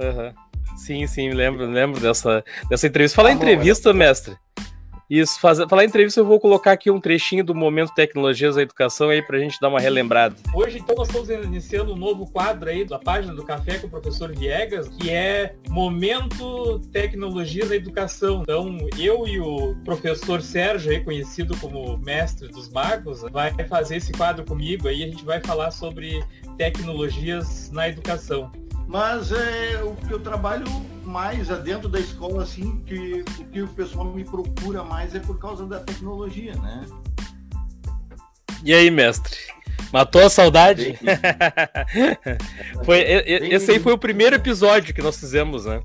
Aham. 0.00 0.34
Sim, 0.78 1.06
sim, 1.06 1.30
lembro, 1.30 1.66
lembro 1.66 2.00
dessa, 2.00 2.44
dessa 2.70 2.86
entrevista. 2.86 3.16
Falar 3.16 3.30
mão, 3.30 3.38
entrevista, 3.38 3.92
mestre. 3.92 4.36
Isso, 5.10 5.40
faz, 5.40 5.58
falar 5.58 5.84
entrevista, 5.84 6.20
eu 6.20 6.24
vou 6.24 6.38
colocar 6.38 6.72
aqui 6.72 6.90
um 6.90 7.00
trechinho 7.00 7.42
do 7.42 7.54
Momento 7.54 7.94
Tecnologias 7.94 8.56
da 8.56 8.62
Educação 8.62 9.08
aí 9.08 9.22
pra 9.22 9.38
gente 9.38 9.58
dar 9.58 9.68
uma 9.68 9.80
relembrada. 9.80 10.36
Hoje, 10.54 10.78
então, 10.78 10.94
nós 10.94 11.08
estamos 11.08 11.30
iniciando 11.30 11.94
um 11.94 11.96
novo 11.96 12.30
quadro 12.30 12.68
aí 12.68 12.84
da 12.84 12.98
página 12.98 13.34
do 13.34 13.42
Café 13.42 13.78
com 13.78 13.86
o 13.86 13.90
professor 13.90 14.30
Viegas, 14.34 14.88
que 14.88 15.10
é 15.10 15.54
Momento 15.70 16.78
Tecnologias 16.92 17.70
da 17.70 17.76
Educação. 17.76 18.42
Então, 18.42 18.76
eu 18.98 19.26
e 19.26 19.40
o 19.40 19.74
professor 19.82 20.42
Sérgio, 20.42 20.92
aí, 20.92 21.00
conhecido 21.00 21.56
como 21.56 21.96
mestre 21.98 22.48
dos 22.48 22.68
magos, 22.68 23.22
vai 23.32 23.52
fazer 23.66 23.96
esse 23.96 24.12
quadro 24.12 24.44
comigo 24.44 24.86
aí. 24.86 25.02
A 25.02 25.06
gente 25.06 25.24
vai 25.24 25.40
falar 25.40 25.70
sobre 25.70 26.22
tecnologias 26.58 27.70
na 27.70 27.88
educação. 27.88 28.52
Mas 28.88 29.30
é 29.32 29.82
o 29.84 29.94
que 29.94 30.10
eu 30.10 30.18
trabalho 30.18 30.64
mais 31.04 31.50
é 31.50 31.56
dentro 31.58 31.90
da 31.90 32.00
escola, 32.00 32.42
assim, 32.42 32.82
que 32.86 33.20
o 33.20 33.44
que 33.44 33.62
o 33.62 33.68
pessoal 33.68 34.06
me 34.06 34.24
procura 34.24 34.82
mais 34.82 35.14
é 35.14 35.20
por 35.20 35.38
causa 35.38 35.66
da 35.66 35.78
tecnologia, 35.78 36.54
né? 36.54 36.86
E 38.64 38.72
aí, 38.72 38.90
mestre? 38.90 39.36
Matou 39.92 40.24
a 40.24 40.30
saudade? 40.30 40.98
foi, 42.84 43.00
esse 43.00 43.72
aí 43.72 43.78
foi 43.78 43.92
o 43.92 43.98
primeiro 43.98 44.36
episódio 44.36 44.94
que 44.94 45.02
nós 45.02 45.20
fizemos, 45.20 45.66
né? 45.66 45.82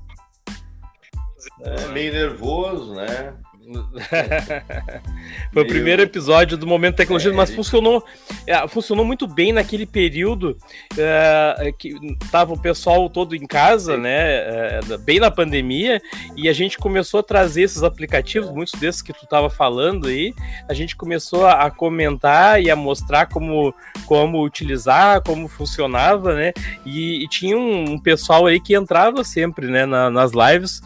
É, 1.60 1.86
meio 1.88 2.12
nervoso, 2.12 2.94
né? 2.94 3.34
Foi 5.52 5.62
o 5.62 5.64
Meu. 5.64 5.66
primeiro 5.66 6.02
episódio 6.02 6.56
do 6.56 6.66
Momento 6.66 6.96
Tecnologia, 6.96 7.30
É, 7.30 7.34
mas 7.34 7.54
funcionou, 7.54 8.04
é, 8.46 8.66
funcionou 8.68 9.04
muito 9.04 9.26
bem 9.26 9.52
naquele 9.52 9.86
período 9.86 10.56
é, 10.98 11.72
que 11.78 11.94
tava 12.30 12.52
o 12.52 12.60
pessoal 12.60 13.08
todo 13.08 13.34
em 13.34 13.46
casa, 13.46 13.96
Sim. 13.96 14.02
né? 14.02 14.20
é, 14.20 14.80
bem 14.98 15.18
na 15.18 15.30
pandemia, 15.30 16.00
e 16.36 16.48
a 16.48 16.52
gente 16.52 16.76
começou 16.78 17.20
a 17.20 17.22
trazer 17.22 17.62
esses 17.62 17.82
aplicativos, 17.82 18.50
muitos 18.50 18.78
desses 18.78 19.00
que 19.02 19.12
tu 19.12 19.26
tava 19.26 19.48
falando 19.48 20.08
aí, 20.08 20.34
a 20.68 20.74
gente 20.74 20.94
começou 20.96 21.46
a, 21.46 21.64
a 21.64 21.70
comentar 21.70 22.62
e 22.62 22.70
a 22.70 22.76
mostrar 22.76 23.26
como, 23.26 23.74
como 24.06 24.42
utilizar, 24.42 25.22
como 25.22 25.48
funcionava, 25.48 26.34
né? 26.34 26.52
E, 26.84 27.24
e 27.24 27.28
tinha 27.28 27.56
um, 27.56 27.92
um 27.92 27.98
pessoal 27.98 28.46
aí 28.46 28.60
que 28.60 28.74
entrava 28.74 29.24
sempre, 29.24 29.66
né, 29.68 29.86
na- 29.86 30.10
nas 30.10 30.32
lives 30.32 30.82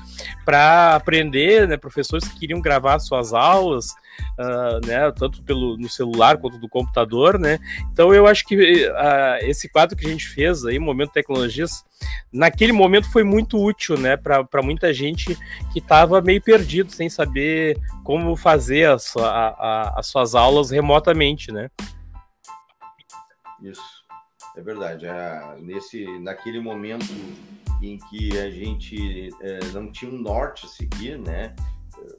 para 0.48 0.94
aprender, 0.94 1.68
né? 1.68 1.76
Professores 1.76 2.26
que 2.26 2.38
queriam 2.40 2.58
gravar 2.58 2.98
suas 3.00 3.34
aulas, 3.34 3.94
ah, 4.38 4.80
né? 4.82 5.12
Tanto 5.12 5.42
pelo 5.42 5.76
no 5.76 5.90
celular 5.90 6.38
quanto 6.38 6.58
do 6.58 6.66
computador, 6.66 7.38
né? 7.38 7.58
Então 7.92 8.14
eu 8.14 8.26
acho 8.26 8.46
que 8.46 8.90
ah, 8.96 9.36
esse 9.42 9.68
quadro 9.68 9.94
que 9.94 10.06
a 10.06 10.08
gente 10.08 10.26
fez 10.26 10.64
aí, 10.64 10.78
Momento 10.78 11.12
Tecnologias, 11.12 11.84
naquele 12.32 12.72
momento 12.72 13.12
foi 13.12 13.22
muito 13.24 13.62
útil, 13.62 13.98
né? 13.98 14.16
Para 14.16 14.62
muita 14.62 14.90
gente 14.94 15.36
que 15.70 15.80
estava 15.80 16.22
meio 16.22 16.40
perdido, 16.40 16.90
sem 16.92 17.10
saber 17.10 17.76
como 18.02 18.34
fazer 18.34 18.88
a 18.88 18.96
a- 19.18 19.20
a- 19.20 19.94
as 19.98 20.06
suas 20.06 20.34
aulas 20.34 20.70
remotamente, 20.70 21.52
né? 21.52 21.68
Isso, 23.62 23.97
é 24.58 24.62
verdade. 24.62 25.06
Ah, 25.06 25.56
nesse, 25.60 26.04
naquele 26.18 26.60
momento 26.60 27.06
em 27.80 27.96
que 27.96 28.36
a 28.38 28.50
gente 28.50 29.30
eh, 29.40 29.60
não 29.72 29.90
tinha 29.92 30.10
um 30.10 30.20
norte 30.20 30.66
a 30.66 30.68
seguir, 30.68 31.16
né? 31.18 31.54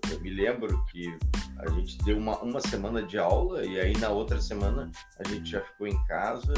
Eu, 0.10 0.19
me 0.21 0.30
lembro 0.30 0.84
que 0.86 1.13
a 1.58 1.69
gente 1.71 1.97
deu 1.99 2.17
uma, 2.17 2.38
uma 2.39 2.62
semana 2.62 3.04
de 3.04 3.17
aula 3.17 3.65
e 3.65 3.80
aí 3.80 3.97
na 3.97 4.10
outra 4.10 4.39
semana 4.39 4.89
a 5.19 5.28
gente 5.28 5.49
já 5.52 5.62
ficou 5.62 5.88
em 5.88 6.04
casa 6.06 6.54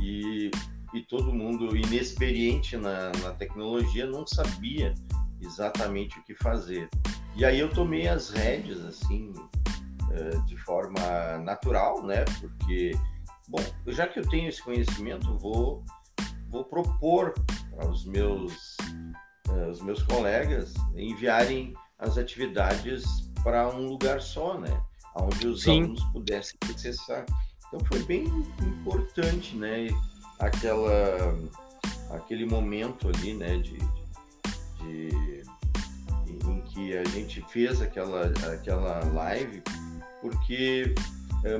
e, 0.00 0.50
e 0.92 1.02
todo 1.02 1.32
mundo 1.32 1.76
inexperiente 1.76 2.76
na, 2.76 3.12
na 3.22 3.30
tecnologia 3.32 4.06
não 4.06 4.26
sabia 4.26 4.92
exatamente 5.40 6.18
o 6.18 6.24
que 6.24 6.34
fazer. 6.34 6.88
E 7.36 7.44
aí 7.44 7.60
eu 7.60 7.68
tomei 7.68 8.08
as 8.08 8.30
rédeas 8.30 8.84
assim 8.84 9.32
eh, 10.10 10.38
de 10.46 10.56
forma 10.56 11.38
natural, 11.44 12.04
né? 12.04 12.24
Porque 12.40 12.92
Bom, 13.48 13.62
já 13.86 14.08
que 14.08 14.18
eu 14.18 14.28
tenho 14.28 14.48
esse 14.48 14.62
conhecimento, 14.62 15.38
vou, 15.38 15.84
vou 16.48 16.64
propor 16.64 17.32
para 17.70 17.88
os 17.88 18.04
meus, 18.04 18.76
eh, 19.48 19.68
os 19.70 19.80
meus 19.80 20.02
colegas 20.02 20.74
enviarem 20.96 21.74
as 21.98 22.18
atividades 22.18 23.04
para 23.42 23.68
um 23.68 23.86
lugar 23.86 24.20
só, 24.20 24.58
né? 24.58 24.82
Onde 25.14 25.46
os 25.46 25.62
Sim. 25.62 25.82
alunos 25.84 26.04
pudessem 26.12 26.58
acessar. 26.74 27.24
Então 27.68 27.80
foi 27.86 28.02
bem 28.04 28.26
importante, 28.60 29.56
né? 29.56 29.88
Aquela, 30.40 31.34
aquele 32.10 32.44
momento 32.46 33.08
ali, 33.08 33.32
né? 33.34 33.58
De, 33.58 33.78
de, 34.80 35.42
em 36.48 36.60
que 36.62 36.96
a 36.96 37.04
gente 37.04 37.40
fez 37.48 37.80
aquela, 37.80 38.26
aquela 38.52 39.04
live, 39.12 39.62
porque 40.20 40.94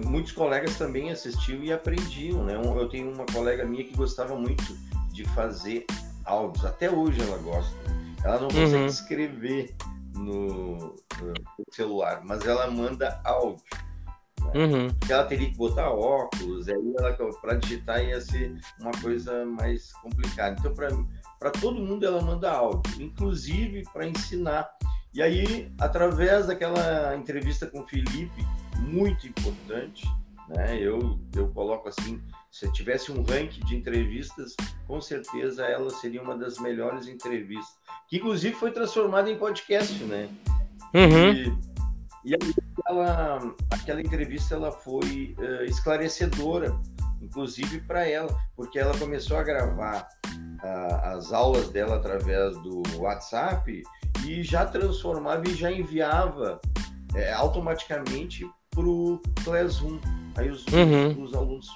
muitos 0.05 0.33
colegas 0.33 0.77
também 0.77 1.11
assistiam 1.11 1.63
e 1.63 1.73
aprendiam, 1.73 2.45
né? 2.45 2.55
Eu 2.55 2.89
tenho 2.89 3.13
uma 3.13 3.27
colega 3.27 3.65
minha 3.65 3.85
que 3.85 3.97
gostava 3.97 4.35
muito 4.35 4.77
de 5.13 5.25
fazer 5.31 5.87
áudios, 6.25 6.65
até 6.65 6.91
hoje 6.91 7.21
ela 7.21 7.39
gosta. 7.39 7.75
Ela 8.25 8.41
não 8.41 8.49
consegue 8.49 8.75
Uhum. 8.75 8.87
escrever 8.87 9.75
no, 10.15 10.77
no 10.77 11.35
celular, 11.71 12.23
mas 12.25 12.45
ela 12.47 12.71
manda 12.71 13.21
áudio. 13.25 13.63
Uhum. 14.55 14.89
Porque 14.99 15.13
ela 15.13 15.25
teria 15.25 15.51
que 15.51 15.57
botar 15.57 15.91
óculos, 15.91 16.69
aí 16.69 16.77
para 17.41 17.55
digitar 17.55 18.03
ia 18.03 18.21
ser 18.21 18.57
uma 18.81 18.93
coisa 19.03 19.45
mais 19.45 19.93
complicada. 19.95 20.57
Então, 20.59 20.73
para 21.39 21.51
todo 21.51 21.81
mundo, 21.81 22.07
ela 22.07 22.21
manda 22.23 22.51
áudio, 22.51 23.03
inclusive 23.03 23.83
para 23.93 24.07
ensinar. 24.07 24.69
E 25.13 25.23
aí, 25.23 25.73
através 25.81 26.47
daquela 26.47 27.17
entrevista 27.17 27.67
com 27.67 27.81
o 27.81 27.87
Felipe, 27.87 28.47
muito 28.79 29.27
importante, 29.27 30.07
né? 30.49 30.79
Eu, 30.81 31.19
eu 31.35 31.49
coloco 31.49 31.89
assim, 31.89 32.21
se 32.51 32.71
tivesse 32.73 33.11
um 33.11 33.23
ranking 33.23 33.65
de 33.65 33.77
entrevistas, 33.77 34.55
com 34.87 35.01
certeza 35.01 35.65
ela 35.65 35.91
seria 35.91 36.23
uma 36.23 36.37
das 36.37 36.59
melhores 36.59 37.09
entrevistas, 37.09 37.77
que 38.09 38.17
inclusive 38.17 38.55
foi 38.55 38.71
transformada 38.71 39.31
em 39.31 39.37
podcast, 39.37 40.03
né? 40.05 40.29
Uhum. 40.95 41.33
E, 42.25 42.33
e 42.33 42.37
ela, 42.89 43.55
aquela 43.71 44.01
entrevista 44.01 44.55
ela 44.55 44.71
foi 44.71 45.35
uh, 45.39 45.65
esclarecedora, 45.65 46.79
inclusive 47.21 47.81
para 47.81 48.07
ela, 48.07 48.35
porque 48.55 48.79
ela 48.79 48.97
começou 48.97 49.37
a 49.37 49.43
gravar 49.43 50.09
uh, 50.63 51.17
as 51.17 51.33
aulas 51.33 51.69
dela 51.71 51.97
através 51.97 52.57
do 52.63 52.83
WhatsApp 52.99 53.83
e 54.25 54.43
já 54.43 54.65
transformava 54.65 55.49
e 55.49 55.55
já 55.55 55.71
enviava 55.71 56.61
é, 57.15 57.33
automaticamente 57.33 58.49
para 58.77 58.85
o 58.87 59.21
Classroom. 59.43 59.99
Aí 60.37 60.51
os, 60.51 60.67
uhum. 60.67 61.23
os, 61.23 61.31
os 61.31 61.35
alunos 61.35 61.67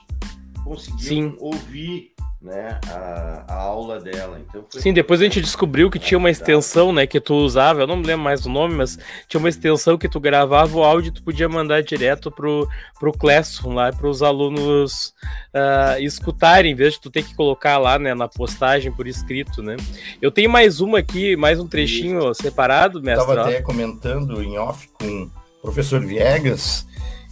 conseguiam 0.62 0.98
Sim. 0.98 1.36
ouvir 1.40 2.12
né, 2.42 2.78
a, 2.88 3.44
a, 3.48 3.54
aula 3.54 3.98
dela. 4.00 4.40
Então 4.40 4.64
Sim, 4.70 4.92
depois 4.92 5.20
a 5.20 5.24
gente 5.24 5.40
descobriu 5.40 5.90
que 5.90 5.98
tinha 5.98 6.16
uma 6.16 6.30
extensão, 6.30 6.92
né, 6.92 7.06
que 7.06 7.20
tu 7.20 7.34
usava, 7.34 7.82
eu 7.82 7.86
não 7.86 7.96
me 7.96 8.06
lembro 8.06 8.24
mais 8.24 8.46
o 8.46 8.50
nome, 8.50 8.74
mas 8.74 8.98
tinha 9.28 9.38
uma 9.38 9.48
extensão 9.48 9.98
que 9.98 10.08
tu 10.08 10.18
gravava 10.18 10.76
o 10.76 10.82
áudio 10.82 11.08
e 11.08 11.12
tu 11.12 11.22
podia 11.22 11.48
mandar 11.48 11.82
direto 11.82 12.30
pro, 12.30 12.68
pro 12.98 13.12
Classroom 13.12 13.74
lá, 13.74 13.92
para 13.92 14.08
os 14.08 14.22
alunos 14.22 15.14
uh, 15.54 16.00
escutarem, 16.00 16.72
em 16.72 16.74
vez 16.74 16.94
de 16.94 17.00
tu 17.00 17.10
ter 17.10 17.22
que 17.22 17.34
colocar 17.34 17.76
lá, 17.76 17.98
né, 17.98 18.14
na 18.14 18.28
postagem 18.28 18.90
por 18.92 19.06
escrito, 19.06 19.62
né. 19.62 19.76
Eu 20.20 20.30
tenho 20.30 20.48
mais 20.48 20.80
uma 20.80 20.98
aqui, 20.98 21.36
mais 21.36 21.60
um 21.60 21.68
trechinho 21.68 22.30
Isso. 22.30 22.42
separado, 22.42 23.02
mestre. 23.02 23.28
Estava 23.28 23.48
até 23.48 23.60
comentando 23.60 24.42
em 24.42 24.56
off 24.58 24.88
com 24.98 25.24
o 25.24 25.30
professor 25.60 26.00
Viegas, 26.00 26.86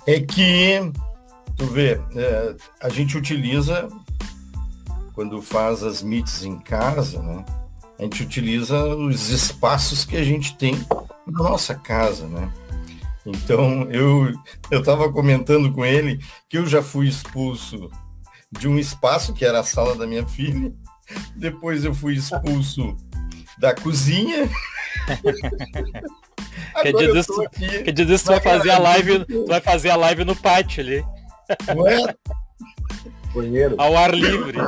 é 0.08 0.20
que, 0.20 0.90
tu 1.54 1.66
vê, 1.66 2.00
é, 2.16 2.56
a 2.80 2.88
gente 2.88 3.18
utiliza 3.18 3.90
quando 5.12 5.42
faz 5.42 5.82
as 5.82 6.02
meets 6.02 6.44
em 6.44 6.58
casa, 6.58 7.20
né? 7.20 7.44
A 7.98 8.04
gente 8.04 8.22
utiliza 8.22 8.86
os 8.96 9.28
espaços 9.28 10.06
que 10.06 10.16
a 10.16 10.24
gente 10.24 10.56
tem 10.56 10.74
na 11.26 11.42
nossa 11.42 11.74
casa, 11.74 12.26
né? 12.26 12.50
Então, 13.26 13.82
eu 13.90 14.32
eu 14.70 14.80
estava 14.80 15.12
comentando 15.12 15.70
com 15.74 15.84
ele 15.84 16.18
que 16.48 16.56
eu 16.56 16.66
já 16.66 16.82
fui 16.82 17.06
expulso 17.06 17.90
de 18.50 18.66
um 18.66 18.78
espaço 18.78 19.34
que 19.34 19.44
era 19.44 19.60
a 19.60 19.64
sala 19.64 19.94
da 19.94 20.06
minha 20.06 20.26
filha. 20.26 20.72
Depois 21.36 21.84
eu 21.84 21.92
fui 21.92 22.14
expulso 22.14 22.96
da 23.58 23.74
cozinha. 23.74 24.48
Que 26.82 26.92
dia 26.92 27.12
disso, 27.12 27.50
que 27.84 27.92
dia 27.92 28.06
disso 28.06 28.24
tu 28.24 28.30
vai 28.32 28.40
fazer 28.40 28.70
a 28.70 28.78
live, 28.78 29.24
tu 29.24 29.46
vai 29.46 29.60
fazer 29.60 29.90
a 29.90 29.96
live 29.96 30.24
no 30.24 30.36
pátio 30.36 30.82
ali. 30.82 31.04
Ué? 31.76 32.14
Banheiro. 33.34 33.74
Ao 33.78 33.96
ar 33.96 34.14
livre. 34.14 34.58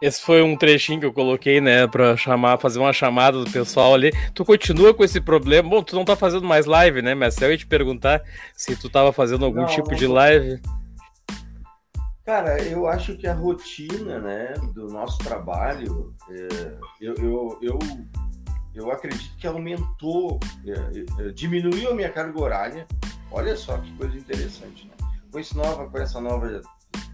Esse 0.00 0.22
foi 0.22 0.40
um 0.40 0.56
trechinho 0.56 0.98
que 0.98 1.04
eu 1.04 1.12
coloquei, 1.12 1.60
né, 1.60 1.86
para 1.86 2.16
chamar, 2.16 2.58
fazer 2.58 2.78
uma 2.78 2.92
chamada 2.92 3.44
do 3.44 3.50
pessoal 3.50 3.92
ali. 3.92 4.10
Tu 4.34 4.42
continua 4.46 4.94
com 4.94 5.04
esse 5.04 5.20
problema? 5.20 5.68
Bom, 5.68 5.82
tu 5.82 5.94
não 5.94 6.06
tá 6.06 6.16
fazendo 6.16 6.46
mais 6.46 6.64
live, 6.64 7.02
né, 7.02 7.14
mas 7.14 7.38
eu 7.42 7.50
ia 7.50 7.58
te 7.58 7.66
perguntar 7.66 8.22
se 8.54 8.74
tu 8.76 8.88
tava 8.88 9.12
fazendo 9.12 9.44
algum 9.44 9.60
não, 9.60 9.66
tipo 9.66 9.90
não 9.90 9.98
de 9.98 10.06
live. 10.06 10.58
Cara, 12.30 12.62
eu 12.62 12.86
acho 12.86 13.16
que 13.16 13.26
a 13.26 13.34
rotina, 13.34 14.20
né, 14.20 14.54
do 14.72 14.86
nosso 14.86 15.18
trabalho, 15.18 16.14
é, 16.30 16.78
eu, 17.00 17.14
eu, 17.14 17.58
eu, 17.60 17.78
eu, 18.72 18.92
acredito 18.92 19.36
que 19.36 19.48
aumentou, 19.48 20.38
é, 20.64 21.24
é, 21.26 21.32
diminuiu 21.32 21.90
a 21.90 21.94
minha 21.96 22.08
carga 22.08 22.40
horária. 22.40 22.86
Olha 23.32 23.56
só 23.56 23.78
que 23.78 23.92
coisa 23.96 24.16
interessante, 24.16 24.86
né? 24.86 24.92
Com 25.32 25.40
esse 25.40 25.56
nova, 25.56 25.90
com 25.90 25.98
essa 25.98 26.20
nova, 26.20 26.62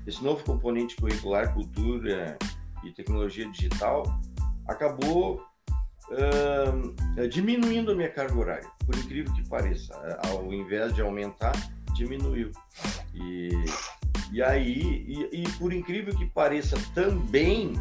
esse 0.06 0.22
novo 0.22 0.44
componente 0.44 0.94
curricular, 0.96 1.54
cultura 1.54 2.36
e 2.84 2.92
tecnologia 2.92 3.50
digital 3.50 4.02
acabou 4.68 5.42
diminuindo 7.30 7.90
a 7.90 7.94
minha 7.94 8.10
carga 8.10 8.38
horária, 8.38 8.70
por 8.84 8.94
incrível 8.94 9.32
que 9.32 9.48
pareça. 9.48 9.94
Ao 10.28 10.52
invés 10.52 10.94
de 10.94 11.00
aumentar, 11.00 11.54
diminuiu. 11.94 12.50
E, 13.14 13.48
e 14.32 14.42
aí, 14.42 15.04
e, 15.06 15.42
e 15.42 15.48
por 15.58 15.72
incrível 15.72 16.14
que 16.16 16.26
pareça 16.26 16.76
também, 16.94 17.74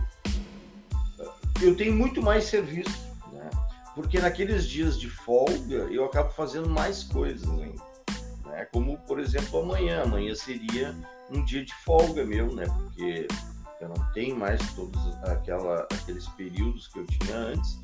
eu 1.61 1.75
tenho 1.75 1.93
muito 1.93 2.21
mais 2.21 2.45
serviço, 2.45 3.09
né? 3.31 3.49
porque 3.93 4.19
naqueles 4.19 4.67
dias 4.67 4.99
de 4.99 5.09
folga 5.09 5.87
eu 5.91 6.05
acabo 6.05 6.31
fazendo 6.31 6.69
mais 6.69 7.03
coisas 7.03 7.49
ainda. 7.49 7.81
Né? 8.45 8.65
Como, 8.71 8.97
por 8.99 9.19
exemplo, 9.19 9.59
amanhã. 9.59 10.03
Amanhã 10.03 10.33
seria 10.35 10.95
um 11.29 11.43
dia 11.43 11.65
de 11.65 11.73
folga 11.83 12.23
meu, 12.23 12.53
né? 12.53 12.65
Porque 12.65 13.27
eu 13.81 13.89
não 13.89 14.11
tenho 14.13 14.35
mais 14.35 14.61
todos 14.73 15.01
aquela, 15.23 15.87
aqueles 15.91 16.27
períodos 16.29 16.87
que 16.87 16.99
eu 16.99 17.05
tinha 17.05 17.35
antes. 17.35 17.79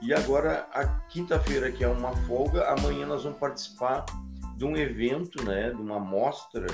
E 0.00 0.14
agora, 0.14 0.66
a 0.72 0.86
quinta-feira, 1.08 1.70
que 1.70 1.84
é 1.84 1.88
uma 1.88 2.14
folga, 2.26 2.70
amanhã 2.70 3.06
nós 3.06 3.24
vamos 3.24 3.38
participar 3.38 4.04
de 4.56 4.64
um 4.64 4.76
evento, 4.76 5.44
né, 5.44 5.70
de 5.70 5.80
uma 5.80 5.98
mostra 5.98 6.66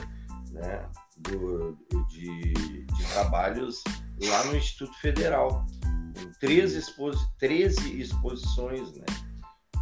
né, 0.51 0.85
do, 1.17 1.77
de, 2.09 2.53
de 2.53 3.05
trabalhos 3.13 3.83
lá 4.23 4.45
no 4.45 4.57
Instituto 4.57 4.97
Federal. 4.99 5.67
Com 6.19 6.31
13, 6.41 6.79
exposi 6.79 7.27
13 7.39 8.01
exposições, 8.01 8.93
né? 8.95 9.05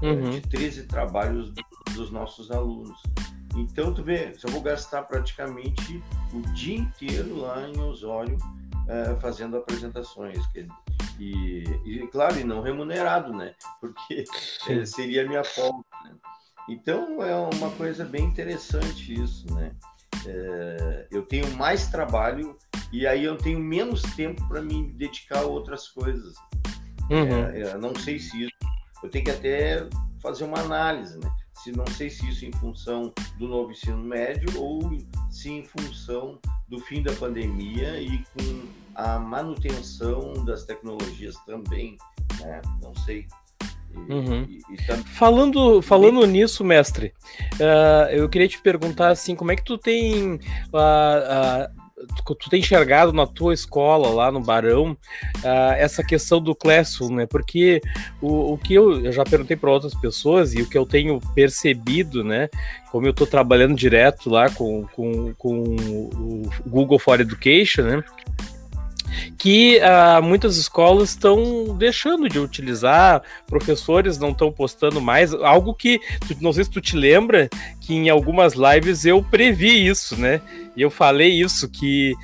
Uhum. 0.03 0.31
De 0.31 0.41
13 0.43 0.85
trabalhos 0.85 1.53
dos 1.95 2.11
nossos 2.11 2.51
alunos. 2.51 3.01
Então, 3.57 3.95
tu 3.95 4.03
vê, 4.03 4.35
eu 4.43 4.51
vou 4.51 4.61
gastar 4.61 5.03
praticamente 5.03 6.03
o 6.33 6.41
dia 6.53 6.79
inteiro 6.79 7.37
lá 7.37 7.69
em 7.69 7.81
Osório 7.81 8.37
uh, 8.37 9.21
fazendo 9.21 9.57
apresentações. 9.57 10.45
Que, 10.49 10.67
e, 11.19 11.63
e, 11.85 12.07
claro, 12.09 12.39
e 12.39 12.45
não 12.45 12.61
remunerado, 12.61 13.33
né? 13.33 13.55
Porque 13.81 14.25
seria 14.87 15.25
a 15.25 15.29
minha 15.29 15.45
folga. 15.45 15.85
Né? 16.05 16.15
Então 16.69 17.23
é 17.23 17.35
uma 17.55 17.71
coisa 17.71 18.05
bem 18.05 18.25
interessante 18.25 19.15
isso, 19.15 19.53
né? 19.55 19.73
É, 20.27 21.07
eu 21.11 21.23
tenho 21.23 21.51
mais 21.57 21.89
trabalho 21.89 22.57
e 22.93 23.07
aí 23.07 23.25
eu 23.25 23.37
tenho 23.37 23.59
menos 23.59 24.03
tempo 24.15 24.47
para 24.49 24.63
me 24.63 24.93
dedicar 24.93 25.41
a 25.41 25.47
outras 25.47 25.89
coisas. 25.89 26.35
Uhum. 27.11 27.45
É, 27.53 27.77
não 27.77 27.95
sei 27.95 28.19
se 28.19 28.45
isso. 28.45 28.55
Eu 29.03 29.11
tenho 29.11 29.25
que 29.25 29.31
até 29.31 29.87
fazer 30.21 30.45
uma 30.45 30.61
análise, 30.61 31.19
né? 31.19 31.31
Se 31.63 31.73
não 31.73 31.87
sei 31.87 32.11
se 32.11 32.29
isso 32.29 32.45
em 32.45 32.53
função 32.53 33.13
do 33.39 33.47
novo 33.49 33.73
ensino 33.73 33.99
médio 33.99 34.61
ou 34.61 34.91
se 35.31 35.51
em 35.51 35.65
função 35.65 36.39
do 36.69 36.79
fim 36.81 37.03
da 37.03 37.13
pandemia 37.13 38.01
e 38.01 38.19
com 38.19 38.69
a 38.95 39.19
manutenção 39.19 40.33
das 40.45 40.65
tecnologias 40.65 41.37
também, 41.47 41.97
né? 42.41 42.63
Não 42.83 42.95
sei. 42.95 43.27
Uhum. 44.09 44.47
e, 44.49 44.75
e. 44.75 44.97
Falando, 45.15 45.81
falando 45.81 46.27
nisso, 46.27 46.65
mestre, 46.65 47.13
uh, 47.55 48.11
eu 48.11 48.29
queria 48.29 48.49
te 48.49 48.61
perguntar 48.61 49.09
assim, 49.09 49.35
como 49.35 49.53
é 49.53 49.57
que 49.57 49.65
tu 49.65 49.79
tem 49.79 50.35
uh, 50.35 50.39
uh, 50.77 51.85
tu, 52.25 52.35
tu 52.35 52.51
tem 52.51 52.61
enxergado 52.61 53.13
na 53.13 53.27
tua 53.27 53.55
escola 53.55 54.09
lá 54.09 54.31
no 54.31 54.41
Barão 54.41 54.93
uh, 54.93 55.73
essa 55.77 56.03
questão 56.03 56.41
do 56.41 56.55
Classroom, 56.55 57.15
né? 57.15 57.27
Porque 57.27 57.81
o, 58.21 58.55
o 58.55 58.59
que 58.59 58.75
eu, 58.75 59.05
eu 59.05 59.13
já 59.13 59.25
perguntei 59.25 59.57
para 59.57 59.71
outras 59.71 59.95
pessoas 59.95 60.55
e 60.55 60.63
o 60.63 60.69
que 60.69 60.77
eu 60.77 60.87
tenho 60.87 61.21
percebido, 61.35 62.23
né? 62.25 62.49
Como 62.91 63.07
eu 63.07 63.11
estou 63.11 63.27
trabalhando 63.27 63.75
direto 63.75 64.31
lá 64.31 64.51
com, 64.51 64.87
com, 64.95 65.35
com 65.35 65.53
o 65.53 66.43
Google 66.67 66.99
for 66.99 67.21
Education, 67.21 67.83
né? 67.83 68.05
Que 69.39 69.79
uh, 69.79 70.23
muitas 70.23 70.57
escolas 70.57 71.11
estão 71.11 71.77
deixando 71.77 72.29
de 72.29 72.39
utilizar, 72.39 73.23
professores 73.47 74.19
não 74.19 74.31
estão 74.31 74.51
postando 74.53 75.01
mais, 75.01 75.33
algo 75.35 75.75
que, 75.75 76.01
não 76.41 76.53
sei 76.53 76.65
se 76.65 76.71
tu 76.71 76.81
te 76.81 76.97
lembra, 76.97 77.49
que 77.81 77.95
em 77.95 78.09
algumas 78.09 78.55
lives 78.55 79.05
eu 79.05 79.23
previ 79.23 79.87
isso, 79.87 80.17
né? 80.17 80.41
E 80.77 80.83
eu 80.83 80.91
falei 80.91 81.31
isso, 81.31 81.69
que 81.69 82.15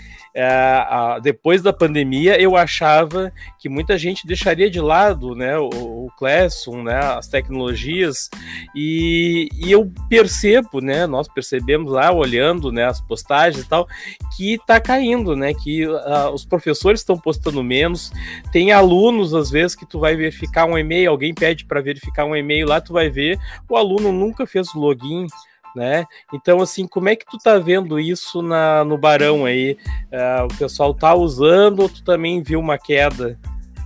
depois 1.22 1.62
da 1.62 1.72
pandemia, 1.72 2.40
eu 2.40 2.56
achava 2.56 3.32
que 3.58 3.68
muita 3.68 3.98
gente 3.98 4.26
deixaria 4.26 4.70
de 4.70 4.80
lado 4.80 5.34
né, 5.34 5.58
o, 5.58 5.68
o 5.68 6.10
Classroom, 6.16 6.82
né, 6.82 6.96
as 6.96 7.28
tecnologias, 7.28 8.28
e, 8.74 9.48
e, 9.54 9.70
eu 9.70 9.90
percebo, 10.08 10.80
né, 10.80 11.06
nós 11.06 11.28
percebemos 11.28 11.92
lá, 11.92 12.12
olhando 12.12 12.70
né, 12.70 12.84
as 12.84 13.00
postagens 13.00 13.64
e 13.64 13.68
tal, 13.68 13.88
que 14.36 14.54
está 14.54 14.80
caindo, 14.80 15.34
né, 15.34 15.52
que 15.52 15.86
uh, 15.86 16.30
os 16.32 16.44
professores 16.44 17.00
estão 17.00 17.18
postando 17.18 17.62
menos, 17.62 18.12
tem 18.52 18.72
alunos, 18.72 19.34
às 19.34 19.50
vezes, 19.50 19.74
que 19.74 19.86
tu 19.86 19.98
vai 19.98 20.16
verificar 20.16 20.64
um 20.66 20.78
e-mail, 20.78 21.10
alguém 21.10 21.34
pede 21.34 21.64
para 21.64 21.80
verificar 21.80 22.24
um 22.24 22.36
e-mail 22.36 22.66
lá, 22.66 22.80
tu 22.80 22.92
vai 22.92 23.10
ver, 23.10 23.38
o 23.68 23.76
aluno 23.76 24.12
nunca 24.12 24.46
fez 24.46 24.72
login, 24.74 25.26
né? 25.74 26.06
Então, 26.32 26.60
assim, 26.60 26.86
como 26.86 27.08
é 27.08 27.16
que 27.16 27.26
tu 27.26 27.38
tá 27.38 27.58
vendo 27.58 27.98
isso 27.98 28.42
na, 28.42 28.84
no 28.84 28.98
Barão 28.98 29.44
aí? 29.44 29.76
Uh, 30.12 30.44
o 30.44 30.58
pessoal 30.58 30.94
tá 30.94 31.14
usando 31.14 31.80
ou 31.80 31.88
tu 31.88 32.02
também 32.02 32.42
viu 32.42 32.58
uma 32.60 32.78
queda 32.78 33.38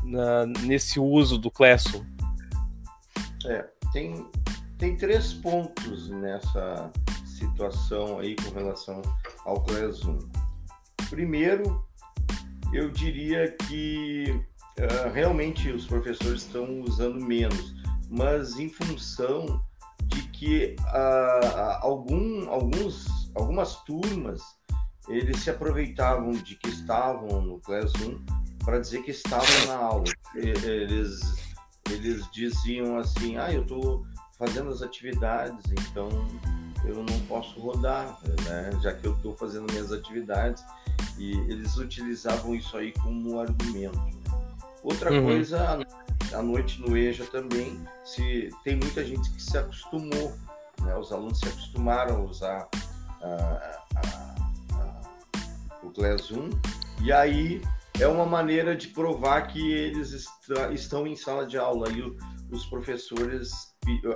na, 0.02 0.46
nesse 0.46 0.98
uso 0.98 1.38
do 1.38 1.50
Classroom? 1.50 2.04
É, 3.46 3.64
tem, 3.92 4.26
tem 4.78 4.96
três 4.96 5.34
pontos 5.34 6.08
nessa 6.08 6.90
situação 7.26 8.18
aí 8.18 8.36
com 8.36 8.58
relação 8.58 9.02
ao 9.44 9.62
Class 9.62 10.04
1. 10.04 10.18
Primeiro, 11.10 11.84
eu 12.72 12.90
diria 12.90 13.54
que 13.68 14.40
uh, 14.78 15.12
realmente 15.12 15.70
os 15.70 15.86
professores 15.86 16.42
estão 16.42 16.80
usando 16.80 17.20
menos, 17.20 17.74
mas 18.08 18.58
em 18.58 18.68
função 18.68 19.62
de 20.06 20.22
que 20.28 20.76
uh, 20.80 21.78
algum, 21.80 22.48
alguns, 22.50 23.30
algumas 23.34 23.76
turmas 23.84 24.40
eles 25.08 25.40
se 25.40 25.50
aproveitavam 25.50 26.32
de 26.32 26.54
que 26.56 26.68
estavam 26.68 27.42
no 27.42 27.60
Class 27.60 27.92
1 27.94 28.64
para 28.64 28.78
dizer 28.78 29.02
que 29.02 29.10
estavam 29.10 29.66
na 29.66 29.76
aula. 29.76 30.04
Eles, 30.34 31.20
eles 31.90 32.28
diziam 32.30 32.96
assim, 32.96 33.36
ah, 33.36 33.52
eu 33.52 33.62
estou 33.62 34.06
fazendo 34.38 34.70
as 34.70 34.82
atividades, 34.82 35.64
então 35.72 36.08
eu 36.84 36.96
não 36.96 37.20
posso 37.26 37.58
rodar, 37.60 38.18
né? 38.46 38.70
já 38.82 38.94
que 38.94 39.06
eu 39.06 39.14
estou 39.14 39.36
fazendo 39.36 39.70
minhas 39.70 39.92
atividades. 39.92 40.64
E 41.18 41.32
eles 41.50 41.76
utilizavam 41.76 42.54
isso 42.54 42.76
aí 42.76 42.92
como 42.92 43.38
argumento. 43.38 44.00
Outra 44.82 45.12
uhum. 45.12 45.24
coisa, 45.24 45.60
a 45.60 46.03
noite 46.42 46.80
no 46.80 46.96
EJA 46.96 47.24
também, 47.26 47.78
se 48.04 48.50
tem 48.62 48.76
muita 48.76 49.04
gente 49.04 49.30
que 49.30 49.42
se 49.42 49.56
acostumou, 49.56 50.34
né? 50.80 50.96
os 50.96 51.12
alunos 51.12 51.38
se 51.38 51.48
acostumaram 51.48 52.16
a 52.16 52.20
usar 52.20 52.68
a, 53.22 53.76
a, 53.96 54.34
a, 54.76 55.00
o 55.82 55.90
Class 55.90 56.30
1, 56.30 56.50
e 57.02 57.12
aí 57.12 57.62
é 58.00 58.06
uma 58.06 58.26
maneira 58.26 58.74
de 58.74 58.88
provar 58.88 59.46
que 59.48 59.72
eles 59.72 60.26
estão 60.72 61.06
em 61.06 61.14
sala 61.14 61.46
de 61.46 61.56
aula. 61.56 61.88
E 61.90 62.02
o, 62.02 62.16
os 62.50 62.66
professores, 62.66 63.50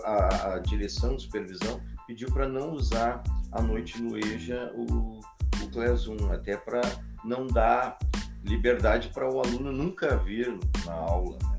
a, 0.04 0.54
a 0.54 0.58
direção, 0.58 1.14
a 1.14 1.18
supervisão, 1.18 1.80
pediu 2.06 2.28
para 2.32 2.48
não 2.48 2.72
usar 2.72 3.22
à 3.52 3.62
noite 3.62 4.00
no 4.02 4.16
EJA 4.16 4.72
o, 4.74 5.20
o 5.62 5.70
Class 5.72 6.08
1, 6.08 6.32
até 6.32 6.56
para 6.56 6.80
não 7.24 7.46
dar 7.46 7.98
liberdade 8.44 9.08
para 9.08 9.30
o 9.30 9.40
aluno 9.40 9.72
nunca 9.72 10.16
vir 10.16 10.58
na 10.84 10.92
aula. 10.92 11.38
Né? 11.42 11.57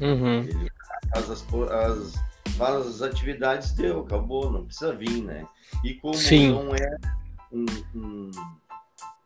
Uhum. 0.00 0.40
Ele 0.40 0.70
faz 1.12 1.30
as, 1.30 1.46
as, 1.70 2.14
faz 2.56 2.86
as 2.86 3.02
atividades, 3.02 3.72
deu, 3.72 4.00
acabou, 4.00 4.50
não 4.50 4.64
precisa 4.64 4.92
vir, 4.92 5.22
né? 5.22 5.46
E 5.84 5.94
como 5.94 6.14
Sim. 6.14 6.50
não 6.50 6.74
é 6.74 6.96
um, 7.52 7.66
um, 7.94 8.30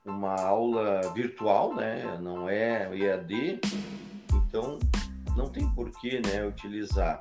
uma 0.04 0.35
aula 0.40 1.12
virtual, 1.14 1.74
né? 1.74 2.18
Não 2.20 2.48
é 2.48 2.88
EAD, 2.96 3.61
então 4.32 4.78
não 5.37 5.48
tem 5.48 5.68
porquê 5.70 6.20
né, 6.24 6.44
utilizar. 6.44 7.20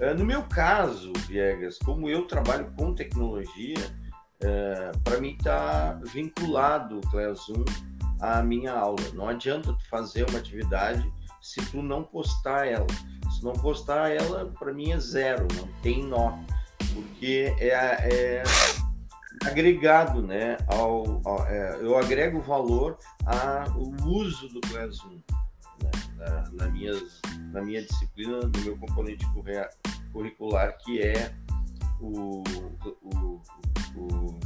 Uh, 0.00 0.16
no 0.16 0.24
meu 0.24 0.42
caso, 0.42 1.12
Viegas, 1.28 1.78
como 1.78 2.08
eu 2.08 2.26
trabalho 2.26 2.72
com 2.76 2.94
tecnologia, 2.94 3.78
uh, 4.42 4.98
para 5.04 5.20
mim 5.20 5.36
está 5.38 5.98
vinculado 6.02 7.00
o 7.00 7.16
1 7.16 7.64
à 8.20 8.42
minha 8.42 8.72
aula. 8.72 9.02
Não 9.14 9.28
adianta 9.28 9.72
tu 9.72 9.88
fazer 9.88 10.28
uma 10.28 10.38
atividade 10.38 11.10
se 11.42 11.60
tu 11.70 11.82
não 11.82 12.04
postar 12.04 12.66
ela. 12.66 12.86
Se 13.36 13.44
não 13.44 13.52
postar 13.52 14.10
ela, 14.10 14.46
para 14.58 14.72
mim 14.72 14.92
é 14.92 14.98
zero, 14.98 15.48
não 15.56 15.68
tem 15.82 16.04
nó, 16.04 16.38
porque 16.94 17.54
é, 17.58 17.68
é 17.68 18.42
agregado, 19.44 20.22
né? 20.22 20.56
Ao, 20.68 21.20
ao 21.24 21.46
é, 21.46 21.76
eu 21.80 21.98
agrego 21.98 22.40
valor 22.40 22.96
ao 23.26 23.78
uso 24.06 24.48
do 24.48 24.60
Class 24.60 25.04
1 25.04 25.22
na, 26.16 26.50
na, 26.52 26.68
minhas, 26.68 27.20
na 27.52 27.60
minha 27.60 27.82
disciplina, 27.82 28.40
no 28.40 28.60
meu 28.60 28.78
componente 28.78 29.26
curricular, 30.12 30.78
que 30.78 31.02
é 31.02 31.34
o, 32.00 32.42
o, 33.02 33.42
o 33.96 34.40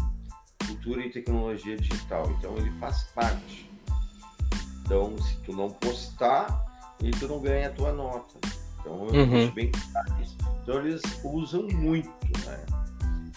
Cultura 0.66 1.04
e 1.04 1.10
Tecnologia 1.10 1.76
Digital. 1.76 2.30
Então, 2.38 2.56
ele 2.56 2.70
faz 2.78 3.04
parte. 3.14 3.70
Então, 4.80 5.16
se 5.18 5.36
tu 5.38 5.52
não 5.52 5.70
postar, 5.70 6.65
e 7.02 7.10
tu 7.10 7.28
não 7.28 7.40
ganha 7.40 7.68
a 7.68 7.72
tua 7.72 7.92
nota. 7.92 8.38
Então, 8.80 9.06
eu 9.08 9.24
uhum. 9.24 9.50
bem 9.50 9.70
claro 9.70 10.22
isso. 10.22 10.36
Então, 10.62 10.80
eles 10.80 11.02
usam 11.24 11.66
muito, 11.68 12.08
né? 12.44 12.64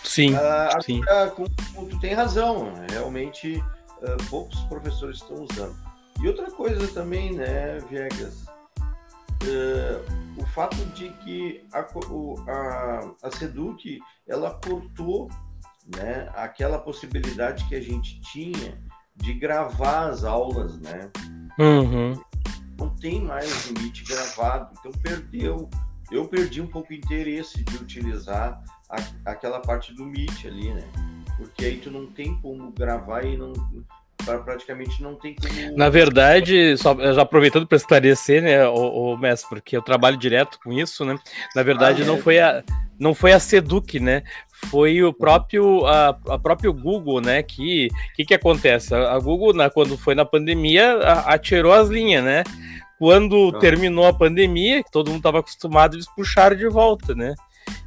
Sim, 0.04 0.34
uh, 0.34 0.82
sim. 0.82 1.02
Agora, 1.04 1.32
com, 1.32 1.46
tu 1.86 2.00
tem 2.00 2.14
razão, 2.14 2.74
realmente 2.90 3.58
uh, 3.58 4.30
poucos 4.30 4.60
professores 4.62 5.18
estão 5.18 5.44
usando. 5.44 5.76
E 6.22 6.28
outra 6.28 6.50
coisa 6.52 6.88
também, 6.88 7.34
né, 7.34 7.80
Viegas, 7.90 8.46
uh, 9.44 10.42
o 10.42 10.46
fato 10.48 10.78
de 10.94 11.10
que 11.10 11.64
a, 11.74 11.80
a, 11.80 13.12
a 13.24 13.32
Seduc, 13.32 14.00
ela 14.28 14.60
cortou 14.66 15.30
né, 15.96 16.30
aquela 16.36 16.80
possibilidade 16.80 17.66
que 17.68 17.76
a 17.76 17.82
gente 17.82 18.20
tinha 18.22 18.78
de 19.16 19.34
gravar 19.34 20.10
as 20.10 20.24
aulas, 20.24 20.80
né? 20.80 21.10
Uhum. 21.58 22.20
Não 22.80 22.90
tem 22.90 23.22
mais 23.22 23.68
limite 23.68 24.04
gravado, 24.06 24.74
então 24.80 24.92
perdeu. 24.92 25.70
Eu 26.10 26.28
perdi 26.28 26.62
um 26.62 26.68
pouco 26.68 26.92
o 26.92 26.96
interesse 26.96 27.64
de 27.64 27.76
utilizar 27.76 28.64
a, 28.90 29.32
aquela 29.32 29.60
parte 29.60 29.94
do 29.94 30.06
Meet 30.06 30.46
ali, 30.46 30.74
né? 30.74 30.88
Porque 31.38 31.66
aí 31.66 31.78
tu 31.78 31.92
não 31.92 32.08
tem 32.08 32.40
como 32.42 32.72
gravar 32.72 33.24
e 33.24 33.38
não 33.38 33.54
praticamente 34.24 35.02
não 35.02 35.16
tem 35.16 35.36
como. 35.36 35.78
Na 35.78 35.90
verdade, 35.90 36.78
só 36.78 36.96
já 37.14 37.22
aproveitando 37.22 37.66
para 37.66 37.78
esclarecer, 37.78 38.42
né, 38.42 38.68
o, 38.68 39.14
o 39.14 39.18
mestre, 39.18 39.50
porque 39.50 39.76
eu 39.76 39.82
trabalho 39.82 40.18
direto 40.18 40.60
com 40.64 40.72
isso, 40.72 41.06
né? 41.06 41.18
Na 41.56 41.64
verdade, 41.64 42.02
ah, 42.02 42.06
é. 42.06 42.08
não 42.08 42.18
foi 42.18 42.40
a 42.40 42.64
não 43.00 43.16
foi 43.16 43.32
a 43.32 43.40
Seduc, 43.40 44.00
né? 44.00 44.24
Foi 44.70 45.02
o 45.04 45.14
próprio 45.14 45.86
a, 45.86 46.10
a 46.28 46.38
próprio 46.38 46.74
Google, 46.74 47.22
né? 47.22 47.42
Que 47.42 47.90
que 48.16 48.26
que 48.26 48.34
acontece? 48.34 48.94
A, 48.94 49.18
Google, 49.20 49.54
na, 49.54 49.70
quando 49.70 49.98
foi 49.98 50.14
na 50.14 50.26
pandemia, 50.26 50.98
a, 50.98 51.34
atirou 51.34 51.72
as 51.72 51.88
linhas, 51.88 52.24
né? 52.24 52.44
Quando 52.98 53.54
ah. 53.56 53.60
terminou 53.60 54.06
a 54.06 54.14
pandemia, 54.14 54.84
que 54.84 54.92
todo 54.92 55.08
mundo 55.08 55.20
estava 55.20 55.40
acostumado, 55.40 55.96
eles 55.96 56.08
puxaram 56.14 56.56
de 56.56 56.68
volta, 56.68 57.16
né? 57.16 57.34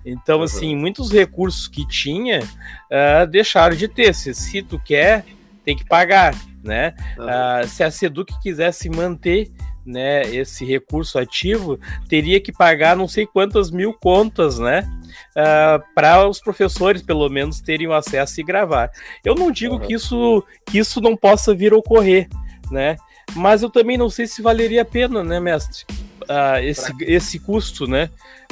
Então, 0.04 0.42
assim, 0.42 0.74
muitos 0.74 1.12
recursos 1.12 1.68
que 1.68 1.86
tinha 1.86 2.40
uh, 2.40 3.26
deixaram 3.26 3.76
de 3.76 3.86
ter. 3.86 4.14
Se, 4.14 4.34
se 4.34 4.62
tu 4.62 4.78
quer 4.78 5.24
tem 5.64 5.76
que 5.76 5.84
pagar, 5.84 6.34
né? 6.62 6.94
Uh, 7.18 7.66
se 7.66 7.82
a 7.82 7.90
Seduc 7.90 8.32
quisesse 8.40 8.88
manter 8.88 9.50
né, 9.84 10.22
esse 10.34 10.64
recurso 10.64 11.18
ativo, 11.18 11.78
teria 12.08 12.40
que 12.40 12.52
pagar 12.52 12.96
não 12.96 13.08
sei 13.08 13.26
quantas 13.26 13.70
mil 13.70 13.92
contas, 13.92 14.58
né? 14.58 14.82
Uh, 15.36 15.38
ah, 15.38 15.82
para 15.94 16.28
os 16.28 16.40
professores, 16.40 17.02
pelo 17.02 17.28
menos, 17.28 17.60
terem 17.60 17.88
o 17.88 17.92
acesso 17.92 18.40
e 18.40 18.44
gravar. 18.44 18.90
Eu 19.24 19.34
não 19.34 19.50
digo 19.50 19.74
uhum. 19.74 19.80
que, 19.80 19.94
isso, 19.94 20.44
que 20.66 20.78
isso 20.78 21.00
não 21.00 21.16
possa 21.16 21.54
vir 21.54 21.72
a 21.72 21.76
ocorrer, 21.76 22.28
né? 22.70 22.96
Mas 23.34 23.62
eu 23.62 23.70
também 23.70 23.98
não 23.98 24.08
sei 24.08 24.26
se 24.26 24.42
valeria 24.42 24.82
a 24.82 24.84
pena, 24.84 25.24
né, 25.24 25.40
mestre? 25.40 25.84
Uh, 26.22 26.58
esse, 26.62 26.92
esse 27.02 27.38
custo, 27.38 27.86
né? 27.86 28.10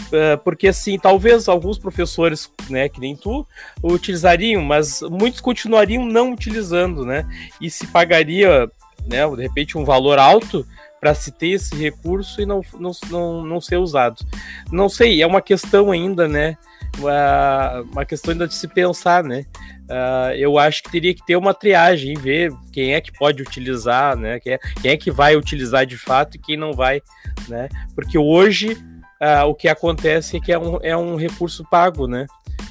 Uh, 0.08 0.38
porque 0.42 0.68
assim, 0.68 0.98
talvez 0.98 1.48
alguns 1.48 1.78
professores, 1.78 2.50
né, 2.68 2.88
que 2.88 3.00
nem 3.00 3.16
tu, 3.16 3.46
utilizariam, 3.82 4.62
mas 4.62 5.02
muitos 5.02 5.40
continuariam 5.40 6.04
não 6.04 6.32
utilizando, 6.32 7.04
né? 7.04 7.26
E 7.60 7.70
se 7.70 7.86
pagaria, 7.86 8.70
né, 9.06 9.28
de 9.28 9.42
repente, 9.42 9.76
um 9.76 9.84
valor 9.84 10.18
alto 10.18 10.66
para 11.00 11.14
se 11.14 11.32
ter 11.32 11.48
esse 11.48 11.74
recurso 11.74 12.42
e 12.42 12.46
não, 12.46 12.60
não, 12.78 12.92
não, 13.10 13.44
não 13.44 13.60
ser 13.60 13.76
usado. 13.76 14.24
Não 14.70 14.88
sei, 14.88 15.22
é 15.22 15.26
uma 15.26 15.40
questão 15.40 15.90
ainda, 15.90 16.28
né? 16.28 16.58
Uma, 16.98 17.80
uma 17.92 18.04
questão 18.04 18.32
ainda 18.32 18.46
de 18.46 18.54
se 18.54 18.68
pensar, 18.68 19.24
né? 19.24 19.46
Uh, 19.90 20.32
eu 20.36 20.58
acho 20.58 20.82
que 20.82 20.90
teria 20.90 21.14
que 21.14 21.24
ter 21.24 21.36
uma 21.36 21.52
triagem, 21.52 22.14
ver 22.14 22.52
quem 22.72 22.94
é 22.94 23.00
que 23.00 23.12
pode 23.12 23.42
utilizar, 23.42 24.16
né? 24.16 24.38
Quem 24.38 24.52
é, 24.52 24.58
quem 24.80 24.90
é 24.92 24.96
que 24.96 25.10
vai 25.10 25.36
utilizar 25.36 25.84
de 25.84 25.96
fato 25.98 26.36
e 26.36 26.38
quem 26.38 26.56
não 26.56 26.72
vai, 26.72 27.02
né? 27.48 27.68
Porque 27.94 28.16
hoje 28.16 28.74
uh, 29.20 29.46
o 29.46 29.54
que 29.54 29.68
acontece 29.68 30.36
é 30.36 30.40
que 30.40 30.52
é 30.52 30.58
um, 30.58 30.78
é 30.82 30.96
um 30.96 31.16
recurso 31.16 31.64
pago, 31.68 32.06
né? 32.06 32.26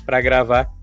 Para 0.06 0.22
gravar. 0.22 0.79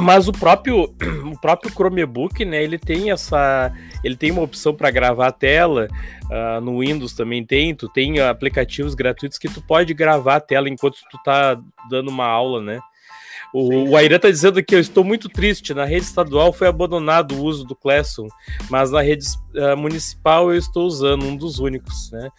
Mas 0.00 0.28
o 0.28 0.32
próprio, 0.32 0.84
o 1.30 1.40
próprio 1.40 1.70
Chromebook, 1.70 2.44
né, 2.44 2.62
ele 2.62 2.78
tem 2.78 3.10
essa, 3.10 3.72
ele 4.02 4.16
tem 4.16 4.30
uma 4.30 4.42
opção 4.42 4.74
para 4.74 4.90
gravar 4.90 5.28
a 5.28 5.32
tela, 5.32 5.88
uh, 6.24 6.60
no 6.60 6.80
Windows 6.80 7.14
também 7.14 7.44
tem, 7.44 7.74
tu 7.74 7.88
tem 7.88 8.20
aplicativos 8.20 8.94
gratuitos 8.94 9.38
que 9.38 9.48
tu 9.48 9.62
pode 9.62 9.94
gravar 9.94 10.36
a 10.36 10.40
tela 10.40 10.68
enquanto 10.68 10.98
tu 11.10 11.18
tá 11.24 11.56
dando 11.88 12.08
uma 12.08 12.26
aula, 12.26 12.60
né? 12.60 12.80
O, 13.54 13.90
o 13.90 13.96
Airan 13.96 14.16
está 14.16 14.28
dizendo 14.28 14.60
que 14.64 14.74
eu 14.74 14.80
estou 14.80 15.04
muito 15.04 15.28
triste. 15.28 15.72
Na 15.72 15.84
rede 15.84 16.04
estadual 16.04 16.52
foi 16.52 16.66
abandonado 16.66 17.36
o 17.36 17.44
uso 17.44 17.64
do 17.64 17.76
Classroom, 17.76 18.26
mas 18.68 18.90
na 18.90 19.00
rede 19.00 19.24
uh, 19.54 19.76
municipal 19.76 20.52
eu 20.52 20.58
estou 20.58 20.84
usando, 20.84 21.24
um 21.24 21.36
dos 21.36 21.60
únicos. 21.60 22.10
Né? 22.10 22.30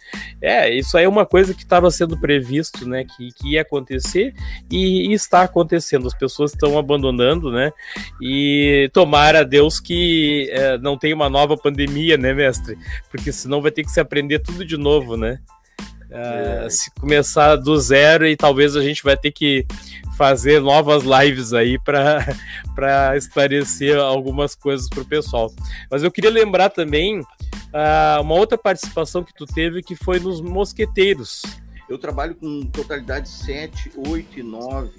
É, 0.42 0.74
isso 0.74 0.94
aí 0.98 1.04
é 1.04 1.08
uma 1.08 1.24
coisa 1.24 1.54
que 1.54 1.62
estava 1.62 1.90
sendo 1.90 2.20
previsto, 2.20 2.86
né? 2.86 3.04
Que, 3.04 3.32
que 3.32 3.52
ia 3.52 3.62
acontecer 3.62 4.34
e, 4.70 5.08
e, 5.08 5.14
está 5.14 5.40
acontecendo. 5.40 6.06
As 6.06 6.14
pessoas 6.14 6.52
estão 6.52 6.78
abandonando, 6.78 7.50
né? 7.50 7.72
E 8.20 8.90
tomara 8.92 9.40
a 9.40 9.44
Deus 9.44 9.80
que 9.80 10.52
uh, 10.52 10.82
não 10.82 10.98
tenha 10.98 11.14
uma 11.14 11.30
nova 11.30 11.56
pandemia, 11.56 12.18
né, 12.18 12.34
mestre? 12.34 12.76
Porque 13.10 13.32
senão 13.32 13.62
vai 13.62 13.70
ter 13.70 13.84
que 13.84 13.90
se 13.90 14.00
aprender 14.00 14.40
tudo 14.40 14.66
de 14.66 14.76
novo, 14.76 15.16
né? 15.16 15.40
Uh, 16.16 16.70
se 16.70 16.90
começar 16.92 17.56
do 17.56 17.78
zero 17.78 18.26
e 18.26 18.34
talvez 18.36 18.74
a 18.74 18.80
gente 18.80 19.02
vai 19.02 19.18
ter 19.18 19.30
que 19.30 19.66
fazer 20.16 20.62
novas 20.62 21.02
lives 21.04 21.52
aí 21.52 21.78
para 21.78 22.24
esclarecer 23.14 23.98
algumas 23.98 24.54
coisas 24.54 24.88
para 24.88 25.02
o 25.02 25.04
pessoal. 25.04 25.52
Mas 25.90 26.02
eu 26.02 26.10
queria 26.10 26.30
lembrar 26.30 26.70
também 26.70 27.20
uh, 27.20 28.22
uma 28.22 28.34
outra 28.34 28.56
participação 28.56 29.22
que 29.22 29.34
tu 29.34 29.44
teve 29.44 29.82
que 29.82 29.94
foi 29.94 30.18
nos 30.18 30.40
Mosqueteiros. 30.40 31.42
Eu 31.86 31.98
trabalho 31.98 32.34
com 32.34 32.62
totalidade 32.62 33.28
7, 33.28 33.92
8 34.08 34.40
e 34.40 34.42
9, 34.42 34.90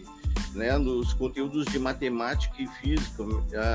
né, 0.54 0.78
nos 0.78 1.14
conteúdos 1.14 1.66
de 1.66 1.80
matemática 1.80 2.56
e 2.60 2.68
física. 2.68 3.24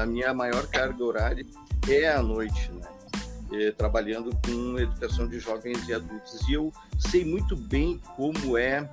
A 0.00 0.06
minha 0.06 0.32
maior 0.32 0.66
carga 0.68 1.04
horária 1.04 1.44
é 1.88 2.08
à 2.08 2.22
noite, 2.22 2.70
né? 2.70 3.01
Trabalhando 3.76 4.30
com 4.44 4.78
educação 4.78 5.28
de 5.28 5.38
jovens 5.38 5.88
e 5.88 5.94
adultos. 5.94 6.48
E 6.48 6.54
eu 6.54 6.72
sei 6.98 7.24
muito 7.24 7.56
bem 7.56 8.00
como 8.16 8.56
é 8.56 8.88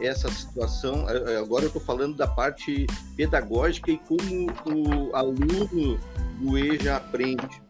essa 0.00 0.28
situação. 0.30 1.06
Agora 1.38 1.64
eu 1.64 1.68
estou 1.68 1.82
falando 1.82 2.16
da 2.16 2.26
parte 2.26 2.86
pedagógica 3.16 3.90
e 3.90 3.98
como 3.98 4.50
o 4.66 5.14
aluno 5.14 5.98
do 6.40 6.58
EJA 6.58 6.96
aprende. 6.96 7.62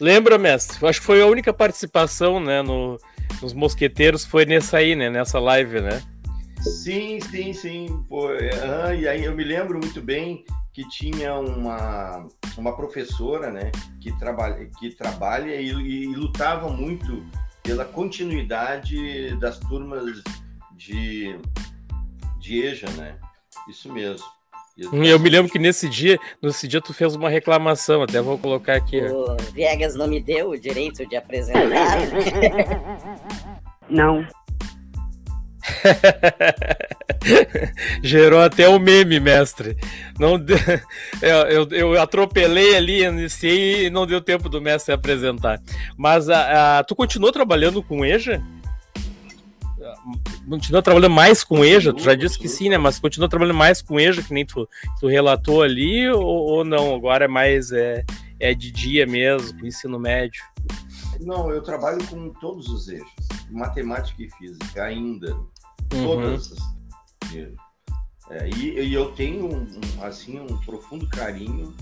Lembra, 0.00 0.36
mestre? 0.38 0.84
Acho 0.86 1.00
que 1.00 1.06
foi 1.06 1.22
a 1.22 1.26
única 1.26 1.52
participação 1.52 2.40
né, 2.40 2.60
no, 2.60 2.98
nos 3.40 3.52
Mosqueteiros, 3.52 4.24
foi 4.24 4.44
nessa 4.44 4.78
aí, 4.78 4.96
né? 4.96 5.08
Nessa 5.08 5.38
live, 5.38 5.80
né? 5.80 6.02
Sim, 6.62 7.20
sim, 7.20 7.52
sim. 7.52 8.04
Foi. 8.08 8.36
Uhum, 8.36 8.94
e 8.98 9.08
aí 9.08 9.24
eu 9.24 9.34
me 9.34 9.44
lembro 9.44 9.78
muito 9.78 10.00
bem 10.00 10.44
que 10.72 10.88
tinha 10.88 11.34
uma, 11.34 12.26
uma 12.56 12.74
professora, 12.74 13.50
né, 13.50 13.70
que 14.00 14.10
trabalha, 14.18 14.70
que 14.78 14.90
trabalha 14.90 15.54
e, 15.54 15.70
e, 15.70 16.04
e 16.04 16.14
lutava 16.14 16.68
muito 16.70 17.24
pela 17.62 17.84
continuidade 17.84 19.36
das 19.36 19.58
turmas 19.58 20.22
de, 20.76 21.38
de 22.40 22.62
EJA, 22.62 22.90
né? 22.92 23.18
Isso 23.68 23.92
mesmo. 23.92 24.26
Eu 24.76 25.18
me 25.20 25.28
lembro 25.28 25.52
que 25.52 25.58
nesse 25.58 25.88
dia, 25.88 26.18
nesse 26.42 26.66
dia 26.66 26.80
tu 26.80 26.94
fez 26.94 27.14
uma 27.14 27.28
reclamação, 27.28 28.02
até 28.02 28.20
vou 28.22 28.38
colocar 28.38 28.74
aqui. 28.74 29.00
O 29.02 29.36
Viegas 29.52 29.94
não 29.94 30.08
me 30.08 30.20
deu 30.20 30.50
o 30.50 30.58
direito 30.58 31.06
de 31.06 31.14
apresentar. 31.14 31.98
não. 33.88 34.26
Gerou 38.02 38.40
até 38.40 38.68
o 38.68 38.76
um 38.76 38.78
meme, 38.78 39.20
mestre. 39.20 39.76
Não 40.18 40.34
eu, 41.20 41.28
eu, 41.48 41.68
eu, 41.70 42.00
atropelei 42.00 42.76
ali, 42.76 43.04
iniciei 43.04 43.86
e 43.86 43.90
não 43.90 44.06
deu 44.06 44.20
tempo 44.20 44.48
do 44.48 44.60
mestre 44.60 44.92
apresentar. 44.92 45.60
Mas 45.96 46.28
a, 46.28 46.78
a, 46.78 46.84
tu 46.84 46.94
continuou 46.94 47.32
trabalhando 47.32 47.82
com 47.82 48.04
EJA? 48.04 48.42
Continua 50.48 50.82
trabalhando 50.82 51.12
mais 51.12 51.44
com 51.44 51.64
EJA? 51.64 51.92
Tu 51.92 52.02
já 52.02 52.14
disse 52.14 52.38
que 52.38 52.48
sim, 52.48 52.68
né? 52.68 52.76
Mas 52.76 52.98
continua 52.98 53.28
trabalhando 53.28 53.56
mais 53.56 53.80
com 53.80 54.00
EJA, 54.00 54.22
que 54.22 54.34
nem 54.34 54.44
tu, 54.44 54.68
tu 54.98 55.06
relatou 55.06 55.62
ali, 55.62 56.10
ou, 56.10 56.24
ou 56.24 56.64
não? 56.64 56.94
Agora 56.94 57.26
é 57.26 57.28
mais 57.28 57.70
é, 57.70 58.04
é 58.40 58.52
de 58.52 58.72
dia 58.72 59.06
mesmo, 59.06 59.58
com 59.58 59.66
ensino 59.66 59.98
médio? 59.98 60.42
Não, 61.20 61.50
eu 61.50 61.62
trabalho 61.62 62.04
com 62.08 62.30
todos 62.30 62.68
os 62.68 62.88
eixos, 62.88 63.12
matemática 63.50 64.22
e 64.22 64.30
física 64.30 64.82
ainda, 64.82 65.36
uhum. 65.92 66.04
todas. 66.06 66.54
É, 68.30 68.48
e, 68.48 68.80
e, 68.80 68.94
eu 68.94 69.12
tenho 69.12 69.46
um, 69.46 69.62
um, 69.62 70.04
assim 70.04 70.40
um 70.40 70.56
profundo 70.58 71.06
carinho 71.08 71.74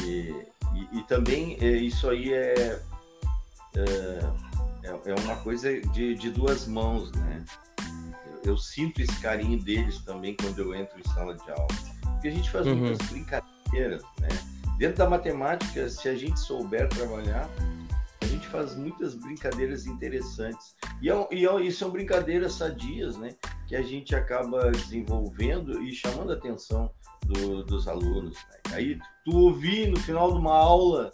e, 0.00 0.34
e, 0.74 0.98
e 0.98 1.02
também 1.02 1.58
é, 1.60 1.66
isso 1.72 2.08
aí 2.08 2.32
é, 2.32 2.80
é, 3.76 3.82
é, 4.84 5.10
é 5.10 5.14
uma 5.24 5.36
coisa 5.36 5.80
de, 5.80 6.14
de, 6.14 6.30
duas 6.30 6.66
mãos, 6.66 7.10
né? 7.12 7.44
Eu, 8.26 8.52
eu, 8.52 8.56
sinto 8.56 9.02
esse 9.02 9.20
carinho 9.20 9.60
deles 9.62 9.98
também 9.98 10.36
quando 10.36 10.58
eu 10.60 10.74
entro 10.74 10.98
em 10.98 11.04
sala 11.12 11.34
de 11.34 11.50
aula, 11.50 11.68
porque 12.02 12.28
a 12.28 12.30
gente 12.30 12.50
faz 12.50 12.66
uhum. 12.66 12.76
muitas 12.76 13.06
brincadeiras, 13.08 14.02
né? 14.20 14.28
Dentro 14.78 14.98
da 14.98 15.08
matemática, 15.08 15.88
se 15.88 16.08
a 16.08 16.16
gente 16.16 16.38
souber 16.40 16.88
trabalhar, 16.88 17.48
faz 18.54 18.76
muitas 18.76 19.16
brincadeiras 19.16 19.84
interessantes. 19.84 20.76
E, 21.02 21.10
é, 21.10 21.28
e, 21.32 21.44
é, 21.44 21.60
e 21.60 21.72
são 21.72 21.90
brincadeiras 21.90 22.54
sadias, 22.54 23.16
né? 23.16 23.34
Que 23.66 23.74
a 23.74 23.82
gente 23.82 24.14
acaba 24.14 24.70
desenvolvendo 24.70 25.82
e 25.82 25.92
chamando 25.92 26.30
a 26.30 26.36
atenção 26.36 26.88
do, 27.24 27.64
dos 27.64 27.88
alunos. 27.88 28.36
Né? 28.36 28.74
Aí 28.74 28.98
tu 29.24 29.36
ouvir 29.36 29.88
no 29.88 29.98
final 29.98 30.30
de 30.30 30.38
uma 30.38 30.54
aula 30.54 31.10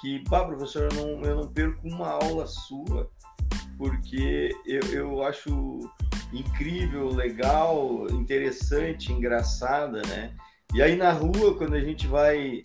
que, 0.00 0.24
pá, 0.30 0.46
professor, 0.46 0.88
eu 0.90 0.96
não, 0.96 1.22
eu 1.24 1.36
não 1.36 1.48
perco 1.48 1.86
uma 1.86 2.08
aula 2.08 2.46
sua, 2.46 3.10
porque 3.76 4.50
eu, 4.64 4.80
eu 4.90 5.22
acho 5.22 5.80
incrível, 6.32 7.08
legal, 7.08 8.06
interessante, 8.10 9.12
engraçada, 9.12 10.00
né? 10.08 10.34
E 10.72 10.80
aí 10.80 10.96
na 10.96 11.12
rua, 11.12 11.54
quando 11.56 11.74
a 11.74 11.80
gente 11.80 12.06
vai 12.06 12.62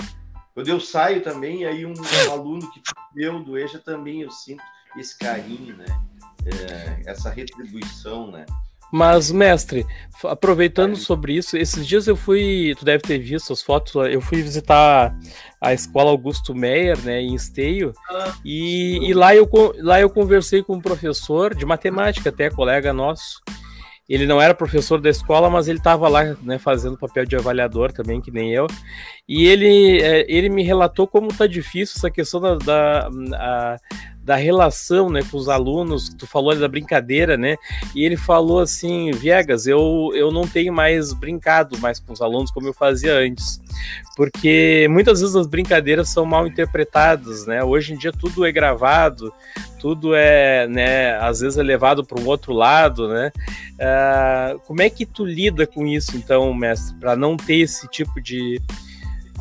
quando 0.54 0.68
eu 0.68 0.80
saio 0.80 1.22
também, 1.22 1.66
aí 1.66 1.86
um, 1.86 1.94
aluno 2.32 2.70
que 2.72 2.82
eu 3.16 3.40
do 3.44 3.58
EJA 3.58 3.80
também 3.80 4.22
eu 4.22 4.32
sinto 4.32 4.64
esse 4.98 5.18
carinho, 5.18 5.76
né? 5.76 5.86
É, 6.46 7.12
essa 7.12 7.30
retribuição, 7.30 8.30
né? 8.32 8.46
Mas, 8.96 9.32
mestre, 9.32 9.88
aproveitando 10.24 10.96
sobre 10.96 11.34
isso, 11.34 11.58
esses 11.58 11.88
dias 11.88 12.06
eu 12.06 12.16
fui, 12.16 12.76
tu 12.78 12.86
deve 12.86 13.02
ter 13.02 13.18
visto 13.18 13.52
as 13.52 13.60
fotos, 13.60 13.96
eu 13.96 14.22
fui 14.22 14.40
visitar 14.44 15.18
a 15.60 15.74
escola 15.74 16.12
Augusto 16.12 16.54
Meyer, 16.54 17.02
né, 17.02 17.20
em 17.20 17.34
Esteio, 17.34 17.92
ah, 18.08 18.36
e, 18.46 19.00
e, 19.10 19.12
lá, 19.16 19.36
eu, 19.36 19.50
lá 19.80 20.00
eu 20.00 20.12
conversei 20.12 20.62
com 20.62 20.76
um 20.76 20.80
professor 20.80 21.56
de 21.56 21.66
matemática, 21.66 22.30
até 22.30 22.52
colega 22.52 22.94
nosso, 22.94 23.42
ele 24.08 24.26
não 24.26 24.42
era 24.42 24.54
professor 24.54 25.00
da 25.00 25.10
escola, 25.10 25.50
mas 25.50 25.68
ele 25.68 25.78
estava 25.78 26.10
lá 26.10 26.36
né, 26.42 26.58
fazendo 26.58 26.98
papel 26.98 27.26
de 27.26 27.36
avaliador 27.36 27.92
também, 27.92 28.20
que 28.20 28.32
nem 28.32 28.52
eu. 28.54 28.68
E 29.28 29.48
ele, 29.48 30.02
é, 30.02 30.26
ele 30.28 30.50
me 30.50 30.64
relatou 30.64 31.08
como 31.08 31.28
está 31.28 31.48
difícil 31.48 31.96
essa 31.98 32.12
questão 32.12 32.42
da, 32.58 33.08
da, 33.10 33.78
da 34.24 34.36
relação 34.36 35.10
né, 35.10 35.22
com 35.30 35.38
os 35.38 35.50
alunos. 35.50 36.10
Tu 36.10 36.26
falou 36.26 36.56
da 36.56 36.68
brincadeira, 36.68 37.38
né? 37.38 37.58
E 37.94 38.04
ele 38.06 38.16
falou 38.16 38.60
assim: 38.60 39.12
Viegas, 39.12 39.68
eu, 39.68 40.12
eu 40.16 40.32
não 40.32 40.48
tenho 40.48 40.74
mais 40.74 41.14
brincado 41.14 41.78
mais 41.80 42.00
com 42.00 42.14
os 42.14 42.22
alunos 42.22 42.50
como 42.50 42.68
eu 42.68 42.74
fazia 42.74 43.16
antes. 43.16 43.62
Porque 44.16 44.88
muitas 44.90 45.20
vezes 45.20 45.36
as 45.36 45.48
brincadeiras 45.48 46.10
são 46.10 46.26
mal 46.26 46.48
interpretadas, 46.48 47.46
né? 47.46 47.64
Hoje 47.64 47.94
em 47.94 47.98
dia 47.98 48.12
tudo 48.12 48.46
é 48.46 48.52
gravado, 48.52 49.34
tudo 49.80 50.16
é, 50.16 50.66
né, 50.68 51.18
às 51.18 51.42
vezes 51.42 51.58
é 51.58 51.64
levado 51.64 52.06
para 52.06 52.22
um 52.22 52.26
outro 52.26 52.54
lado, 52.54 53.10
né? 53.10 53.32
Uh, 53.74 54.60
como 54.60 54.82
é 54.82 54.90
que 54.90 55.06
tu 55.06 55.26
lida 55.26 55.68
com 55.68 55.86
isso, 55.86 56.16
então, 56.16 56.54
mestre, 56.54 56.96
para 57.00 57.18
não 57.18 57.36
ter 57.36 57.58
esse 57.58 57.88
tipo 57.90 58.22
de 58.22 58.62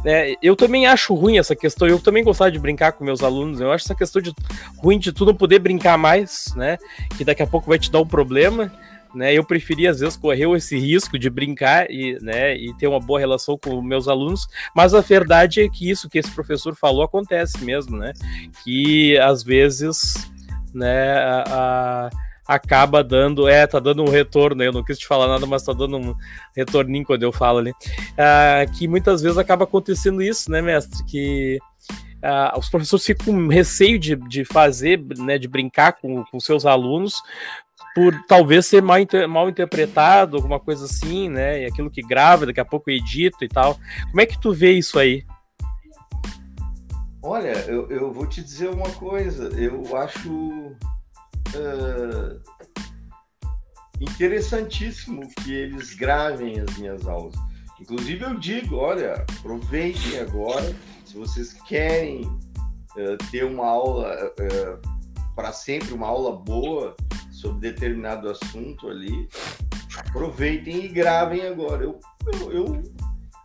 né, 0.05 0.35
eu 0.43 0.57
também 0.57 0.87
acho 0.87 1.15
ruim 1.15 1.39
essa 1.39 1.55
questão, 1.55 1.87
eu 1.87 1.99
também 1.99 2.25
gostava 2.25 2.51
de 2.51 2.59
brincar 2.59 2.93
com 2.93 3.05
meus 3.05 3.23
alunos, 3.23 3.61
eu 3.61 3.71
acho 3.71 3.85
essa 3.85 3.95
questão 3.95 4.21
de 4.21 4.33
ruim 4.79 4.99
de 4.99 5.13
tu 5.13 5.25
não 5.25 5.35
poder 5.35 5.59
brincar 5.59 5.97
mais, 5.97 6.53
né? 6.57 6.79
Que 7.17 7.25
daqui 7.25 7.43
a 7.43 7.47
pouco 7.47 7.69
vai 7.69 7.79
te 7.79 7.91
dar 7.91 8.01
um 8.01 8.07
problema, 8.07 8.73
né? 9.15 9.33
Eu 9.33 9.45
preferia 9.45 9.91
às 9.91 10.01
vezes 10.01 10.17
correr 10.17 10.49
esse 10.57 10.79
risco 10.79 11.19
de 11.19 11.31
brincar 11.31 11.91
e, 11.91 12.19
né, 12.21 12.57
e 12.57 12.75
ter 12.75 12.87
uma 12.87 13.01
boa 13.01 13.21
relação 13.21 13.57
com 13.59 13.81
meus 13.81 14.09
alunos, 14.09 14.49
mas 14.75 14.95
a 14.95 15.01
verdade 15.01 15.61
é 15.61 15.69
que 15.69 15.89
isso 15.89 16.09
que 16.09 16.19
esse 16.19 16.31
professor 16.31 16.75
falou 16.75 17.03
acontece 17.03 17.65
mesmo, 17.65 17.97
né? 17.97 18.13
Que 18.65 19.19
às 19.19 19.43
vezes 19.43 20.15
né, 20.75 21.19
a, 21.19 22.11
acaba 22.55 23.03
dando, 23.03 23.49
é, 23.49 23.67
tá 23.67 23.79
dando 23.79 24.03
um 24.03 24.09
retorno, 24.09 24.63
eu 24.63 24.73
não 24.73 24.85
quis 24.85 24.99
te 24.99 25.07
falar 25.07 25.29
nada, 25.29 25.47
mas 25.47 25.63
tá 25.63 25.73
dando 25.73 25.97
um 25.97 26.15
retorninho 26.57 27.05
quando 27.05 27.23
eu 27.23 27.33
falo 27.33 27.59
ali, 27.59 27.73
ah, 28.19 28.65
que 28.77 28.87
muitas 28.89 29.23
vezes 29.23 29.39
acaba 29.39 29.65
acontecendo 29.65 30.23
isso, 30.23 30.51
né, 30.51 30.61
mestre, 30.63 31.05
que 31.05 31.59
ah, 32.23 32.55
os 32.59 32.69
professores 32.69 33.05
ficam 33.05 33.27
com 33.27 33.49
receio 33.49 33.99
de, 33.99 34.17
de 34.17 34.45
fazer, 34.45 35.03
né, 35.19 35.39
de 35.39 35.49
brincar 35.49 35.93
com, 35.95 36.25
com 36.25 36.41
seus 36.41 36.65
alunos, 36.65 37.23
por 37.95 38.15
talvez 38.27 38.67
ser 38.67 38.83
mal, 38.83 38.99
mal 39.29 39.49
interpretado, 39.49 40.37
alguma 40.37 40.59
coisa 40.59 40.85
assim, 40.85 41.29
né, 41.29 41.63
e 41.63 41.65
aquilo 41.67 41.91
que 41.91 42.03
grava, 42.03 42.47
daqui 42.47 42.61
a 42.61 42.65
pouco 42.65 42.91
edita 42.91 43.45
e 43.45 43.49
tal. 43.49 43.79
Como 44.09 44.21
é 44.21 44.27
que 44.27 44.41
tu 44.41 44.53
vê 44.53 44.73
isso 44.73 44.99
aí? 44.99 45.25
Olha, 47.23 47.53
eu, 47.69 47.89
eu 47.89 48.13
vou 48.13 48.27
te 48.27 48.43
dizer 48.43 48.69
uma 48.69 48.91
coisa. 48.91 49.49
Eu 49.57 49.97
acho 49.97 50.75
uh, 51.57 52.41
interessantíssimo 54.01 55.29
que 55.43 55.53
eles 55.53 55.95
gravem 55.95 56.61
as 56.61 56.77
minhas 56.77 57.07
aulas. 57.07 57.35
Inclusive, 57.81 58.25
eu 58.25 58.39
digo: 58.39 58.77
olha, 58.77 59.25
aproveitem 59.39 60.19
agora. 60.19 60.75
Se 61.05 61.17
vocês 61.17 61.53
querem 61.53 62.23
uh, 62.25 63.17
ter 63.31 63.45
uma 63.45 63.67
aula 63.67 64.33
uh, 64.39 65.35
para 65.35 65.53
sempre, 65.53 65.93
uma 65.93 66.07
aula 66.07 66.37
boa 66.37 66.97
sobre 67.31 67.71
determinado 67.71 68.29
assunto 68.29 68.89
ali, 68.89 69.29
aproveitem 69.97 70.85
e 70.85 70.89
gravem 70.89 71.47
agora. 71.47 71.85
Eu, 71.85 72.01
eu, 72.41 72.53
eu 72.53 72.83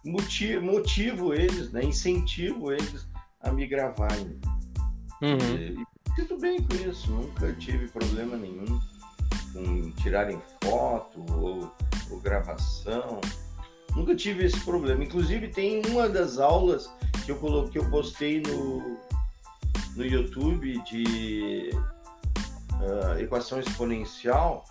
motivo, 0.05 0.65
motivo 0.65 1.33
eles, 1.33 1.71
né, 1.71 1.83
incentivo 1.83 2.71
eles 2.71 3.07
a 3.41 3.51
me 3.51 3.67
gravarem. 3.67 4.39
Uhum. 5.21 5.83
Sinto 6.17 6.35
bem 6.35 6.59
com 6.63 6.73
isso, 6.89 7.11
nunca 7.11 7.53
tive 7.53 7.87
problema 7.89 8.35
nenhum 8.35 8.81
com 9.53 9.91
tirarem 10.01 10.41
foto 10.63 11.23
ou, 11.31 11.71
ou 12.09 12.19
gravação. 12.19 13.21
Nunca 13.95 14.15
tive 14.15 14.45
esse 14.45 14.59
problema. 14.61 15.03
Inclusive 15.03 15.47
tem 15.49 15.79
uma 15.85 16.09
das 16.09 16.39
aulas 16.39 16.91
que 17.23 17.31
eu 17.31 17.37
coloquei, 17.37 17.79
eu 17.79 17.89
postei 17.91 18.41
no, 18.41 18.97
no 19.95 20.03
YouTube 20.03 20.81
de 20.83 21.69
uh, 22.73 23.19
equação 23.19 23.59
exponencial, 23.59 24.65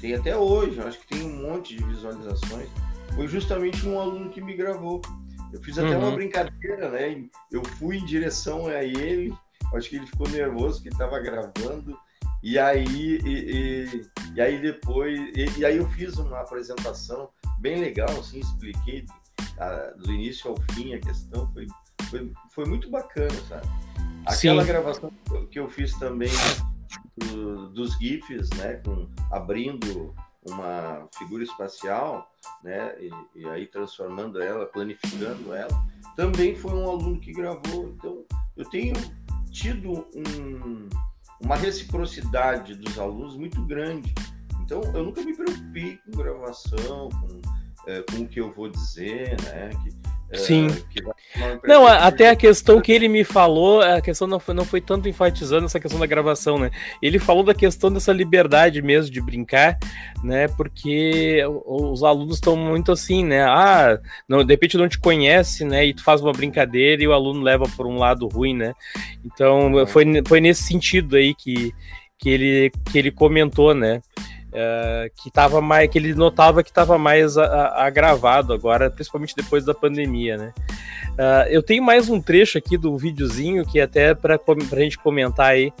tem 0.00 0.14
até 0.14 0.36
hoje, 0.36 0.80
acho 0.80 1.00
que 1.00 1.08
tem 1.08 1.24
um 1.24 1.48
monte 1.48 1.76
de 1.76 1.84
visualizações. 1.84 2.68
Foi 3.16 3.26
justamente 3.26 3.86
um 3.88 4.00
aluno 4.00 4.30
que 4.30 4.40
me 4.40 4.54
gravou. 4.54 5.02
Eu 5.52 5.60
fiz 5.62 5.78
até 5.78 5.96
uhum. 5.96 6.06
uma 6.06 6.10
brincadeira, 6.12 6.90
né? 6.90 7.24
Eu 7.50 7.62
fui 7.78 7.98
em 7.98 8.04
direção 8.04 8.66
a 8.68 8.82
ele, 8.84 9.34
acho 9.76 9.90
que 9.90 9.96
ele 9.96 10.06
ficou 10.06 10.28
nervoso 10.28 10.82
que 10.82 10.88
estava 10.88 11.18
gravando. 11.20 11.98
E 12.42 12.58
aí, 12.58 12.84
e, 12.84 13.28
e, 13.28 14.10
e 14.34 14.40
aí 14.40 14.60
depois, 14.60 15.18
e, 15.34 15.60
e, 15.60 15.64
aí 15.64 15.76
eu 15.76 15.88
fiz 15.90 16.16
uma 16.16 16.40
apresentação 16.40 17.28
bem 17.58 17.78
legal, 17.78 18.10
assim, 18.18 18.40
expliquei 18.40 19.06
a, 19.58 19.92
do 19.96 20.12
início 20.12 20.50
ao 20.50 20.56
fim 20.72 20.92
a 20.94 21.00
questão, 21.00 21.48
foi, 21.52 21.66
foi, 22.10 22.32
foi 22.50 22.64
muito 22.64 22.90
bacana, 22.90 23.34
sabe? 23.48 23.68
Aquela 24.26 24.62
Sim. 24.62 24.68
gravação 24.68 25.12
que 25.50 25.58
eu 25.58 25.68
fiz 25.68 25.94
também 25.98 26.30
do, 27.16 27.68
dos 27.70 27.96
GIFs, 27.98 28.50
né, 28.56 28.80
com, 28.84 29.08
abrindo 29.30 30.14
uma 30.44 31.08
figura 31.16 31.44
espacial, 31.44 32.28
né, 32.62 32.96
e, 33.00 33.10
e, 33.36 33.48
aí 33.48 33.66
transformando 33.66 34.42
ela, 34.42 34.66
planificando 34.66 35.54
ela, 35.54 35.86
também 36.16 36.54
foi 36.54 36.72
um 36.72 36.90
aluno 36.90 37.20
que 37.20 37.32
gravou. 37.32 37.94
Então, 37.96 38.24
eu 38.56 38.64
tenho 38.68 38.94
tido 39.52 40.08
um, 40.14 40.88
uma 41.40 41.56
reciprocidade 41.56 42.74
dos 42.74 42.98
alunos 42.98 43.36
muito 43.36 43.64
grande. 43.66 44.12
Então, 44.62 44.80
eu 44.94 45.04
nunca 45.04 45.22
me 45.22 45.36
preocupei 45.36 45.98
com 45.98 46.10
gravação, 46.12 47.08
com, 47.10 47.40
é, 47.86 48.02
com 48.02 48.22
o 48.22 48.28
que 48.28 48.40
eu 48.40 48.50
vou 48.50 48.70
dizer, 48.70 49.40
né, 49.42 49.70
que, 49.82 49.90
Sim. 50.34 50.68
não, 51.62 51.86
até 51.86 52.30
a 52.30 52.36
questão 52.36 52.80
que 52.80 52.90
ele 52.90 53.08
me 53.08 53.22
falou, 53.22 53.82
a 53.82 54.00
questão 54.00 54.26
não 54.26 54.40
foi, 54.40 54.54
não 54.54 54.64
foi 54.64 54.80
tanto 54.80 55.08
enfatizando 55.08 55.66
essa 55.66 55.78
questão 55.78 56.00
da 56.00 56.06
gravação, 56.06 56.58
né? 56.58 56.70
Ele 57.02 57.18
falou 57.18 57.42
da 57.42 57.54
questão 57.54 57.92
dessa 57.92 58.12
liberdade 58.12 58.80
mesmo 58.80 59.12
de 59.12 59.20
brincar, 59.20 59.78
né? 60.22 60.48
Porque 60.48 61.42
os 61.66 62.02
alunos 62.02 62.36
estão 62.36 62.56
muito 62.56 62.92
assim, 62.92 63.24
né? 63.24 63.44
Ah, 63.44 63.98
não, 64.28 64.42
de 64.42 64.52
repente 64.52 64.78
não 64.78 64.88
te 64.88 64.98
conhece, 64.98 65.64
né? 65.64 65.86
E 65.86 65.94
tu 65.94 66.02
faz 66.02 66.20
uma 66.20 66.32
brincadeira 66.32 67.02
e 67.02 67.08
o 67.08 67.12
aluno 67.12 67.42
leva 67.42 67.64
por 67.76 67.86
um 67.86 67.98
lado 67.98 68.26
ruim, 68.26 68.54
né? 68.54 68.72
Então 69.24 69.86
foi, 69.86 70.04
foi 70.26 70.40
nesse 70.40 70.62
sentido 70.62 71.16
aí 71.16 71.34
que, 71.34 71.74
que, 72.18 72.30
ele, 72.30 72.72
que 72.90 72.98
ele 72.98 73.10
comentou, 73.10 73.74
né? 73.74 74.00
Uh, 74.52 75.10
que 75.16 75.30
tava 75.30 75.62
mais 75.62 75.88
que 75.88 75.98
ele 75.98 76.14
notava 76.14 76.62
que 76.62 76.68
estava 76.68 76.98
mais 76.98 77.38
agravado 77.38 78.52
agora, 78.52 78.90
principalmente 78.90 79.34
depois 79.34 79.64
da 79.64 79.72
pandemia, 79.72 80.36
né? 80.36 80.52
Uh, 81.12 81.48
eu 81.48 81.62
tenho 81.62 81.82
mais 81.82 82.10
um 82.10 82.20
trecho 82.20 82.58
aqui 82.58 82.76
do 82.76 82.96
videozinho 82.98 83.64
que 83.64 83.80
até 83.80 84.14
para 84.14 84.38
a 84.38 84.80
gente 84.80 84.98
comentar 84.98 85.46
aí, 85.46 85.72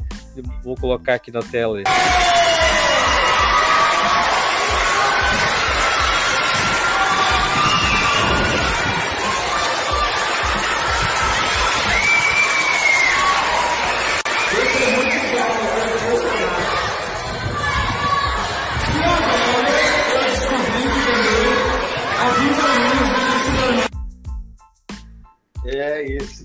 vou 0.64 0.74
colocar 0.74 1.14
aqui 1.14 1.30
na 1.30 1.40
tela. 1.40 1.78
Aí. 1.78 2.61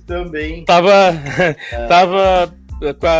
Também. 0.05 0.65
Tava, 0.65 0.91
é. 0.91 1.53
tava 1.87 2.53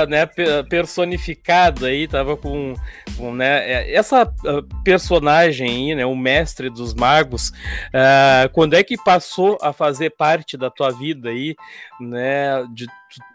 né, 0.08 0.26
personificado 0.70 1.86
aí, 1.86 2.08
tava 2.08 2.38
com, 2.38 2.76
com 3.18 3.34
né, 3.34 3.70
é, 3.70 3.96
essa 3.96 4.22
ah, 4.22 4.64
personagem 4.84 5.68
aí, 5.68 5.96
né, 5.96 6.06
o 6.06 6.16
mestre 6.16 6.70
dos 6.70 6.94
magos, 6.94 7.50
uh, 7.50 8.50
quando 8.54 8.76
é 8.76 8.84
que 8.84 8.96
passou 8.98 9.58
a 9.62 9.74
fazer 9.74 10.12
parte 10.12 10.58
da 10.58 10.70
tua 10.70 10.92
vida 10.92 11.30
aí, 11.30 11.56
né, 12.00 12.66
de 12.74 12.86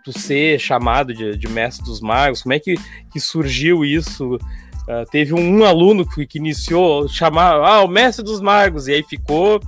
tu 0.04 0.16
ser 0.16 0.60
chamado 0.60 1.12
de, 1.12 1.36
de 1.36 1.48
mestre 1.48 1.84
dos 1.84 2.00
magos, 2.00 2.42
como 2.42 2.54
é 2.54 2.60
que, 2.60 2.76
que 3.12 3.18
surgiu 3.18 3.84
isso? 3.84 4.36
Uh, 4.82 5.08
teve 5.10 5.32
um, 5.32 5.60
um, 5.60 5.64
aluno 5.64 6.06
que, 6.06 6.26
que 6.26 6.38
iniciou 6.38 7.08
chamar 7.08 7.54
ah, 7.54 7.82
o 7.82 7.88
mestre 7.88 8.24
dos 8.24 8.40
magos, 8.40 8.86
e 8.86 8.94
aí 8.94 9.02
ficou, 9.02 9.60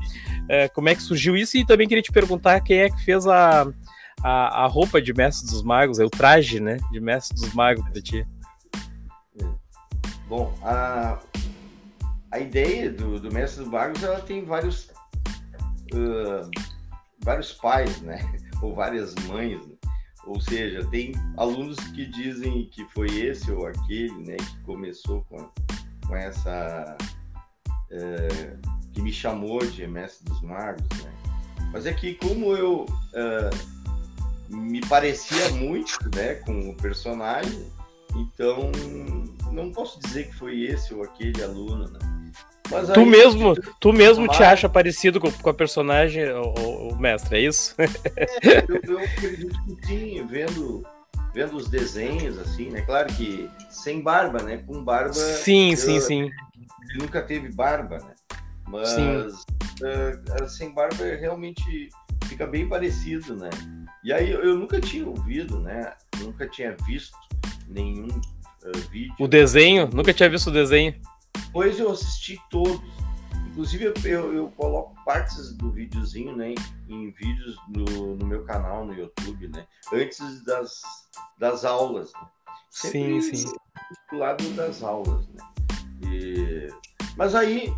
é, 0.48 0.68
como 0.68 0.88
é 0.88 0.94
que 0.94 1.02
surgiu 1.02 1.36
isso? 1.36 1.56
E 1.56 1.66
também 1.66 1.88
queria 1.88 2.02
te 2.02 2.12
perguntar 2.12 2.60
quem 2.60 2.78
é 2.78 2.90
que 2.90 3.04
fez 3.04 3.26
a, 3.26 3.66
a, 4.22 4.64
a 4.64 4.66
roupa 4.66 5.00
de 5.00 5.12
Mestre 5.12 5.50
dos 5.50 5.62
Magos, 5.62 5.98
é 5.98 6.04
o 6.04 6.10
traje, 6.10 6.60
né? 6.60 6.78
De 6.90 7.00
Mestre 7.00 7.34
dos 7.34 7.52
Magos 7.54 7.84
para 7.88 8.02
ti. 8.02 8.26
Bom, 10.28 10.56
a, 10.62 11.18
a 12.30 12.38
ideia 12.38 12.90
do, 12.90 13.20
do 13.20 13.32
Mestre 13.32 13.62
dos 13.62 13.72
Magos 13.72 14.02
ela 14.02 14.20
tem 14.20 14.44
vários, 14.44 14.90
uh, 15.92 16.50
vários 17.20 17.52
pais, 17.52 18.00
né? 18.00 18.18
Ou 18.62 18.74
várias 18.74 19.14
mães. 19.26 19.64
Né? 19.66 19.74
Ou 20.26 20.40
seja, 20.40 20.86
tem 20.88 21.12
alunos 21.36 21.78
que 21.78 22.06
dizem 22.06 22.66
que 22.70 22.84
foi 22.86 23.08
esse 23.08 23.50
ou 23.52 23.66
aquele, 23.66 24.14
né? 24.24 24.36
Que 24.36 24.58
começou 24.62 25.22
com, 25.24 25.50
com 26.06 26.16
essa. 26.16 26.96
Uh, 27.90 28.83
que 28.94 29.02
me 29.02 29.12
chamou 29.12 29.58
de 29.58 29.86
mestre 29.86 30.24
dos 30.24 30.40
magos, 30.40 30.82
né? 31.02 31.12
Mas 31.72 31.86
é 31.86 31.92
que 31.92 32.14
como 32.14 32.56
eu 32.56 32.86
uh, 33.12 34.54
me 34.54 34.80
parecia 34.82 35.50
muito, 35.50 35.98
né, 36.14 36.36
com 36.36 36.70
o 36.70 36.74
personagem, 36.76 37.66
então 38.14 38.70
não 39.50 39.72
posso 39.72 40.00
dizer 40.00 40.28
que 40.28 40.36
foi 40.36 40.62
esse 40.62 40.94
ou 40.94 41.02
aquele 41.02 41.42
aluno, 41.42 41.88
né? 41.88 41.98
Mas 42.70 42.88
tu 42.90 43.04
mesmo, 43.04 43.54
tu 43.78 43.92
mesmo 43.92 44.26
te 44.26 44.42
acha 44.42 44.68
parecido 44.68 45.20
com, 45.20 45.30
com 45.30 45.50
a 45.50 45.54
personagem, 45.54 46.30
o, 46.32 46.88
o, 46.88 46.96
mestre, 46.96 47.36
é 47.36 47.40
isso? 47.40 47.74
É, 47.78 48.64
eu, 48.68 48.80
eu 48.96 48.98
acredito 48.98 49.54
que 49.64 49.86
sim, 49.86 50.26
vendo, 50.26 50.82
vendo 51.34 51.56
os 51.56 51.68
desenhos, 51.68 52.38
assim, 52.38 52.70
né? 52.70 52.80
Claro 52.82 53.12
que 53.12 53.50
sem 53.68 54.00
barba, 54.00 54.42
né? 54.42 54.62
Com 54.66 54.82
barba. 54.82 55.12
Sim, 55.12 55.72
eu, 55.72 55.76
sim, 55.76 56.00
sim. 56.00 56.22
Ele 56.88 56.98
nunca 57.00 57.20
teve 57.20 57.52
barba, 57.52 57.98
né? 57.98 58.14
Mas 58.66 59.44
uh, 59.80 60.48
sem 60.48 60.72
barba 60.72 61.04
realmente 61.04 61.90
fica 62.24 62.46
bem 62.46 62.68
parecido, 62.68 63.36
né? 63.36 63.50
E 64.02 64.12
aí 64.12 64.30
eu 64.30 64.56
nunca 64.56 64.80
tinha 64.80 65.06
ouvido, 65.06 65.60
né? 65.60 65.94
Nunca 66.18 66.48
tinha 66.48 66.76
visto 66.86 67.16
nenhum 67.68 68.08
uh, 68.08 68.78
vídeo. 68.90 69.14
O 69.18 69.28
desenho? 69.28 69.88
Nunca 69.88 70.12
tinha 70.12 70.28
visto 70.28 70.48
o 70.48 70.52
desenho. 70.52 70.94
Depois 71.46 71.78
eu 71.78 71.90
assisti 71.90 72.40
todos. 72.50 72.80
Inclusive 73.50 73.92
eu, 74.04 74.34
eu, 74.34 74.48
coloco 74.56 74.96
partes 75.04 75.54
do 75.54 75.70
videozinho, 75.70 76.36
né? 76.36 76.54
Em 76.88 77.10
vídeos 77.12 77.56
no, 77.68 78.16
no, 78.16 78.26
meu 78.26 78.42
canal 78.44 78.84
no 78.84 78.92
YouTube, 78.92 79.46
né? 79.48 79.64
Antes 79.92 80.42
das, 80.44 80.82
das 81.38 81.64
aulas. 81.64 82.12
Né? 82.12 82.20
Sim, 82.70 83.20
sim. 83.20 83.52
Do 84.10 84.18
lado 84.18 84.48
das 84.54 84.82
aulas, 84.82 85.28
né? 85.28 85.46
E... 86.02 86.68
Mas 87.16 87.36
aí 87.36 87.72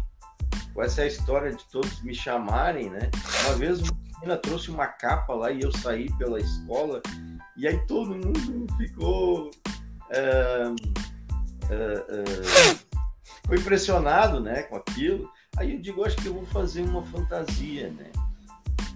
com 0.77 0.83
essa 0.83 1.07
história 1.07 1.51
de 1.51 1.65
todos 1.65 2.03
me 2.03 2.15
chamarem, 2.15 2.91
né? 2.91 3.11
Uma 3.47 3.55
vez 3.55 3.81
uma 3.81 3.97
menina 4.15 4.37
trouxe 4.37 4.71
uma 4.71 4.87
capa 4.87 5.33
lá 5.33 5.51
e 5.51 5.63
eu 5.63 5.73
saí 5.73 6.13
pela 6.19 6.39
escola 6.39 7.01
e 7.57 7.67
aí 7.67 7.79
todo 7.87 8.11
mundo 8.11 8.67
ficou 8.77 9.47
uh, 9.47 10.75
uh, 11.65 12.13
uh, 12.13 12.87
foi 13.47 13.57
impressionado, 13.57 14.39
né, 14.39 14.65
com 14.65 14.77
aquilo. 14.77 15.31
Aí 15.57 15.73
eu 15.73 15.81
digo, 15.81 16.05
acho 16.05 16.17
que 16.17 16.27
eu 16.27 16.35
vou 16.35 16.47
fazer 16.47 16.83
uma 16.83 17.03
fantasia, 17.07 17.91
né? 17.93 18.11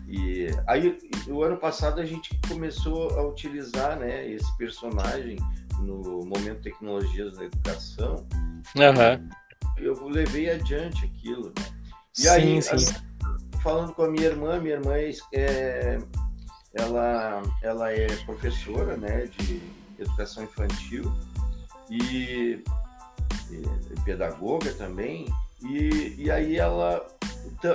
E 0.06 0.48
aí 0.66 0.98
o 1.28 1.42
ano 1.42 1.56
passado 1.56 1.98
a 2.00 2.04
gente 2.04 2.38
começou 2.46 3.18
a 3.18 3.26
utilizar, 3.26 3.98
né, 3.98 4.28
esse 4.28 4.54
personagem 4.58 5.36
no 5.78 6.26
momento 6.26 6.60
Tecnologias 6.60 7.38
da 7.38 7.44
Educação. 7.44 8.26
Uhum 8.76 9.39
eu 9.84 10.08
levei 10.08 10.50
adiante 10.50 11.04
aquilo, 11.04 11.46
né? 11.46 11.80
E 12.16 12.22
sim, 12.22 12.28
aí, 12.28 12.62
sim. 12.62 12.74
Assim, 12.74 12.94
falando 13.62 13.92
com 13.92 14.02
a 14.02 14.10
minha 14.10 14.26
irmã, 14.26 14.58
minha 14.58 14.74
irmã 14.74 14.94
é, 15.32 15.98
ela, 16.74 17.42
ela 17.62 17.92
é 17.92 18.06
professora, 18.24 18.96
né, 18.96 19.28
de 19.38 19.60
educação 19.98 20.44
infantil 20.44 21.12
e, 21.90 22.62
e 23.50 24.00
pedagoga 24.04 24.72
também. 24.74 25.26
E, 25.62 26.14
e 26.16 26.30
aí 26.30 26.56
ela 26.56 27.06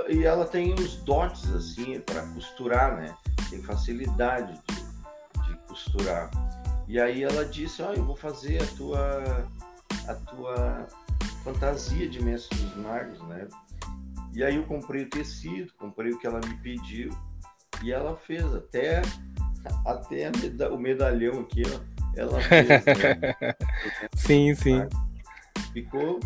e 0.09 0.23
ela 0.23 0.45
tem 0.45 0.73
os 0.73 0.97
dotes 0.97 1.51
assim 1.53 1.99
para 1.99 2.25
costurar, 2.27 2.97
né? 2.97 3.15
Tem 3.49 3.61
facilidade 3.61 4.59
de, 4.67 5.47
de 5.47 5.57
costurar. 5.67 6.31
E 6.87 6.99
aí 6.99 7.23
ela 7.23 7.45
disse, 7.45 7.81
ó, 7.81 7.93
eu 7.93 8.03
vou 8.03 8.15
fazer 8.15 8.61
a 8.61 8.65
tua, 8.75 9.47
a 10.07 10.13
tua 10.15 10.87
fantasia 11.45 12.09
de 12.09 12.23
Mestre 12.23 12.57
dos 12.57 12.75
Magos, 12.77 13.21
né? 13.27 13.47
E 14.33 14.43
aí 14.43 14.55
eu 14.55 14.63
comprei 14.63 15.03
o 15.03 15.09
tecido, 15.09 15.71
comprei 15.77 16.11
o 16.11 16.17
que 16.17 16.25
ela 16.25 16.41
me 16.43 16.57
pediu 16.57 17.15
e 17.83 17.91
ela 17.91 18.17
fez 18.17 18.43
até, 18.53 19.03
até 19.85 20.31
meda 20.41 20.73
o 20.73 20.79
medalhão 20.79 21.41
aqui, 21.41 21.61
ó. 21.67 21.79
Ela 22.17 22.41
fez. 22.41 22.67
Né? 22.67 23.55
sim, 24.15 24.55
sim. 24.55 24.87
Ficou. 25.71 26.19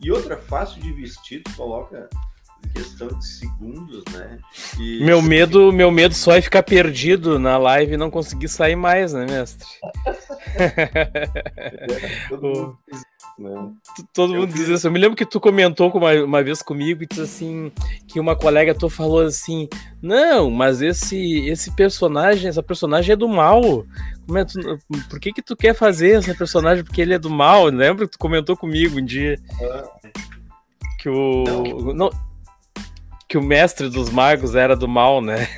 E 0.00 0.10
outra, 0.10 0.36
fácil 0.36 0.82
de 0.82 0.92
vestir, 0.92 1.42
tu 1.44 1.54
coloca 1.54 2.08
questão 2.74 3.08
de 3.08 3.26
segundos, 3.26 4.02
né? 4.12 4.38
E 4.78 5.04
meu 5.04 5.22
medo, 5.22 5.72
meu 5.72 5.90
medo 5.90 6.14
só 6.14 6.32
é 6.32 6.42
ficar 6.42 6.62
perdido 6.62 7.38
na 7.38 7.58
live 7.58 7.94
e 7.94 7.96
não 7.96 8.10
conseguir 8.10 8.48
sair 8.48 8.74
mais, 8.74 9.12
né, 9.12 9.26
mestre? 9.26 9.68
é, 10.58 12.28
todo 12.28 12.42
mundo, 12.48 12.78
né? 13.38 13.72
todo 14.12 14.34
mundo 14.34 14.52
diz 14.52 14.68
isso. 14.68 14.86
Eu 14.86 14.92
me 14.92 14.98
lembro 14.98 15.16
que 15.16 15.26
tu 15.26 15.40
comentou 15.40 15.90
uma, 15.90 16.12
uma 16.22 16.42
vez 16.42 16.62
comigo 16.62 17.02
e 17.02 17.06
disse 17.06 17.22
assim 17.22 17.72
que 18.06 18.20
uma 18.20 18.36
colega 18.36 18.74
tua 18.74 18.90
falou 18.90 19.20
assim: 19.20 19.68
"Não, 20.00 20.50
mas 20.50 20.80
esse 20.80 21.46
esse 21.48 21.70
personagem, 21.72 22.48
essa 22.48 22.62
personagem 22.62 23.12
é 23.12 23.16
do 23.16 23.28
mal. 23.28 23.84
Como 24.26 24.38
é 24.38 24.44
tu, 24.44 24.58
por 25.10 25.18
que 25.18 25.32
que 25.32 25.42
tu 25.42 25.56
quer 25.56 25.74
fazer 25.74 26.12
essa 26.12 26.34
personagem 26.34 26.84
porque 26.84 27.00
ele 27.00 27.14
é 27.14 27.18
do 27.18 27.30
mal? 27.30 27.66
Lembra 27.66 28.06
que 28.06 28.12
tu 28.12 28.18
comentou 28.18 28.56
comigo 28.56 28.98
um 28.98 29.04
dia?" 29.04 29.38
Que 31.00 31.08
o 31.08 31.44
não, 31.92 31.92
não 31.92 32.10
que 33.34 33.38
o 33.38 33.42
mestre 33.42 33.88
dos 33.88 34.10
magos 34.10 34.54
era 34.54 34.76
do 34.76 34.86
mal, 34.86 35.20
né? 35.20 35.48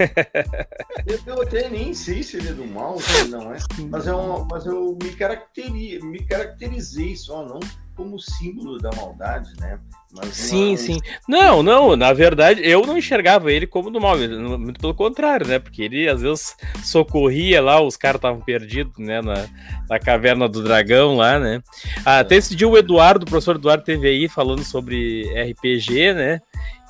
eu 1.26 1.42
até 1.42 1.68
nem 1.68 1.92
sei 1.92 2.22
se 2.22 2.38
ele 2.38 2.48
é 2.48 2.52
do 2.54 2.66
mal, 2.66 2.98
se 2.98 3.28
não 3.28 3.52
é. 3.52 3.58
Mas, 3.90 4.06
é 4.06 4.14
uma, 4.14 4.46
mas 4.50 4.64
eu 4.64 4.96
me, 5.02 5.10
caracteri, 5.10 6.00
me 6.02 6.24
caracterizei 6.24 7.14
só, 7.16 7.44
não 7.44 7.60
como 7.96 8.20
símbolo 8.20 8.78
da 8.78 8.90
maldade, 8.94 9.50
né? 9.58 9.78
Mas 10.14 10.28
sim, 10.34 10.68
uma... 10.68 10.76
sim. 10.76 11.00
Não, 11.28 11.62
não, 11.62 11.96
na 11.96 12.12
verdade, 12.12 12.60
eu 12.62 12.82
não 12.82 12.96
enxergava 12.96 13.50
ele 13.50 13.66
como 13.66 13.90
do 13.90 14.00
mal, 14.00 14.16
muito 14.16 14.80
pelo 14.80 14.94
contrário, 14.94 15.46
né? 15.46 15.58
Porque 15.58 15.82
ele 15.82 16.08
às 16.08 16.22
vezes 16.22 16.56
socorria 16.84 17.60
lá, 17.60 17.80
os 17.80 17.96
caras 17.96 18.18
estavam 18.18 18.40
perdidos, 18.40 18.96
né? 18.98 19.20
Na, 19.20 19.46
na 19.88 19.98
caverna 19.98 20.48
do 20.48 20.62
dragão 20.62 21.16
lá, 21.16 21.38
né? 21.38 21.60
Ah, 22.04 22.20
até 22.20 22.36
esse 22.36 22.54
dia 22.54 22.68
o 22.68 22.78
Eduardo, 22.78 23.24
o 23.24 23.28
professor 23.28 23.56
Eduardo, 23.56 23.84
teve 23.84 24.08
aí 24.08 24.28
falando 24.28 24.62
sobre 24.62 25.24
RPG, 25.50 26.12
né? 26.14 26.40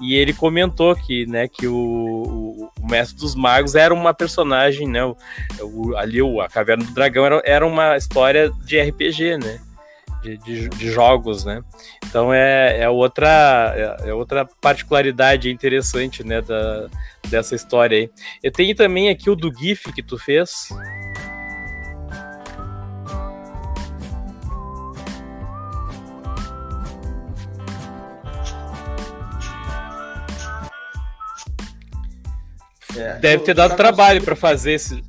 E 0.00 0.14
ele 0.14 0.34
comentou 0.34 0.94
que, 0.94 1.24
né, 1.26 1.48
que 1.48 1.66
o, 1.66 1.74
o, 1.74 2.70
o 2.78 2.86
Mestre 2.86 3.18
dos 3.18 3.34
Magos 3.34 3.74
era 3.74 3.94
uma 3.94 4.12
personagem, 4.12 4.86
né? 4.86 5.02
O, 5.04 5.16
o, 5.62 5.96
ali 5.96 6.20
o, 6.20 6.40
a 6.40 6.48
Caverna 6.48 6.84
do 6.84 6.92
Dragão 6.92 7.24
era, 7.24 7.42
era 7.44 7.66
uma 7.66 7.96
história 7.96 8.50
de 8.64 8.78
RPG, 8.78 9.38
né? 9.38 9.60
De, 10.26 10.36
de, 10.38 10.68
de, 10.68 10.90
jogos, 10.90 11.44
né? 11.44 11.62
Então 12.04 12.34
é, 12.34 12.80
é 12.80 12.88
outra 12.88 13.72
é, 13.76 14.08
é, 14.08 14.14
outra 14.14 14.44
particularidade 14.60 15.48
interessante, 15.48 16.24
né, 16.24 16.42
da, 16.42 16.88
dessa 17.28 17.54
história 17.54 17.96
aí. 17.96 18.10
Eu 18.42 18.50
tenho 18.50 18.74
também 18.74 19.08
aqui 19.08 19.30
o 19.30 19.36
do 19.36 19.52
GIF 19.56 19.92
que 19.92 20.02
tu 20.02 20.18
fez. 20.18 20.70
É. 32.96 33.18
Deve 33.20 33.44
ter 33.44 33.54
dado 33.54 33.76
trabalho 33.76 34.24
para 34.24 34.34
fazer 34.34 34.72
esse. 34.72 35.04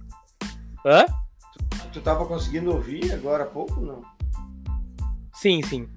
Hã? 0.85 1.05
Tu, 1.49 1.87
tu 1.93 2.01
tava 2.01 2.23
conseguindo 2.27 2.71
ouvir 2.71 3.11
agora 3.13 3.45
há 3.45 3.47
pouco, 3.47 3.81
não? 3.81 4.16
Sim, 5.47 5.61
sim. 5.63 5.87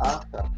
Ah, 0.00 0.20
tá. 0.32 0.50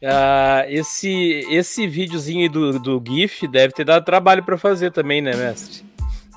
Uh, 0.00 0.68
esse, 0.68 1.44
esse 1.50 1.84
videozinho 1.84 2.48
do, 2.48 2.78
do 2.78 3.02
GIF 3.04 3.48
deve 3.48 3.74
ter 3.74 3.84
dado 3.84 4.04
trabalho 4.04 4.44
para 4.44 4.56
fazer 4.56 4.92
também, 4.92 5.20
né, 5.20 5.34
mestre? 5.34 5.84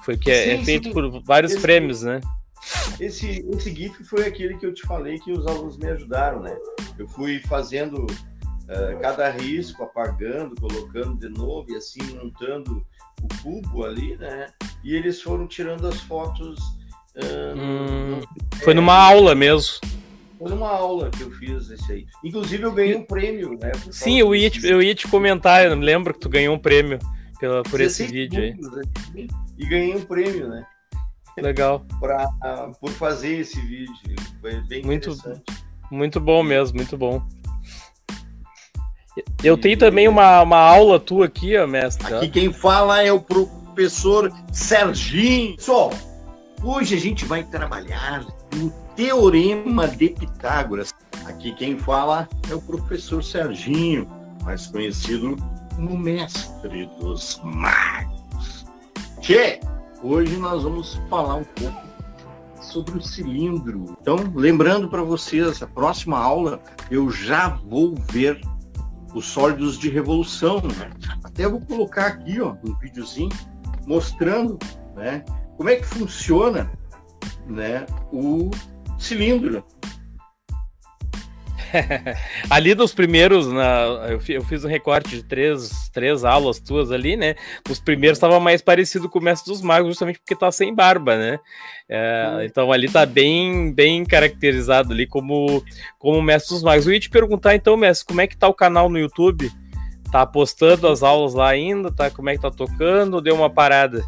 Foi 0.04 0.18
que 0.18 0.32
é, 0.32 0.44
sim, 0.44 0.50
é 0.50 0.66
feito 0.66 0.88
sim. 0.88 0.94
por 0.94 1.22
vários 1.22 1.52
esse, 1.52 1.62
prêmios, 1.62 2.02
né? 2.02 2.20
Esse, 3.00 3.46
esse 3.54 3.76
GIF 3.76 4.04
foi 4.06 4.26
aquele 4.26 4.58
que 4.58 4.66
eu 4.66 4.74
te 4.74 4.82
falei 4.88 5.20
que 5.20 5.32
os 5.32 5.46
alunos 5.46 5.78
me 5.78 5.88
ajudaram, 5.88 6.42
né? 6.42 6.58
Eu 6.98 7.08
fui 7.10 7.40
fazendo 7.42 7.98
uh, 7.98 9.00
cada 9.00 9.30
risco, 9.30 9.84
apagando, 9.84 10.60
colocando 10.60 11.20
de 11.20 11.30
novo 11.30 11.70
e 11.70 11.76
assim 11.76 12.02
montando 12.16 12.84
o 13.22 13.28
cubo 13.44 13.86
ali, 13.86 14.18
né? 14.18 14.48
E 14.84 14.96
eles 14.96 15.22
foram 15.22 15.46
tirando 15.46 15.88
as 15.88 16.02
fotos. 16.02 16.58
Uh, 17.16 17.56
hum, 17.56 18.22
foi 18.64 18.74
numa 18.74 18.96
aula 18.96 19.36
mesmo. 19.36 19.80
Foi 20.38 20.50
numa 20.50 20.70
aula 20.70 21.10
que 21.10 21.22
eu 21.22 21.32
fiz 21.32 21.70
esse 21.70 21.92
aí. 21.92 22.06
Inclusive 22.24 22.64
eu 22.64 22.72
ganhei 22.72 22.96
um 22.96 23.04
prêmio, 23.04 23.58
né? 23.60 23.72
Sim, 23.92 24.20
eu 24.20 24.36
ia, 24.36 24.50
te, 24.50 24.66
eu 24.68 24.82
ia 24.82 24.94
te 24.94 25.08
comentar, 25.08 25.66
eu 25.66 25.76
lembro 25.76 26.14
que 26.14 26.20
tu 26.20 26.30
ganhou 26.30 26.56
um 26.56 26.60
prêmio 26.60 27.00
pela, 27.40 27.64
por 27.64 27.82
esse 27.82 28.06
vídeo 28.06 28.42
aí. 28.42 28.54
Né? 28.54 29.28
E 29.58 29.66
ganhei 29.66 29.96
um 29.96 30.06
prêmio, 30.06 30.48
né? 30.48 30.66
Legal. 31.38 31.84
pra, 32.00 32.30
por 32.80 32.92
fazer 32.92 33.40
esse 33.40 33.60
vídeo. 33.62 33.94
Foi 34.40 34.62
bem 34.68 34.84
muito, 34.84 35.10
interessante. 35.10 35.44
Muito 35.90 36.20
bom 36.20 36.44
mesmo, 36.44 36.78
muito 36.78 36.98
bom. 36.98 37.26
Eu 39.44 39.58
tenho 39.58 39.78
também 39.78 40.08
uma, 40.08 40.42
uma 40.42 40.60
aula 40.60 41.00
tua 41.00 41.26
aqui, 41.26 41.58
ó, 41.58 41.66
mestre. 41.66 42.14
Aqui 42.14 42.30
quem 42.30 42.54
fala 42.54 43.02
é 43.02 43.12
o 43.12 43.20
professor 43.20 44.32
Serginho. 44.52 45.56
Só, 45.60 45.90
hoje 46.64 46.96
a 46.96 47.00
gente 47.00 47.26
vai 47.26 47.44
trabalhar 47.44 48.26
Teorema 48.98 49.88
de 49.88 50.10
Pitágoras. 50.10 50.92
Aqui 51.28 51.54
quem 51.54 51.78
fala 51.78 52.28
é 52.50 52.56
o 52.56 52.60
professor 52.60 53.24
Serginho, 53.24 54.10
mais 54.44 54.66
conhecido 54.66 55.38
como 55.76 55.96
mestre 55.96 56.90
dos 57.00 57.40
magos. 57.44 58.66
Que 59.22 59.60
hoje 60.02 60.36
nós 60.38 60.64
vamos 60.64 61.00
falar 61.12 61.36
um 61.36 61.44
pouco 61.44 61.80
sobre 62.60 62.98
o 62.98 63.02
cilindro. 63.04 63.96
Então, 64.02 64.16
lembrando 64.34 64.90
para 64.90 65.04
vocês, 65.04 65.62
a 65.62 65.68
próxima 65.68 66.18
aula 66.18 66.60
eu 66.90 67.12
já 67.12 67.50
vou 67.50 67.94
ver 68.12 68.42
os 69.14 69.28
sólidos 69.28 69.78
de 69.78 69.92
revolução. 69.92 70.60
Né? 70.60 70.90
Até 71.24 71.48
vou 71.48 71.62
colocar 71.62 72.08
aqui 72.08 72.42
ó, 72.42 72.56
um 72.68 72.74
videozinho 72.80 73.30
mostrando 73.86 74.58
né, 74.96 75.24
como 75.56 75.70
é 75.70 75.76
que 75.76 75.86
funciona 75.86 76.72
né, 77.46 77.86
o 78.12 78.50
cilindro. 78.98 79.64
ali 82.50 82.76
nos 82.76 82.94
primeiros, 82.94 83.48
na, 83.48 84.08
eu, 84.10 84.44
fiz 84.44 84.64
um 84.64 84.68
recorte 84.68 85.10
de 85.10 85.24
três, 85.24 85.90
três 85.90 86.24
aulas 86.24 86.60
tuas 86.60 86.92
ali, 86.92 87.16
né? 87.16 87.36
Os 87.70 87.80
primeiros 87.80 88.18
estava 88.18 88.40
mais 88.40 88.62
parecido 88.62 89.10
com 89.10 89.20
o 89.20 89.22
Mestre 89.22 89.52
dos 89.52 89.62
Magos, 89.62 89.90
justamente 89.90 90.20
porque 90.20 90.36
tá 90.36 90.52
sem 90.52 90.74
barba, 90.74 91.18
né? 91.18 91.40
É, 91.90 92.46
então 92.46 92.72
ali 92.72 92.90
tá 92.90 93.06
bem, 93.06 93.74
bem 93.74 94.06
caracterizado 94.06 94.94
ali 94.94 95.06
como, 95.06 95.64
como 96.00 96.22
Mestre 96.22 96.56
dos 96.56 96.64
Magos. 96.64 96.88
Eu 96.88 96.94
ia 96.94 97.00
te 97.00 97.10
perguntar 97.10 97.56
então, 97.56 97.78
Mestre, 97.78 98.08
como 98.08 98.22
é 98.22 98.28
que 98.28 98.38
tá 98.38 98.48
o 98.48 98.54
canal 98.54 98.90
no 98.90 99.00
YouTube? 99.00 99.52
Tá 100.12 100.26
postando 100.26 100.88
as 100.88 101.04
aulas 101.04 101.34
lá 101.34 101.50
ainda? 101.50 101.92
Tá, 101.92 102.10
como 102.10 102.30
é 102.30 102.36
que 102.36 102.42
tá 102.42 102.52
tocando? 102.52 103.22
Deu 103.22 103.36
uma 103.36 103.50
parada? 103.50 104.04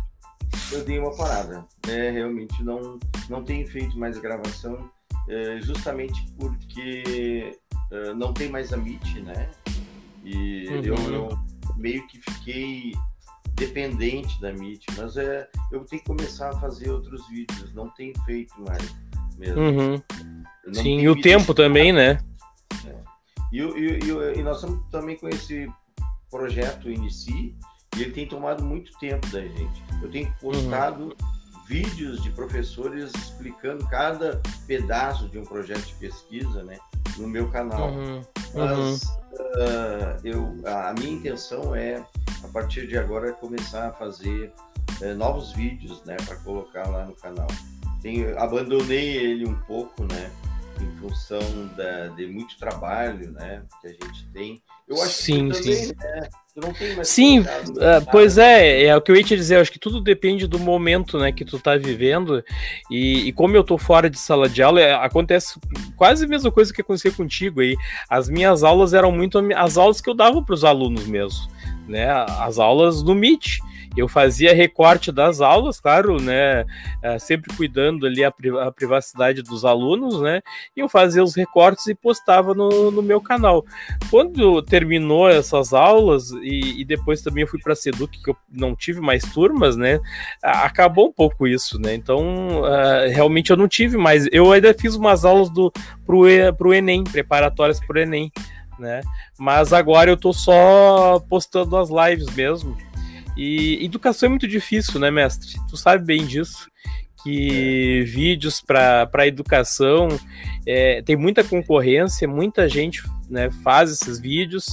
Eu 0.71 0.83
dei 0.83 0.99
uma 0.99 1.15
parada. 1.15 1.65
É, 1.87 2.11
realmente 2.11 2.63
não, 2.63 2.99
não 3.29 3.43
tenho 3.43 3.67
feito 3.67 3.97
mais 3.97 4.17
gravação 4.17 4.89
é, 5.27 5.59
justamente 5.61 6.27
porque 6.37 7.57
uh, 7.91 8.15
não 8.15 8.33
tem 8.33 8.49
mais 8.49 8.73
a 8.73 8.77
Meet, 8.77 9.15
né? 9.23 9.49
E 10.23 10.67
uhum. 10.67 10.83
eu, 10.83 10.95
eu, 11.13 11.39
meio 11.77 12.05
que 12.07 12.19
fiquei 12.19 12.93
dependente 13.53 14.39
da 14.41 14.51
Meet, 14.51 14.83
mas 14.97 15.17
é, 15.17 15.47
eu 15.71 15.85
tenho 15.85 16.01
que 16.01 16.07
começar 16.07 16.49
a 16.49 16.59
fazer 16.59 16.89
outros 16.89 17.27
vídeos, 17.29 17.73
não 17.73 17.89
tenho 17.89 18.13
feito 18.23 18.53
mais 18.61 18.95
mesmo. 19.37 19.61
Uhum. 19.61 20.01
Sim, 20.73 20.99
e 20.99 21.09
o 21.09 21.19
tempo 21.19 21.53
também, 21.53 21.93
né? 21.93 22.19
É. 22.85 22.95
E, 23.51 23.59
e, 23.59 23.99
e, 24.03 24.39
e, 24.39 24.43
nós 24.43 24.57
estamos 24.57 24.85
também 24.91 25.15
com 25.17 25.27
esse 25.29 25.71
projeto 26.29 26.89
Inici, 26.89 27.55
e 27.97 28.03
ele 28.03 28.11
tem 28.11 28.27
tomado 28.27 28.63
muito 28.63 28.91
tempo 28.99 29.27
da 29.27 29.41
gente. 29.41 29.83
Eu 30.01 30.09
tenho 30.09 30.33
postado 30.39 31.03
uhum 31.03 31.39
vídeos 31.69 32.23
de 32.23 32.31
professores 32.31 33.13
explicando 33.13 33.85
cada 33.87 34.41
pedaço 34.65 35.29
de 35.29 35.37
um 35.37 35.45
projeto 35.45 35.85
de 35.85 35.93
pesquisa, 35.93 36.63
né, 36.63 36.79
no 37.15 37.27
meu 37.27 37.47
canal. 37.51 37.91
Uhum. 37.91 38.21
Mas 38.55 39.03
uh, 39.03 40.19
eu, 40.23 40.55
a 40.65 40.91
minha 40.93 41.11
intenção 41.11 41.75
é, 41.75 42.03
a 42.43 42.47
partir 42.47 42.87
de 42.87 42.97
agora, 42.97 43.31
começar 43.33 43.89
a 43.89 43.93
fazer 43.93 44.51
uh, 44.99 45.13
novos 45.15 45.51
vídeos, 45.51 46.03
né, 46.05 46.17
para 46.25 46.37
colocar 46.37 46.89
lá 46.89 47.05
no 47.05 47.13
canal. 47.13 47.47
Tenho, 48.01 48.37
abandonei 48.39 49.17
ele 49.17 49.47
um 49.47 49.59
pouco, 49.61 50.01
né, 50.05 50.31
em 50.81 50.97
função 50.97 51.67
da, 51.77 52.07
de 52.07 52.25
muito 52.25 52.57
trabalho, 52.57 53.31
né, 53.31 53.61
que 53.79 53.87
a 53.89 53.91
gente 53.91 54.27
tem. 54.33 54.59
Eu 54.89 54.95
acho 55.03 55.13
sim, 55.13 55.49
que 55.49 55.59
também, 55.59 55.75
sim. 55.75 55.93
Né, 55.93 56.29
não 56.55 56.73
tem 56.73 56.95
mais 56.95 57.07
sim, 57.07 57.39
uh, 57.41 57.45
pois 58.11 58.39
é, 58.39 58.85
é 58.85 58.95
o 58.95 59.01
que 59.01 59.11
eu 59.11 59.15
ia 59.15 59.23
te 59.23 59.35
dizer, 59.35 59.57
eu 59.57 59.61
acho 59.61 59.71
que 59.71 59.79
tudo 59.79 60.01
depende 60.01 60.47
do 60.47 60.57
momento, 60.57 61.19
né, 61.19 61.31
que 61.31 61.45
tu 61.45 61.59
tá 61.59 61.77
vivendo, 61.77 62.43
e, 62.89 63.27
e 63.27 63.31
como 63.31 63.55
eu 63.55 63.63
tô 63.63 63.77
fora 63.77 64.09
de 64.09 64.17
sala 64.17 64.49
de 64.49 64.63
aula, 64.63 64.81
é, 64.81 64.93
acontece 64.93 65.59
quase 65.95 66.25
a 66.25 66.27
mesma 66.27 66.51
coisa 66.51 66.73
que 66.73 66.81
aconteceu 66.81 67.13
contigo 67.13 67.61
aí, 67.61 67.77
as 68.09 68.27
minhas 68.27 68.63
aulas 68.63 68.93
eram 68.93 69.11
muito 69.11 69.39
as 69.55 69.77
aulas 69.77 70.01
que 70.01 70.09
eu 70.09 70.15
dava 70.15 70.41
para 70.41 70.55
os 70.55 70.65
alunos 70.65 71.05
mesmo, 71.05 71.47
né, 71.87 72.09
as 72.39 72.57
aulas 72.57 73.03
no 73.03 73.13
Meet, 73.13 73.59
eu 73.99 74.07
fazia 74.07 74.53
recorte 74.53 75.11
das 75.11 75.41
aulas, 75.41 75.79
claro, 75.79 76.21
né? 76.21 76.65
É, 77.01 77.19
sempre 77.19 77.55
cuidando 77.55 78.05
ali 78.05 78.23
a, 78.23 78.31
privacidade 78.71 79.41
dos 79.41 79.65
alunos, 79.65 80.21
né? 80.21 80.41
E 80.75 80.79
eu 80.79 80.89
fazia 80.89 81.23
os 81.23 81.35
recortes 81.35 81.87
e 81.87 81.95
postava 81.95 82.53
no, 82.53 82.89
no 82.91 83.01
meu 83.01 83.21
canal. 83.21 83.65
Quando 84.09 84.61
terminou 84.61 85.29
essas 85.29 85.73
aulas, 85.73 86.31
e, 86.41 86.81
e 86.81 86.85
depois 86.85 87.21
também 87.21 87.43
eu 87.43 87.47
fui 87.47 87.59
para 87.61 87.73
a 87.73 87.75
Seduc, 87.75 88.21
que 88.23 88.29
eu 88.29 88.37
não 88.51 88.75
tive 88.75 89.01
mais 89.01 89.23
turmas, 89.23 89.75
né? 89.75 89.99
Acabou 90.41 91.09
um 91.09 91.13
pouco 91.13 91.47
isso, 91.47 91.79
né? 91.79 91.93
Então, 91.93 92.61
uh, 92.61 93.09
realmente 93.11 93.51
eu 93.51 93.57
não 93.57 93.67
tive 93.67 93.97
mais. 93.97 94.27
Eu 94.31 94.51
ainda 94.51 94.73
fiz 94.73 94.95
umas 94.95 95.25
aulas 95.25 95.49
do, 95.49 95.71
pro, 96.05 96.23
pro 96.57 96.73
Enem, 96.73 97.03
preparatórias 97.03 97.79
para 97.79 97.97
o 97.97 98.01
Enem. 98.01 98.31
Né? 98.79 99.01
Mas 99.37 99.73
agora 99.73 100.09
eu 100.09 100.15
tô 100.15 100.31
só 100.31 101.19
postando 101.29 101.75
as 101.75 101.89
lives 101.89 102.33
mesmo. 102.33 102.77
E 103.41 103.85
educação 103.85 104.27
é 104.27 104.29
muito 104.31 104.45
difícil, 104.45 104.99
né, 104.99 105.09
mestre? 105.09 105.55
Tu 105.69 105.77
sabe 105.77 106.03
bem 106.03 106.25
disso. 106.25 106.69
Que 107.23 108.03
vídeos 108.03 108.59
para 108.59 109.27
educação 109.27 110.09
é, 110.67 111.01
tem 111.01 111.15
muita 111.15 111.41
concorrência, 111.41 112.27
muita 112.27 112.67
gente 112.67 113.01
né, 113.29 113.49
faz 113.63 113.91
esses 113.91 114.19
vídeos 114.19 114.65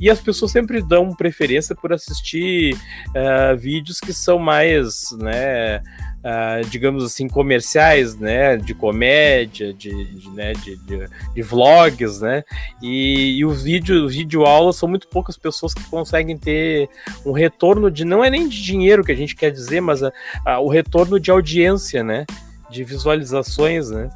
e 0.00 0.10
as 0.10 0.20
pessoas 0.20 0.50
sempre 0.50 0.82
dão 0.82 1.14
preferência 1.14 1.76
por 1.76 1.92
assistir 1.92 2.74
uh, 3.08 3.56
vídeos 3.56 4.00
que 4.00 4.12
são 4.12 4.38
mais, 4.38 5.10
né, 5.18 5.80
uh, 6.18 6.68
digamos 6.68 7.04
assim, 7.04 7.28
comerciais, 7.28 8.16
né, 8.16 8.56
de 8.56 8.74
comédia, 8.74 9.72
de, 9.72 10.04
de, 10.04 10.30
né, 10.30 10.52
de, 10.52 10.76
de, 10.76 11.08
de 11.34 11.42
vlogs, 11.42 12.20
né, 12.20 12.44
e, 12.82 13.38
e 13.38 13.44
os 13.44 13.62
vídeos, 13.62 14.14
vídeo 14.14 14.44
aulas 14.44 14.76
são 14.76 14.88
muito 14.88 15.08
poucas 15.08 15.36
pessoas 15.36 15.74
que 15.74 15.84
conseguem 15.84 16.36
ter 16.36 16.88
um 17.24 17.32
retorno 17.32 17.90
de, 17.90 18.04
não 18.04 18.24
é 18.24 18.30
nem 18.30 18.48
de 18.48 18.62
dinheiro 18.62 19.04
que 19.04 19.12
a 19.12 19.16
gente 19.16 19.36
quer 19.36 19.50
dizer, 19.50 19.80
mas 19.80 20.02
a, 20.02 20.12
a, 20.44 20.60
o 20.60 20.68
retorno 20.68 21.18
de 21.18 21.30
audiência, 21.30 22.02
né, 22.02 22.26
de 22.70 22.84
visualizações, 22.84 23.90
né. 23.90 24.10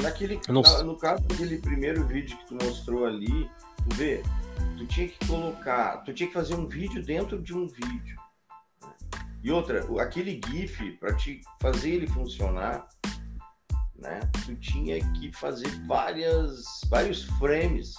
Naquele, 0.00 0.38
no, 0.48 0.62
no 0.84 0.96
caso 0.96 1.22
daquele 1.24 1.58
primeiro 1.58 2.06
vídeo 2.06 2.36
que 2.38 2.46
tu 2.46 2.64
mostrou 2.64 3.04
ali, 3.04 3.50
tu 3.88 3.96
vê, 3.96 4.22
tu 4.76 4.86
tinha 4.86 5.08
que 5.08 5.26
colocar, 5.26 5.96
tu 6.04 6.12
tinha 6.12 6.28
que 6.28 6.32
fazer 6.32 6.54
um 6.54 6.66
vídeo 6.68 7.02
dentro 7.02 7.36
de 7.42 7.52
um 7.52 7.66
vídeo. 7.66 8.16
E 9.42 9.50
outra, 9.50 9.86
aquele 10.02 10.40
GIF, 10.46 10.92
para 10.98 11.14
te 11.14 11.40
fazer 11.60 11.90
ele 11.90 12.06
funcionar, 12.08 12.88
né, 13.96 14.20
tu 14.44 14.54
tinha 14.56 14.98
que 15.14 15.32
fazer 15.32 15.68
várias, 15.86 16.64
vários 16.88 17.24
frames 17.38 17.94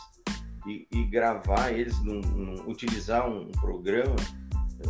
e, 0.68 0.88
e 0.92 1.04
gravar 1.06 1.72
eles, 1.72 1.98
num, 2.04 2.22
num, 2.22 2.70
utilizar 2.70 3.30
um 3.30 3.50
programa 3.52 4.16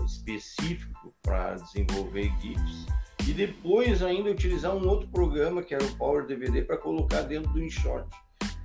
específico 0.05 1.13
para 1.21 1.55
desenvolver 1.55 2.31
GIFs 2.39 2.85
e 3.27 3.33
depois 3.33 4.01
ainda 4.01 4.31
utilizar 4.31 4.75
um 4.75 4.87
outro 4.87 5.07
programa 5.09 5.61
que 5.61 5.73
era 5.73 5.83
o 5.83 5.95
Power 5.97 6.25
DVD 6.25 6.63
para 6.63 6.77
colocar 6.77 7.21
dentro 7.21 7.51
do 7.53 7.61
InShot. 7.61 8.07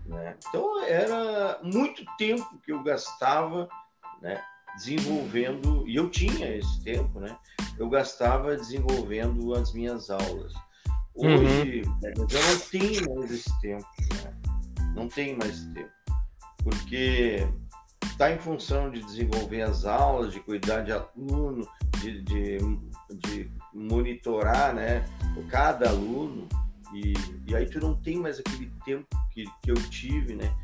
Né? 0.07 0.37
Então 0.49 0.83
era 0.85 1.61
muito 1.63 2.05
tempo 2.17 2.59
que 2.65 2.73
eu 2.73 2.83
gastava 2.83 3.69
né, 4.21 4.43
desenvolvendo, 4.77 5.87
e 5.87 5.97
eu 5.97 6.11
tinha 6.11 6.57
esse 6.57 6.83
tempo, 6.83 7.21
né? 7.21 7.37
Eu 7.79 7.89
gastava 7.89 8.57
desenvolvendo 8.57 9.55
as 9.55 9.73
minhas 9.73 10.11
aulas. 10.11 10.53
Hoje 11.15 11.83
uhum. 11.87 12.09
eu 12.09 12.17
não 12.19 12.27
tenho 12.71 13.15
mais 13.15 13.31
esse 13.31 13.61
tempo, 13.61 13.87
né? 14.25 14.35
Não 14.95 15.09
tenho 15.09 15.39
mais 15.39 15.51
esse 15.51 15.73
tempo. 15.73 15.91
Porque 16.63 17.47
está 18.05 18.33
em 18.33 18.39
função 18.39 18.91
de 18.91 19.03
desenvolver 19.03 19.63
as 19.63 19.85
aulas, 19.85 20.33
de 20.33 20.41
cuidar 20.41 20.83
de 20.83 20.93
aluno, 20.93 21.69
de, 22.01 22.23
de, 22.23 22.59
de 23.11 23.51
monitorar 23.73 24.75
né, 24.75 25.05
cada 25.49 25.89
aluno, 25.89 26.49
e, 26.93 27.13
e 27.47 27.57
aí 27.57 27.67
tu 27.67 27.81
não 27.81 27.95
tem 27.95 28.19
mais 28.19 28.39
aquele 28.39 28.71
tempo 28.85 29.07
que, 29.33 29.45
que 29.63 29.71
eu 29.71 29.75
tive, 29.91 30.35
né? 30.35 30.55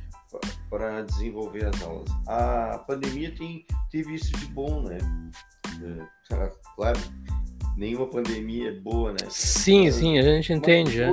Para 0.71 1.03
desenvolver 1.03 1.67
as 1.67 1.83
aulas. 1.83 2.09
A 2.27 2.79
pandemia 2.87 3.35
tem, 3.35 3.67
teve 3.91 4.15
isso 4.15 4.33
de 4.33 4.47
bom, 4.47 4.83
né? 4.83 4.99
É, 6.33 6.51
claro, 6.77 7.01
nenhuma 7.77 8.07
pandemia 8.07 8.71
é 8.71 8.73
boa, 8.73 9.11
né? 9.11 9.29
Sim, 9.29 9.91
sim, 9.91 10.19
a 10.19 10.23
gente 10.23 10.53
entende. 10.53 11.03
É. 11.03 11.13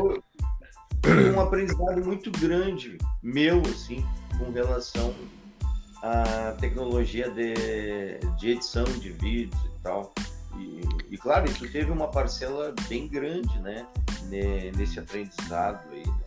Foi 1.03 1.31
um 1.31 1.41
aprendizado 1.41 2.05
muito 2.05 2.29
grande 2.31 2.97
meu, 3.23 3.61
assim, 3.61 4.05
com 4.37 4.51
relação 4.51 5.13
à 6.03 6.51
tecnologia 6.59 7.29
de, 7.29 7.53
de 8.37 8.51
edição 8.51 8.83
de 8.83 9.09
vídeos 9.11 9.59
e 9.65 9.81
tal. 9.81 10.13
E, 10.59 10.81
e, 11.11 11.17
claro, 11.17 11.49
isso 11.49 11.71
teve 11.71 11.91
uma 11.91 12.07
parcela 12.07 12.73
bem 12.87 13.07
grande, 13.07 13.59
né? 13.59 13.85
Nesse 14.75 14.99
aprendizado 14.99 15.83
aí, 15.91 16.05
né? 16.05 16.26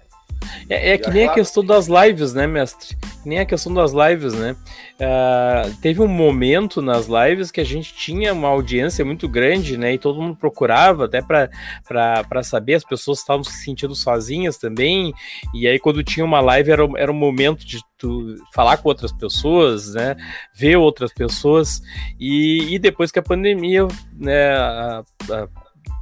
É, 0.68 0.92
é 0.92 0.98
que 0.98 1.10
nem 1.10 1.26
a 1.26 1.32
questão 1.32 1.64
das 1.64 1.86
lives, 1.86 2.32
né, 2.32 2.46
mestre? 2.46 2.96
Nem 3.24 3.38
a 3.38 3.44
questão 3.44 3.72
das 3.72 3.92
lives, 3.92 4.32
né? 4.34 4.56
Uh, 5.00 5.74
teve 5.80 6.00
um 6.00 6.08
momento 6.08 6.80
nas 6.82 7.06
lives 7.06 7.50
que 7.50 7.60
a 7.60 7.64
gente 7.64 7.94
tinha 7.94 8.32
uma 8.32 8.48
audiência 8.48 9.04
muito 9.04 9.28
grande, 9.28 9.76
né? 9.76 9.94
E 9.94 9.98
todo 9.98 10.20
mundo 10.20 10.36
procurava 10.36 11.06
até 11.06 11.22
para 11.22 12.42
saber, 12.42 12.74
as 12.74 12.84
pessoas 12.84 13.18
estavam 13.18 13.44
se 13.44 13.64
sentindo 13.64 13.94
sozinhas 13.94 14.56
também. 14.56 15.12
E 15.54 15.66
aí, 15.66 15.78
quando 15.78 16.04
tinha 16.04 16.24
uma 16.24 16.40
live, 16.40 16.70
era, 16.70 16.88
era 16.96 17.12
um 17.12 17.14
momento 17.14 17.66
de 17.66 17.80
tu 17.98 18.36
falar 18.52 18.78
com 18.78 18.88
outras 18.88 19.12
pessoas, 19.12 19.94
né? 19.94 20.16
Ver 20.54 20.76
outras 20.76 21.12
pessoas. 21.12 21.82
E, 22.18 22.74
e 22.74 22.78
depois 22.78 23.10
que 23.10 23.18
a 23.18 23.22
pandemia, 23.22 23.86
né? 24.18 24.56
A, 24.56 25.02
a, 25.30 25.48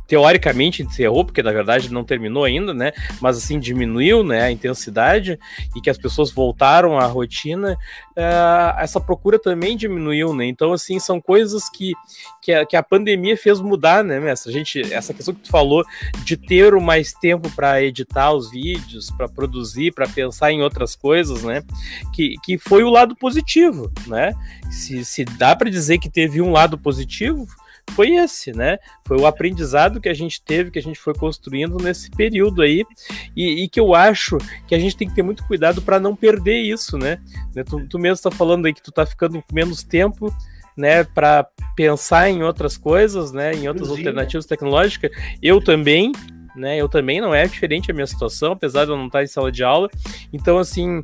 teoricamente 0.08 0.82
encerrou, 0.82 1.22
porque 1.22 1.42
na 1.42 1.52
verdade 1.52 1.92
não 1.92 2.02
terminou 2.02 2.42
ainda, 2.42 2.72
né? 2.72 2.92
Mas 3.20 3.36
assim 3.36 3.60
diminuiu, 3.60 4.24
né, 4.24 4.42
a 4.42 4.50
intensidade 4.50 5.38
e 5.76 5.82
que 5.82 5.90
as 5.90 5.98
pessoas 5.98 6.32
voltaram 6.32 6.98
à 6.98 7.04
rotina, 7.04 7.74
uh, 8.16 8.80
essa 8.80 8.98
procura 8.98 9.38
também 9.38 9.76
diminuiu, 9.76 10.32
né? 10.32 10.46
Então 10.46 10.72
assim 10.72 10.98
são 10.98 11.20
coisas 11.20 11.68
que, 11.68 11.92
que 12.40 12.54
a, 12.54 12.64
que, 12.64 12.74
a, 12.74 12.82
pandemia 12.82 13.36
fez 13.36 13.60
mudar, 13.60 14.02
né, 14.02 14.18
mestre? 14.18 14.50
A 14.50 14.52
gente 14.52 14.94
essa 14.94 15.12
questão 15.12 15.34
que 15.34 15.42
tu 15.42 15.50
falou 15.50 15.84
de 16.24 16.38
ter 16.38 16.74
o 16.74 16.80
mais 16.80 17.12
tempo 17.12 17.50
para 17.54 17.82
editar 17.82 18.32
os 18.32 18.50
vídeos, 18.50 19.10
para 19.10 19.28
produzir, 19.28 19.92
para 19.92 20.08
pensar 20.08 20.50
em 20.50 20.62
outras 20.62 20.96
coisas, 20.96 21.42
né? 21.42 21.62
Que, 22.14 22.36
que 22.42 22.56
foi 22.56 22.82
o 22.82 22.88
lado 22.88 23.14
positivo, 23.14 23.92
né? 24.06 24.32
Se, 24.70 25.04
se 25.04 25.26
dá 25.26 25.54
para 25.54 25.68
dizer 25.68 25.98
que 25.98 26.08
teve 26.08 26.40
um 26.40 26.50
lado 26.50 26.78
positivo, 26.78 27.46
foi 27.90 28.14
esse, 28.14 28.52
né? 28.52 28.78
Foi 29.06 29.18
o 29.18 29.26
aprendizado 29.26 30.00
que 30.00 30.08
a 30.08 30.14
gente 30.14 30.40
teve, 30.42 30.70
que 30.70 30.78
a 30.78 30.82
gente 30.82 30.98
foi 30.98 31.14
construindo 31.14 31.76
nesse 31.76 32.10
período 32.10 32.62
aí, 32.62 32.84
e, 33.36 33.64
e 33.64 33.68
que 33.68 33.80
eu 33.80 33.94
acho 33.94 34.38
que 34.66 34.74
a 34.74 34.78
gente 34.78 34.96
tem 34.96 35.08
que 35.08 35.14
ter 35.14 35.22
muito 35.22 35.46
cuidado 35.46 35.82
para 35.82 35.98
não 35.98 36.14
perder 36.14 36.60
isso, 36.60 36.96
né? 36.98 37.20
né? 37.54 37.64
Tu, 37.64 37.86
tu 37.88 37.98
mesmo 37.98 38.14
está 38.14 38.30
falando 38.30 38.66
aí 38.66 38.74
que 38.74 38.82
tu 38.82 38.90
está 38.90 39.04
ficando 39.04 39.42
com 39.42 39.54
menos 39.54 39.82
tempo, 39.82 40.34
né, 40.76 41.02
para 41.02 41.44
pensar 41.74 42.30
em 42.30 42.44
outras 42.44 42.78
coisas, 42.78 43.32
né, 43.32 43.52
em 43.52 43.66
outras 43.66 43.88
Inclusive. 43.88 44.08
alternativas 44.08 44.46
tecnológicas. 44.46 45.10
Eu 45.42 45.60
também, 45.60 46.12
né, 46.54 46.76
eu 46.76 46.88
também 46.88 47.20
não 47.20 47.34
é 47.34 47.46
diferente 47.48 47.90
a 47.90 47.94
minha 47.94 48.06
situação, 48.06 48.52
apesar 48.52 48.84
de 48.84 48.92
eu 48.92 48.96
não 48.96 49.06
estar 49.06 49.24
em 49.24 49.26
sala 49.26 49.50
de 49.50 49.64
aula. 49.64 49.90
Então, 50.32 50.56
assim, 50.56 51.02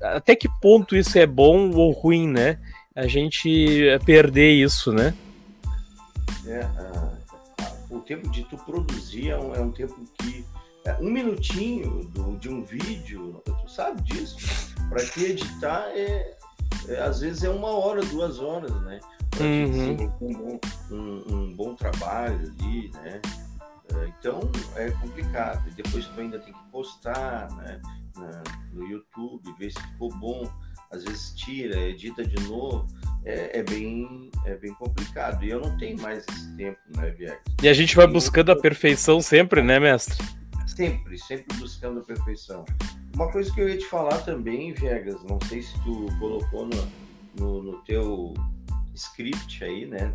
até 0.00 0.36
que 0.36 0.48
ponto 0.60 0.96
isso 0.96 1.18
é 1.18 1.26
bom 1.26 1.70
ou 1.70 1.90
ruim, 1.90 2.28
né? 2.28 2.58
A 2.94 3.06
gente 3.06 3.80
perder 4.04 4.52
isso, 4.52 4.92
né? 4.92 5.14
É, 6.48 6.66
o 7.90 8.00
tempo 8.00 8.30
de 8.30 8.42
tu 8.44 8.56
produzir 8.56 9.30
é 9.30 9.38
um, 9.38 9.54
é 9.54 9.60
um 9.60 9.70
tempo 9.70 10.02
que. 10.18 10.44
É, 10.84 10.94
um 10.94 11.10
minutinho 11.10 12.04
do, 12.04 12.36
de 12.38 12.48
um 12.48 12.64
vídeo, 12.64 13.42
tu 13.44 13.70
sabe 13.70 14.00
disso. 14.02 14.36
Para 14.88 15.04
te 15.04 15.24
editar 15.24 15.88
é, 15.88 16.38
é, 16.88 17.00
às 17.00 17.20
vezes 17.20 17.44
é 17.44 17.50
uma 17.50 17.68
hora, 17.68 18.00
duas 18.06 18.38
horas, 18.38 18.72
né? 18.82 19.00
Para 19.30 19.44
uhum. 19.44 20.12
um, 20.20 20.32
bom, 20.32 20.60
um, 20.90 21.34
um 21.34 21.54
bom 21.54 21.74
trabalho 21.74 22.52
ali, 22.58 22.90
né? 22.94 23.20
É, 23.94 24.08
então 24.18 24.40
é 24.76 24.90
complicado. 24.92 25.68
E 25.68 25.70
depois 25.72 26.06
tu 26.06 26.20
ainda 26.20 26.38
tem 26.38 26.52
que 26.52 26.64
postar 26.70 27.50
né, 27.56 27.80
na, 28.16 28.42
no 28.72 28.86
YouTube, 28.86 29.54
ver 29.58 29.70
se 29.70 29.80
ficou 29.80 30.10
bom. 30.14 30.50
Às 30.90 31.04
vezes 31.04 31.34
tira, 31.34 31.78
edita 31.78 32.24
de 32.24 32.40
novo 32.48 32.86
é, 33.24 33.58
é, 33.58 33.62
bem, 33.62 34.30
é 34.44 34.54
bem 34.54 34.72
complicado. 34.74 35.44
E 35.44 35.50
eu 35.50 35.60
não 35.60 35.76
tenho 35.76 36.00
mais 36.00 36.24
esse 36.28 36.56
tempo, 36.56 36.78
né, 36.96 37.10
Viegas? 37.10 37.40
E 37.62 37.68
a 37.68 37.72
gente 37.72 37.94
vai 37.94 38.06
buscando 38.06 38.52
a 38.52 38.56
perfeição 38.56 39.20
sempre, 39.20 39.62
né, 39.62 39.78
mestre? 39.78 40.16
Sempre, 40.66 41.18
sempre 41.18 41.56
buscando 41.58 42.00
a 42.00 42.02
perfeição. 42.02 42.64
uma 43.14 43.30
coisa 43.30 43.52
que 43.52 43.60
eu 43.60 43.68
ia 43.68 43.78
te 43.78 43.86
falar 43.86 44.18
também, 44.18 44.72
Viegas, 44.72 45.22
não 45.24 45.38
sei 45.48 45.62
se 45.62 45.74
tu 45.82 46.06
colocou 46.18 46.66
no, 46.66 46.88
no, 47.38 47.62
no 47.62 47.78
teu 47.82 48.34
script 48.94 49.64
aí, 49.64 49.86
né? 49.86 50.14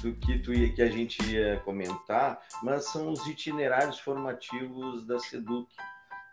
Do 0.00 0.14
que, 0.14 0.38
tu 0.38 0.52
ia, 0.52 0.72
que 0.72 0.82
a 0.82 0.90
gente 0.90 1.22
ia 1.30 1.60
comentar, 1.64 2.40
mas 2.62 2.84
são 2.90 3.12
os 3.12 3.26
itinerários 3.26 3.98
formativos 3.98 5.06
da 5.06 5.18
SEDUC. 5.18 5.68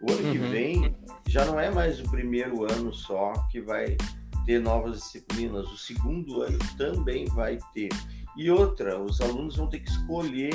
O 0.01 0.11
ano 0.11 0.23
uhum. 0.23 0.31
que 0.31 0.37
vem 0.37 0.95
já 1.27 1.45
não 1.45 1.59
é 1.59 1.69
mais 1.69 1.99
o 1.99 2.09
primeiro 2.09 2.63
ano 2.63 2.93
só 2.93 3.33
que 3.51 3.61
vai 3.61 3.97
ter 4.45 4.59
novas 4.59 4.97
disciplinas, 4.97 5.65
o 5.67 5.77
segundo 5.77 6.41
ano 6.41 6.59
também 6.77 7.25
vai 7.25 7.57
ter. 7.73 7.89
E 8.37 8.49
outra, 8.49 8.99
os 9.01 9.19
alunos 9.21 9.57
vão 9.57 9.67
ter 9.67 9.79
que 9.79 9.89
escolher 9.89 10.53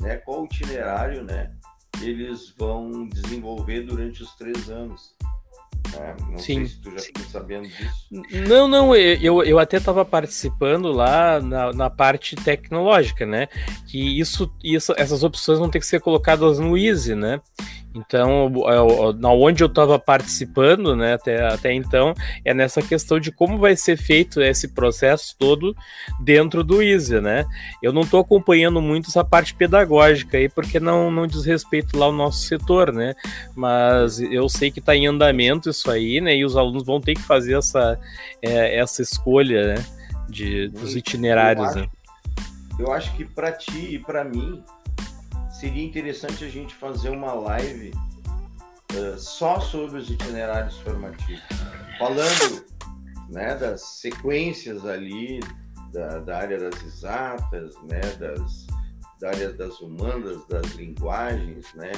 né, 0.00 0.16
qual 0.16 0.44
itinerário 0.44 1.22
né, 1.22 1.52
eles 2.00 2.52
vão 2.56 3.08
desenvolver 3.08 3.82
durante 3.82 4.22
os 4.22 4.34
três 4.34 4.70
anos. 4.70 5.14
Né? 5.92 6.16
Não 6.30 6.38
Sim. 6.38 6.66
sei 6.66 6.66
se 6.66 6.80
tu 6.80 6.90
já 6.90 7.24
sabendo 7.30 7.68
disso. 7.68 8.08
Não, 8.48 8.66
não, 8.66 8.94
eu, 8.96 9.42
eu 9.44 9.58
até 9.58 9.76
estava 9.76 10.04
participando 10.04 10.90
lá 10.90 11.40
na, 11.40 11.72
na 11.72 11.90
parte 11.90 12.34
tecnológica, 12.36 13.26
né? 13.26 13.48
Que 13.86 14.18
isso, 14.18 14.52
isso, 14.62 14.94
essas 14.96 15.22
opções 15.22 15.58
vão 15.58 15.68
ter 15.68 15.80
que 15.80 15.86
ser 15.86 16.00
colocadas 16.00 16.58
no 16.58 16.76
Easy, 16.76 17.14
né? 17.14 17.40
Então, 17.94 18.50
na 19.18 19.30
onde 19.30 19.62
eu 19.62 19.66
estava 19.66 19.98
participando, 19.98 20.96
né, 20.96 21.14
até, 21.14 21.46
até 21.46 21.72
então, 21.72 22.14
é 22.44 22.54
nessa 22.54 22.80
questão 22.80 23.20
de 23.20 23.30
como 23.30 23.58
vai 23.58 23.76
ser 23.76 23.96
feito 23.96 24.40
esse 24.40 24.68
processo 24.68 25.36
todo 25.38 25.76
dentro 26.20 26.64
do 26.64 26.82
Easy, 26.82 27.20
né? 27.20 27.44
Eu 27.82 27.92
não 27.92 28.02
estou 28.02 28.20
acompanhando 28.20 28.80
muito 28.80 29.08
essa 29.08 29.22
parte 29.22 29.54
pedagógica 29.54 30.38
aí, 30.38 30.48
porque 30.48 30.80
não, 30.80 31.10
não 31.10 31.26
diz 31.26 31.44
respeito 31.44 31.98
lá 31.98 32.06
ao 32.06 32.12
nosso 32.12 32.46
setor, 32.46 32.92
né? 32.92 33.14
Mas 33.54 34.20
eu 34.20 34.48
sei 34.48 34.70
que 34.70 34.78
está 34.78 34.96
em 34.96 35.06
andamento 35.06 35.68
isso 35.68 35.90
aí, 35.90 36.20
né? 36.20 36.34
E 36.34 36.44
os 36.44 36.56
alunos 36.56 36.84
vão 36.84 37.00
ter 37.00 37.14
que 37.14 37.22
fazer 37.22 37.58
essa, 37.58 37.98
é, 38.40 38.78
essa 38.78 39.02
escolha, 39.02 39.74
né? 39.74 39.84
De, 40.28 40.68
dos 40.68 40.96
itinerários, 40.96 41.64
eu 41.64 41.70
acho, 41.70 41.78
né? 41.80 41.88
Eu 42.78 42.92
acho 42.92 43.14
que 43.14 43.24
para 43.24 43.52
ti 43.52 43.96
e 43.96 43.98
para 43.98 44.24
mim 44.24 44.62
seria 45.62 45.84
interessante 45.84 46.44
a 46.44 46.48
gente 46.48 46.74
fazer 46.74 47.10
uma 47.10 47.34
live 47.34 47.92
uh, 48.94 49.16
só 49.16 49.60
sobre 49.60 50.00
os 50.00 50.10
itinerários 50.10 50.76
formativos, 50.78 51.40
falando 52.00 52.64
né, 53.28 53.54
das 53.54 53.80
sequências 53.80 54.84
ali 54.84 55.38
da, 55.92 56.18
da 56.18 56.38
área 56.38 56.58
das 56.58 56.82
exatas, 56.82 57.80
né, 57.82 58.00
das, 58.18 58.66
da 59.20 59.28
área 59.28 59.52
das 59.52 59.78
humanas, 59.80 60.44
das 60.48 60.66
linguagens, 60.72 61.72
né, 61.74 61.92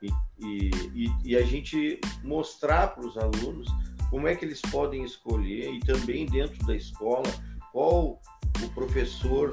e, 0.00 0.70
e, 0.94 1.12
e 1.24 1.36
a 1.36 1.42
gente 1.42 2.00
mostrar 2.22 2.94
para 2.94 3.04
os 3.04 3.18
alunos 3.18 3.66
como 4.08 4.28
é 4.28 4.36
que 4.36 4.44
eles 4.44 4.60
podem 4.60 5.02
escolher 5.02 5.68
e 5.68 5.80
também 5.80 6.26
dentro 6.26 6.64
da 6.64 6.76
escola 6.76 7.26
qual 7.72 8.22
o 8.62 8.68
professor 8.72 9.50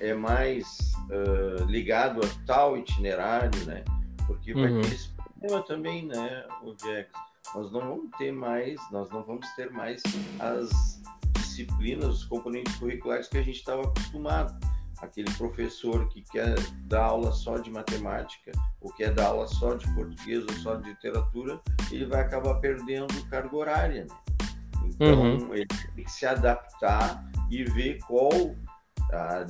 é 0.00 0.14
mais 0.14 0.92
uh, 1.10 1.64
ligado 1.64 2.20
a 2.24 2.28
tal 2.46 2.76
itinerário, 2.76 3.64
né? 3.64 3.84
Porque 4.26 4.52
vai 4.54 4.70
uhum. 4.70 4.80
ter 4.82 4.92
esse 4.92 5.08
problema 5.10 5.62
também, 5.62 6.06
né, 6.06 6.44
o 6.62 6.74
Jax? 6.78 7.10
Nós 7.54 7.72
não 7.72 7.80
vamos 7.80 8.10
ter 8.18 8.32
mais, 8.32 8.80
nós 8.90 9.08
não 9.10 9.22
vamos 9.22 9.46
ter 9.54 9.70
mais 9.70 10.02
as 10.40 11.00
disciplinas, 11.34 12.16
os 12.16 12.24
componentes 12.24 12.74
curriculares 12.76 13.28
que 13.28 13.38
a 13.38 13.42
gente 13.42 13.58
estava 13.58 13.82
acostumado. 13.82 14.54
Aquele 15.00 15.30
professor 15.32 16.08
que 16.08 16.22
quer 16.22 16.54
dar 16.84 17.04
aula 17.04 17.30
só 17.30 17.58
de 17.58 17.70
matemática, 17.70 18.50
ou 18.80 18.90
quer 18.92 19.12
dar 19.12 19.26
aula 19.26 19.46
só 19.46 19.74
de 19.74 19.86
português 19.94 20.42
ou 20.42 20.54
só 20.56 20.74
de 20.76 20.88
literatura, 20.88 21.60
ele 21.92 22.06
vai 22.06 22.22
acabar 22.22 22.54
perdendo 22.56 23.22
carga 23.28 23.54
horária. 23.54 24.06
Né? 24.06 24.16
Então, 24.86 25.20
uhum. 25.20 25.54
ele 25.54 25.66
tem 25.94 26.04
que 26.04 26.10
se 26.10 26.24
adaptar 26.26 27.24
e 27.50 27.64
ver 27.64 27.98
qual 28.06 28.54
a, 29.12 29.44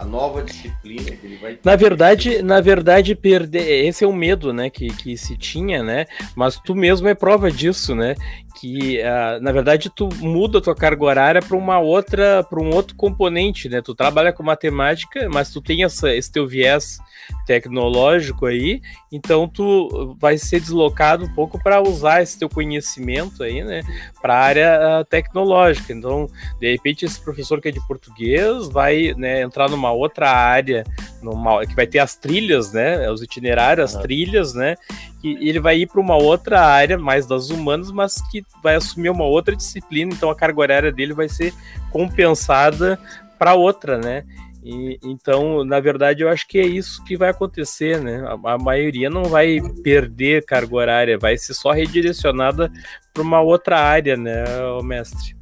a, 0.00 0.04
nova 0.04 0.42
disciplina 0.42 1.10
que 1.10 1.26
ele 1.26 1.36
vai 1.36 1.54
ter. 1.54 1.60
Na 1.64 1.76
verdade, 1.76 2.42
na 2.42 2.60
verdade, 2.60 3.14
perder. 3.14 3.86
Esse 3.86 4.04
é 4.04 4.06
o 4.06 4.12
medo, 4.12 4.52
né, 4.52 4.70
que, 4.70 4.88
que 4.88 5.16
se 5.16 5.36
tinha, 5.36 5.82
né? 5.82 6.06
Mas 6.34 6.58
tu 6.58 6.74
mesmo 6.74 7.08
é 7.08 7.14
prova 7.14 7.50
disso, 7.50 7.94
né? 7.94 8.14
Que 8.58 9.00
uh, 9.00 9.42
na 9.42 9.52
verdade 9.52 9.90
tu 9.90 10.08
muda 10.20 10.58
a 10.58 10.60
tua 10.60 10.74
carga 10.74 11.04
horária 11.04 11.42
para 11.42 11.56
uma 11.56 11.78
outra, 11.78 12.42
para 12.42 12.60
um 12.60 12.70
outro 12.74 12.94
componente, 12.96 13.68
né? 13.68 13.82
Tu 13.82 13.94
trabalha 13.94 14.32
com 14.32 14.42
matemática, 14.42 15.28
mas 15.32 15.50
tu 15.50 15.60
tem 15.60 15.84
essa, 15.84 16.14
esse 16.14 16.30
teu 16.30 16.46
viés 16.46 16.98
tecnológico 17.46 18.46
aí, 18.46 18.80
então 19.10 19.48
tu 19.48 20.16
vai 20.20 20.38
ser 20.38 20.60
deslocado 20.60 21.24
um 21.24 21.34
pouco 21.34 21.62
para 21.62 21.82
usar 21.82 22.22
esse 22.22 22.38
teu 22.38 22.48
conhecimento 22.48 23.42
aí, 23.42 23.62
né, 23.62 23.82
para 24.20 24.34
a 24.34 24.40
área 24.40 25.00
uh, 25.00 25.04
tecnológica. 25.04 25.92
Então, 25.92 26.28
de 26.60 26.70
repente, 26.70 27.04
esse 27.04 27.20
professor 27.20 27.60
que 27.60 27.68
é 27.68 27.72
de 27.72 27.86
português 27.86 28.68
vai 28.68 29.14
né, 29.16 29.42
entrar 29.42 29.68
numa 29.68 29.92
outra 29.92 30.30
área, 30.30 30.84
numa, 31.22 31.66
que 31.66 31.74
vai 31.74 31.86
ter 31.86 31.98
as 31.98 32.14
trilhas, 32.14 32.72
né, 32.72 33.10
os 33.10 33.22
itinerários, 33.22 33.94
as 33.94 34.02
trilhas, 34.02 34.54
né, 34.54 34.76
e 35.22 35.48
ele 35.48 35.60
vai 35.60 35.78
ir 35.78 35.86
para 35.86 36.00
uma 36.00 36.16
outra 36.16 36.60
área, 36.60 36.98
mais 36.98 37.26
das 37.26 37.50
humanas, 37.50 37.90
mas 37.90 38.20
que 38.30 38.44
vai 38.62 38.74
assumir 38.74 39.10
uma 39.10 39.24
outra 39.24 39.54
disciplina, 39.54 40.12
então 40.12 40.30
a 40.30 40.34
carga 40.34 40.60
horária 40.60 40.92
dele 40.92 41.14
vai 41.14 41.28
ser 41.28 41.54
compensada 41.90 42.98
para 43.38 43.54
outra, 43.54 43.98
né? 43.98 44.24
E, 44.62 44.98
então, 45.02 45.64
na 45.64 45.80
verdade, 45.80 46.22
eu 46.22 46.28
acho 46.28 46.46
que 46.46 46.58
é 46.58 46.64
isso 46.64 47.02
que 47.04 47.16
vai 47.16 47.30
acontecer, 47.30 48.00
né? 48.00 48.22
A, 48.26 48.54
a 48.54 48.58
maioria 48.58 49.10
não 49.10 49.24
vai 49.24 49.58
perder 49.82 50.44
carga 50.44 50.74
horária, 50.74 51.18
vai 51.18 51.36
ser 51.36 51.54
só 51.54 51.72
redirecionada 51.72 52.70
para 53.12 53.22
uma 53.22 53.40
outra 53.40 53.80
área, 53.80 54.16
né, 54.16 54.44
mestre? 54.84 55.36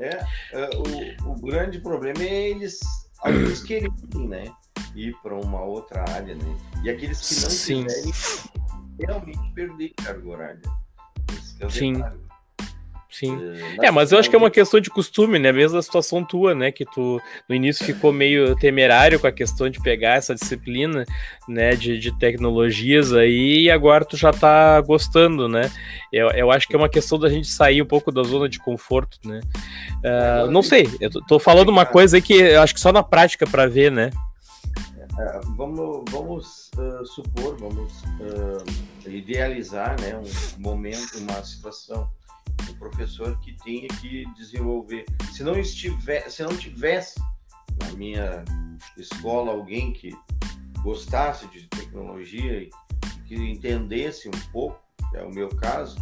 É, 0.00 0.24
é, 0.52 0.70
o, 0.74 1.32
o 1.32 1.34
grande 1.42 1.78
problema 1.80 2.22
é 2.22 2.48
eles, 2.50 2.80
alguns 3.18 3.62
querem, 3.62 3.92
né, 4.14 4.50
ir 4.94 5.14
para 5.22 5.34
uma 5.34 5.62
outra 5.62 6.02
área, 6.08 6.34
né? 6.34 6.56
E 6.82 6.88
aqueles 6.88 7.20
que 7.20 7.42
não 7.42 7.50
Sim. 7.50 7.84
quiserem 7.84 8.12
realmente 8.98 9.52
perder 9.54 9.92
carga 10.02 10.28
horária. 10.28 10.62
Esse 11.30 11.62
é 11.62 11.66
o 11.66 11.70
Sim. 11.70 11.92
Detalhe. 11.92 12.29
Sim. 13.10 13.38
É, 13.80 13.86
é, 13.86 13.90
mas 13.90 14.12
eu 14.12 14.18
acho 14.18 14.30
que 14.30 14.36
é 14.36 14.38
uma 14.38 14.50
questão 14.50 14.78
de 14.78 14.88
costume, 14.88 15.38
né? 15.38 15.50
Mesmo 15.50 15.76
a 15.76 15.82
situação 15.82 16.24
tua, 16.24 16.54
né? 16.54 16.70
Que 16.70 16.84
tu 16.84 17.20
no 17.48 17.54
início 17.54 17.84
ficou 17.84 18.12
meio 18.12 18.54
temerário 18.54 19.18
com 19.18 19.26
a 19.26 19.32
questão 19.32 19.68
de 19.68 19.80
pegar 19.80 20.14
essa 20.14 20.34
disciplina, 20.34 21.04
né? 21.48 21.74
De, 21.74 21.98
de 21.98 22.16
tecnologias 22.16 23.12
aí, 23.12 23.64
e 23.64 23.70
agora 23.70 24.04
tu 24.04 24.16
já 24.16 24.32
tá 24.32 24.80
gostando, 24.80 25.48
né? 25.48 25.70
Eu, 26.12 26.28
eu 26.30 26.50
acho 26.52 26.68
que 26.68 26.74
é 26.74 26.78
uma 26.78 26.88
questão 26.88 27.18
da 27.18 27.28
gente 27.28 27.48
sair 27.48 27.82
um 27.82 27.86
pouco 27.86 28.12
da 28.12 28.22
zona 28.22 28.48
de 28.48 28.60
conforto, 28.60 29.18
né? 29.24 29.40
Uh, 30.04 30.50
não 30.50 30.62
sei, 30.62 30.88
eu 31.00 31.10
tô 31.10 31.38
falando 31.38 31.68
uma 31.68 31.84
coisa 31.84 32.16
aí 32.16 32.22
que 32.22 32.34
eu 32.34 32.62
acho 32.62 32.74
que 32.74 32.80
só 32.80 32.92
na 32.92 33.02
prática 33.02 33.44
para 33.44 33.66
ver, 33.66 33.90
né? 33.90 34.10
É, 35.18 35.40
vamos 35.56 36.04
vamos 36.10 36.70
uh, 36.78 37.04
supor, 37.04 37.56
vamos 37.58 38.02
uh, 38.02 39.08
idealizar, 39.10 40.00
né? 40.00 40.16
Um 40.16 40.62
momento, 40.62 41.18
uma 41.18 41.42
situação 41.42 42.08
professor 42.80 43.38
que 43.40 43.54
tinha 43.56 43.86
que 44.00 44.24
desenvolver. 44.34 45.04
Se 45.32 45.44
não 45.44 45.56
estiver, 45.56 46.28
se 46.30 46.42
não 46.42 46.56
tivesse 46.56 47.20
na 47.78 47.92
minha 47.92 48.42
escola 48.96 49.52
alguém 49.52 49.92
que 49.92 50.16
gostasse 50.82 51.46
de 51.48 51.68
tecnologia 51.68 52.62
e 52.62 52.70
que 53.28 53.36
entendesse 53.36 54.28
um 54.28 54.50
pouco, 54.50 54.80
é 55.14 55.22
o 55.22 55.30
meu 55.30 55.48
caso, 55.48 55.96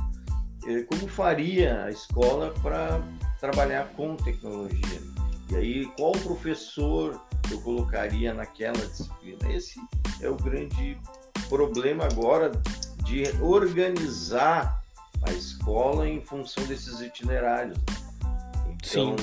eh, 0.66 0.84
como 0.84 1.08
faria 1.08 1.84
a 1.84 1.90
escola 1.90 2.54
para 2.62 3.02
trabalhar 3.40 3.88
com 3.94 4.16
tecnologia? 4.16 5.02
E 5.50 5.56
aí, 5.56 5.86
qual 5.96 6.12
professor 6.12 7.20
eu 7.50 7.60
colocaria 7.62 8.32
naquela 8.32 8.78
disciplina? 8.86 9.52
Esse 9.52 9.80
é 10.20 10.28
o 10.28 10.36
grande 10.36 10.96
problema 11.48 12.04
agora 12.04 12.52
de 13.04 13.24
organizar 13.42 14.77
a 15.22 15.32
escola 15.32 16.08
em 16.08 16.20
função 16.24 16.64
desses 16.66 17.00
itinerários. 17.00 17.78
Então, 18.68 19.16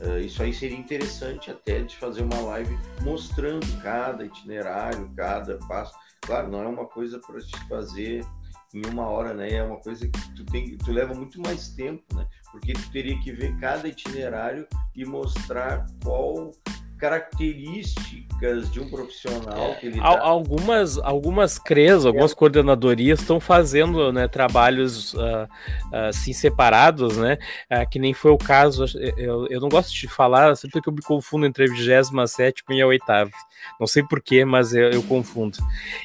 uh, 0.00 0.18
isso 0.18 0.42
aí 0.42 0.52
seria 0.52 0.78
interessante 0.78 1.50
até 1.50 1.82
de 1.82 1.96
fazer 1.96 2.22
uma 2.22 2.40
live 2.40 2.76
mostrando 3.02 3.66
cada 3.82 4.24
itinerário, 4.24 5.10
cada 5.16 5.58
passo. 5.68 5.94
Claro, 6.22 6.48
não 6.48 6.62
é 6.62 6.66
uma 6.66 6.86
coisa 6.86 7.18
para 7.18 7.40
te 7.40 7.68
fazer 7.68 8.24
em 8.72 8.86
uma 8.86 9.06
hora, 9.08 9.34
né? 9.34 9.52
É 9.52 9.62
uma 9.62 9.78
coisa 9.78 10.06
que 10.06 10.34
tu 10.34 10.44
tem, 10.44 10.76
tu 10.78 10.92
leva 10.92 11.12
muito 11.12 11.40
mais 11.40 11.70
tempo, 11.70 12.04
né? 12.14 12.26
Porque 12.52 12.72
tu 12.72 12.90
teria 12.90 13.18
que 13.20 13.32
ver 13.32 13.56
cada 13.58 13.88
itinerário 13.88 14.66
e 14.94 15.04
mostrar 15.04 15.86
qual 16.02 16.52
características 17.00 18.70
de 18.70 18.80
um 18.80 18.88
profissional 18.88 19.74
que 19.80 19.86
ele 19.86 20.00
Al- 20.00 20.16
dá. 20.16 20.22
Algumas, 20.22 20.98
algumas 20.98 21.58
CREs, 21.58 22.04
algumas 22.04 22.34
coordenadorias 22.34 23.20
estão 23.20 23.40
fazendo 23.40 24.12
né, 24.12 24.28
trabalhos 24.28 25.14
ah, 25.18 25.48
ah, 25.92 26.08
assim 26.08 26.32
separados, 26.32 27.16
né? 27.16 27.38
Ah, 27.68 27.84
que 27.86 27.98
nem 27.98 28.12
foi 28.12 28.30
o 28.30 28.38
caso. 28.38 28.84
Eu, 29.16 29.46
eu 29.48 29.60
não 29.60 29.68
gosto 29.68 29.92
de 29.92 30.06
falar, 30.08 30.54
sempre 30.56 30.80
que 30.80 30.88
eu 30.88 30.92
me 30.92 31.02
confundo 31.02 31.46
entre 31.46 31.64
a 31.64 31.68
27 31.68 32.64
e 32.70 32.82
a 32.82 32.86
oitava. 32.86 33.30
Não 33.78 33.86
sei 33.86 34.02
porquê, 34.02 34.44
mas 34.44 34.74
eu, 34.74 34.90
eu 34.90 35.02
confundo. 35.02 35.58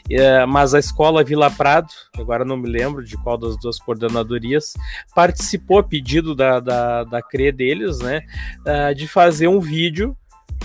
Eh, 0.09 0.45
mas 0.45 0.73
a 0.73 0.79
escola 0.79 1.23
Vila 1.23 1.49
Prado, 1.49 1.87
agora 2.17 2.43
não 2.43 2.57
me 2.57 2.69
lembro 2.69 3.03
de 3.03 3.15
qual 3.17 3.37
das 3.37 3.57
duas 3.57 3.79
coordenadorias, 3.79 4.73
participou 5.13 5.79
a 5.79 5.83
pedido 5.83 6.35
da, 6.35 6.59
da, 6.59 7.03
da 7.05 7.21
CRE 7.21 7.51
deles, 7.51 7.99
né? 7.99 8.23
ah, 8.65 8.91
de 8.93 9.07
fazer 9.07 9.47
um 9.47 9.59
vídeo 9.59 10.15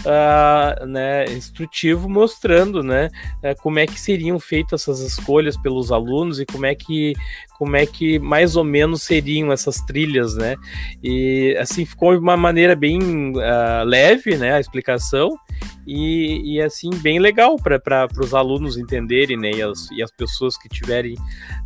ah, 0.07 0.85
né, 0.87 1.25
instrutivo 1.27 2.09
mostrando 2.09 2.83
né, 2.83 3.11
eh, 3.43 3.55
como 3.55 3.79
é 3.79 3.87
que 3.87 4.01
seriam 4.01 4.39
feitas 4.39 4.83
essas 4.83 5.01
escolhas 5.01 5.57
pelos 5.57 5.93
alunos 5.93 6.41
e 6.41 6.47
como 6.47 6.67
é 6.67 6.75
que 6.75 7.15
como 7.61 7.77
é 7.77 7.85
que 7.85 8.19
mais 8.19 8.57
ou 8.57 8.65
menos 8.65 9.03
seriam 9.03 9.53
essas 9.53 9.83
trilhas, 9.83 10.35
né? 10.35 10.57
E 11.05 11.55
assim 11.61 11.85
ficou 11.85 12.15
de 12.15 12.19
uma 12.19 12.35
maneira 12.35 12.75
bem 12.75 12.99
ah, 13.37 13.83
leve, 13.85 14.35
né, 14.39 14.55
a 14.55 14.61
explicação 14.61 15.39
e, 15.87 16.55
e 16.55 16.63
assim 16.63 16.89
bem 16.89 17.19
legal 17.19 17.57
para 17.57 18.09
os 18.19 18.33
alunos 18.33 18.79
entenderem, 18.79 19.37
né, 19.37 19.51
e 19.51 19.63
as, 19.63 19.91
e 19.91 20.03
as 20.03 20.11
pessoas 20.11 20.57
que 20.57 20.71
tiverem 20.71 21.17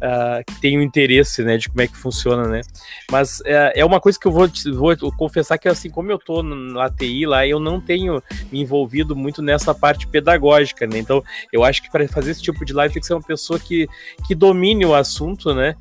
ah, 0.03 0.41
que 0.45 0.61
tenham 0.61 0.83
interesse, 0.83 1.45
né, 1.45 1.57
de 1.57 1.69
como 1.69 1.83
é 1.83 1.87
que 1.87 1.97
funciona, 1.97 2.49
né? 2.49 2.63
Mas 3.09 3.41
é, 3.45 3.79
é 3.79 3.85
uma 3.85 4.01
coisa 4.01 4.19
que 4.19 4.27
eu 4.27 4.33
vou, 4.33 4.51
vou 4.73 5.13
confessar 5.17 5.59
que 5.59 5.69
assim 5.69 5.91
como 5.91 6.11
eu 6.11 6.19
tô 6.19 6.43
na 6.43 6.91
TI 6.91 7.25
lá, 7.25 7.47
eu 7.47 7.61
não 7.61 7.81
tenho 7.81 8.21
me 8.51 8.61
envolvido 8.61 9.15
muito 9.15 9.41
nessa 9.41 9.73
parte 9.73 10.09
pedagógica, 10.09 10.89
né? 10.89 10.99
Então, 10.99 11.23
eu 11.53 11.63
acho 11.63 11.81
que 11.81 11.91
para 11.91 12.09
fazer 12.09 12.33
esse 12.33 12.43
tipo 12.43 12.65
de 12.65 12.73
live 12.73 12.93
tem 12.93 13.01
que 13.01 13.07
ser 13.07 13.15
uma 13.15 13.23
pessoa 13.23 13.61
que, 13.61 13.87
que 14.27 14.35
domine 14.35 14.85
o 14.85 14.93
assunto, 14.95 15.55
né? 15.55 15.77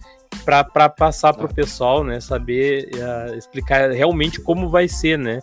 Para 0.46 0.90
passar 0.90 1.34
para 1.34 1.46
o 1.46 1.54
pessoal, 1.54 2.04
né? 2.04 2.20
Saber 2.20 2.90
ah, 3.02 3.36
explicar 3.36 3.92
realmente 3.92 4.42
como 4.42 4.70
vai 4.70 4.88
ser, 4.88 5.18
né? 5.18 5.42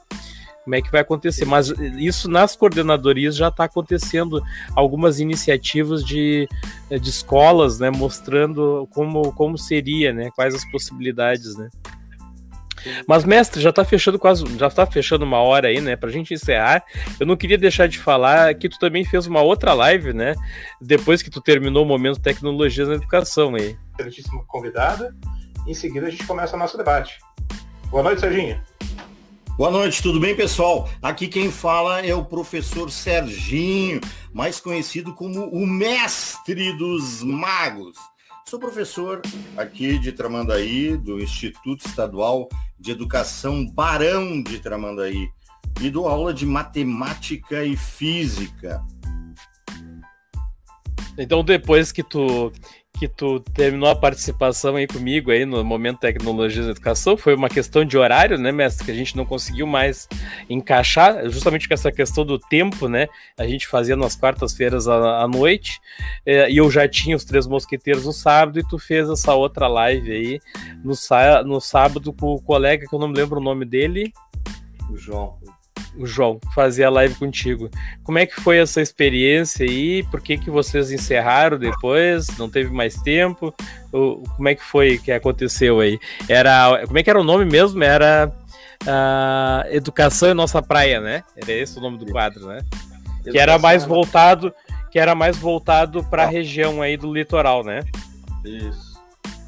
Como 0.65 0.75
é 0.75 0.83
que 0.83 0.91
vai 0.91 1.01
acontecer. 1.01 1.45
Mas 1.45 1.69
isso 1.99 2.31
nas 2.31 2.55
coordenadorias 2.55 3.37
já 3.37 3.49
está 3.49 3.65
acontecendo 3.65 4.43
algumas 4.77 5.19
iniciativas 5.19 6.05
de, 6.05 6.49
de 6.91 7.09
escolas, 7.09 7.79
né? 7.79 7.91
Mostrando 7.91 8.87
como, 8.91 9.33
como 9.33 9.57
seria, 9.57 10.13
né? 10.13 10.31
Quais 10.35 10.55
as 10.55 10.71
possibilidades, 10.71 11.57
né? 11.57 11.69
Mas, 13.07 13.25
mestre, 13.25 13.61
já 13.61 13.73
tá 13.73 13.85
fechando 13.85 14.19
quase. 14.19 14.45
Já 14.59 14.71
tá 14.71 14.87
fechando 14.87 15.25
uma 15.25 15.39
hora 15.39 15.69
aí, 15.69 15.81
né? 15.81 15.97
Pra 15.97 16.11
gente 16.11 16.35
encerrar. 16.35 16.85
Eu 17.19 17.27
não 17.27 17.37
queria 17.37 17.59
deixar 17.59 17.87
de 17.87 17.99
falar 17.99 18.55
que 18.55 18.69
tu 18.69 18.79
também 18.79 19.05
fez 19.05 19.27
uma 19.27 19.41
outra 19.43 19.73
live, 19.75 20.13
né? 20.13 20.35
Depois 20.81 21.23
que 21.23 21.31
tu 21.31 21.41
terminou 21.41 21.85
o 21.85 21.89
momento 21.89 22.21
Tecnologias 22.21 22.89
na 22.89 22.95
Educação 22.95 23.55
aí. 23.55 23.77
excelentíssima 23.99 24.45
convidada. 24.47 25.15
Em 25.67 25.75
seguida 25.75 26.07
a 26.07 26.11
gente 26.11 26.27
começa 26.27 26.57
o 26.57 26.59
nosso 26.59 26.77
debate. 26.77 27.19
Boa 27.91 28.03
noite, 28.03 28.21
Serginho. 28.21 28.61
Boa 29.57 29.71
noite, 29.71 30.03
tudo 30.03 30.19
bem, 30.19 30.35
pessoal? 30.35 30.89
Aqui 31.03 31.29
quem 31.29 31.51
fala 31.51 32.01
é 32.01 32.15
o 32.15 32.25
professor 32.25 32.91
Serginho, 32.91 34.01
mais 34.33 34.59
conhecido 34.59 35.13
como 35.15 35.51
o 35.51 35.67
mestre 35.67 36.73
dos 36.79 37.23
magos. 37.23 37.95
Sou 38.51 38.59
professor 38.59 39.23
aqui 39.57 39.97
de 39.97 40.11
Tramandaí, 40.11 40.97
do 40.97 41.21
Instituto 41.21 41.87
Estadual 41.87 42.49
de 42.81 42.91
Educação 42.91 43.65
Barão 43.65 44.43
de 44.43 44.59
Tramandaí, 44.59 45.29
e 45.81 45.89
dou 45.89 46.09
aula 46.09 46.35
de 46.35 46.45
matemática 46.45 47.65
e 47.65 47.77
física. 47.77 48.85
Então, 51.17 51.45
depois 51.45 51.93
que 51.93 52.03
tu 52.03 52.51
que 53.01 53.09
tu 53.09 53.41
terminou 53.41 53.89
a 53.89 53.97
participação 53.97 54.77
aí 54.77 54.87
comigo 54.87 55.31
aí 55.31 55.47
no 55.47 55.65
momento 55.65 56.01
Tecnologias 56.01 56.67
da 56.67 56.73
Educação, 56.73 57.17
foi 57.17 57.35
uma 57.35 57.49
questão 57.49 57.83
de 57.83 57.97
horário, 57.97 58.37
né, 58.37 58.53
mestre, 58.53 58.85
que 58.85 58.91
a 58.91 58.95
gente 58.95 59.17
não 59.17 59.25
conseguiu 59.25 59.67
mais 59.67 60.07
encaixar, 60.51 61.27
justamente 61.31 61.67
com 61.67 61.73
essa 61.73 61.91
questão 61.91 62.27
do 62.27 62.39
tempo, 62.39 62.89
né, 62.89 63.09
a 63.39 63.47
gente 63.47 63.67
fazia 63.67 63.97
nas 63.97 64.15
quartas-feiras 64.15 64.87
à, 64.87 65.23
à 65.23 65.27
noite, 65.27 65.81
eh, 66.27 66.51
e 66.51 66.59
eu 66.59 66.71
já 66.71 66.87
tinha 66.87 67.17
os 67.17 67.25
Três 67.25 67.47
Mosqueteiros 67.47 68.05
no 68.05 68.13
sábado, 68.13 68.61
e 68.61 68.69
tu 68.69 68.79
fez 68.79 69.09
essa 69.09 69.33
outra 69.33 69.67
live 69.67 70.13
aí 70.13 70.41
no, 70.85 70.93
no 71.47 71.59
sábado 71.59 72.13
com 72.13 72.35
o 72.35 72.43
colega, 72.43 72.87
que 72.87 72.95
eu 72.95 72.99
não 72.99 73.09
me 73.09 73.17
lembro 73.17 73.41
o 73.41 73.43
nome 73.43 73.65
dele, 73.65 74.13
O 74.91 74.97
João. 74.99 75.39
O 75.97 76.07
João, 76.07 76.39
fazer 76.55 76.85
a 76.85 76.91
live 76.91 77.15
contigo. 77.17 77.69
Como 78.05 78.19
é 78.19 78.27
que 78.27 78.41
foi 78.41 78.59
essa 78.59 78.81
experiência 78.81 79.65
aí? 79.67 80.03
Por 80.05 80.21
que, 80.21 80.39
que 80.39 80.51
vocês 80.51 80.91
encerraram 80.91 81.59
depois? 81.59 82.27
Não 82.39 82.49
teve 82.49 82.71
mais 82.73 82.95
tempo? 83.03 83.55
O- 83.93 84.23
como 84.37 84.49
é 84.49 84.55
que 84.55 84.63
foi 84.63 84.99
que 84.99 85.11
aconteceu 85.13 85.81
aí? 85.81 85.99
Era, 86.29 86.83
como 86.87 86.99
é 86.99 87.03
que 87.03 87.11
era 87.11 87.21
o 87.21 87.25
nome 87.25 87.45
mesmo? 87.45 87.83
Era 87.83 88.33
ah, 88.87 89.65
Educação 89.71 90.31
é 90.31 90.35
Nossa 90.35 90.63
Praia, 90.63 91.01
né? 91.01 91.23
Era 91.37 91.53
esse 91.53 91.79
o 91.79 91.83
nome 91.83 91.99
do 91.99 92.07
quadro, 92.07 92.47
né? 92.47 92.61
Que 93.23 93.39
era 93.39 93.59
mais 93.59 93.85
voltado, 93.85 94.55
que 94.91 94.99
era 94.99 95.15
mais 95.15 95.37
voltado 95.37 96.03
para 96.05 96.23
a 96.23 96.27
região 96.27 96.81
aí 96.81 96.97
do 96.97 97.13
litoral, 97.13 97.63
né? 97.63 97.83
Isso. 98.45 98.99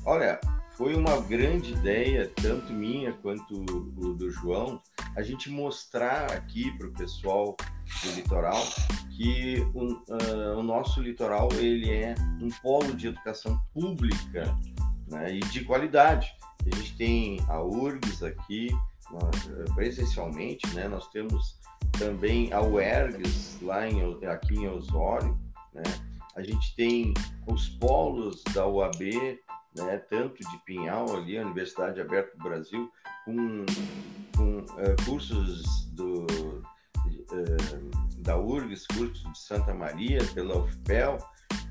Olha, 0.04 0.38
foi 0.82 0.96
uma 0.96 1.20
grande 1.20 1.74
ideia, 1.74 2.28
tanto 2.42 2.72
minha 2.72 3.12
quanto 3.12 3.54
o 3.54 4.14
do 4.14 4.28
João, 4.32 4.82
a 5.14 5.22
gente 5.22 5.48
mostrar 5.48 6.32
aqui 6.32 6.76
para 6.76 6.88
o 6.88 6.92
pessoal 6.92 7.56
do 8.02 8.12
litoral 8.16 8.60
que 9.16 9.64
o, 9.74 10.02
ah, 10.10 10.58
o 10.58 10.62
nosso 10.64 11.00
litoral 11.00 11.48
ele 11.52 11.88
é 11.88 12.16
um 12.40 12.48
polo 12.60 12.96
de 12.96 13.06
educação 13.06 13.60
pública 13.72 14.58
né, 15.06 15.36
e 15.36 15.38
de 15.38 15.64
qualidade. 15.64 16.34
A 16.66 16.74
gente 16.74 16.96
tem 16.96 17.38
a 17.48 17.62
URGS 17.62 18.24
aqui, 18.24 18.76
presencialmente, 19.76 20.66
né, 20.74 20.88
nós 20.88 21.06
temos 21.10 21.60
também 21.96 22.52
a 22.52 22.60
UERGS 22.60 23.56
lá 23.62 23.88
em, 23.88 24.00
aqui 24.26 24.54
em 24.54 24.66
Osório, 24.66 25.38
né? 25.72 25.84
A 26.34 26.42
gente 26.42 26.74
tem 26.74 27.12
os 27.46 27.68
polos 27.68 28.42
da 28.54 28.66
UAB, 28.66 29.38
né, 29.76 29.98
tanto 30.10 30.38
de 30.38 30.58
Pinhal 30.64 31.14
ali, 31.14 31.38
a 31.38 31.42
Universidade 31.42 32.00
Aberta 32.00 32.36
do 32.36 32.42
Brasil, 32.42 32.90
com, 33.24 33.64
com 34.36 34.64
eh, 34.78 34.96
cursos 35.04 35.86
do, 35.92 36.26
eh, 37.32 38.02
da 38.18 38.38
URGS, 38.38 38.86
cursos 38.88 39.22
de 39.32 39.38
Santa 39.38 39.74
Maria, 39.74 40.18
pela 40.34 40.58
UFPEL, 40.58 41.18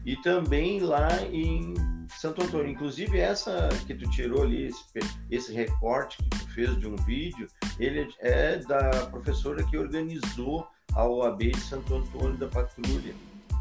e 0.06 0.16
também 0.18 0.80
lá 0.80 1.10
em 1.32 1.76
Santo 2.10 2.43
Antônio. 2.43 2.72
Inclusive, 2.72 3.20
essa 3.20 3.70
que 3.86 3.93
tu 3.93 4.10
tirou 4.10 4.43
ali, 4.43 4.66
esse, 4.66 4.84
esse 5.30 5.54
recorte 5.54 6.18
que 6.18 6.30
tu 6.30 6.54
fez 6.54 6.80
de 6.80 6.88
um 6.88 6.95
vídeo, 6.97 7.47
ele 7.80 8.14
é 8.20 8.58
da 8.58 9.08
professora 9.08 9.64
que 9.64 9.78
organizou 9.78 10.68
a 10.93 11.08
OAB 11.08 11.39
de 11.52 11.62
Santo 11.62 11.95
Antônio 11.95 12.38
da 12.38 12.47
Patrulha, 12.47 13.14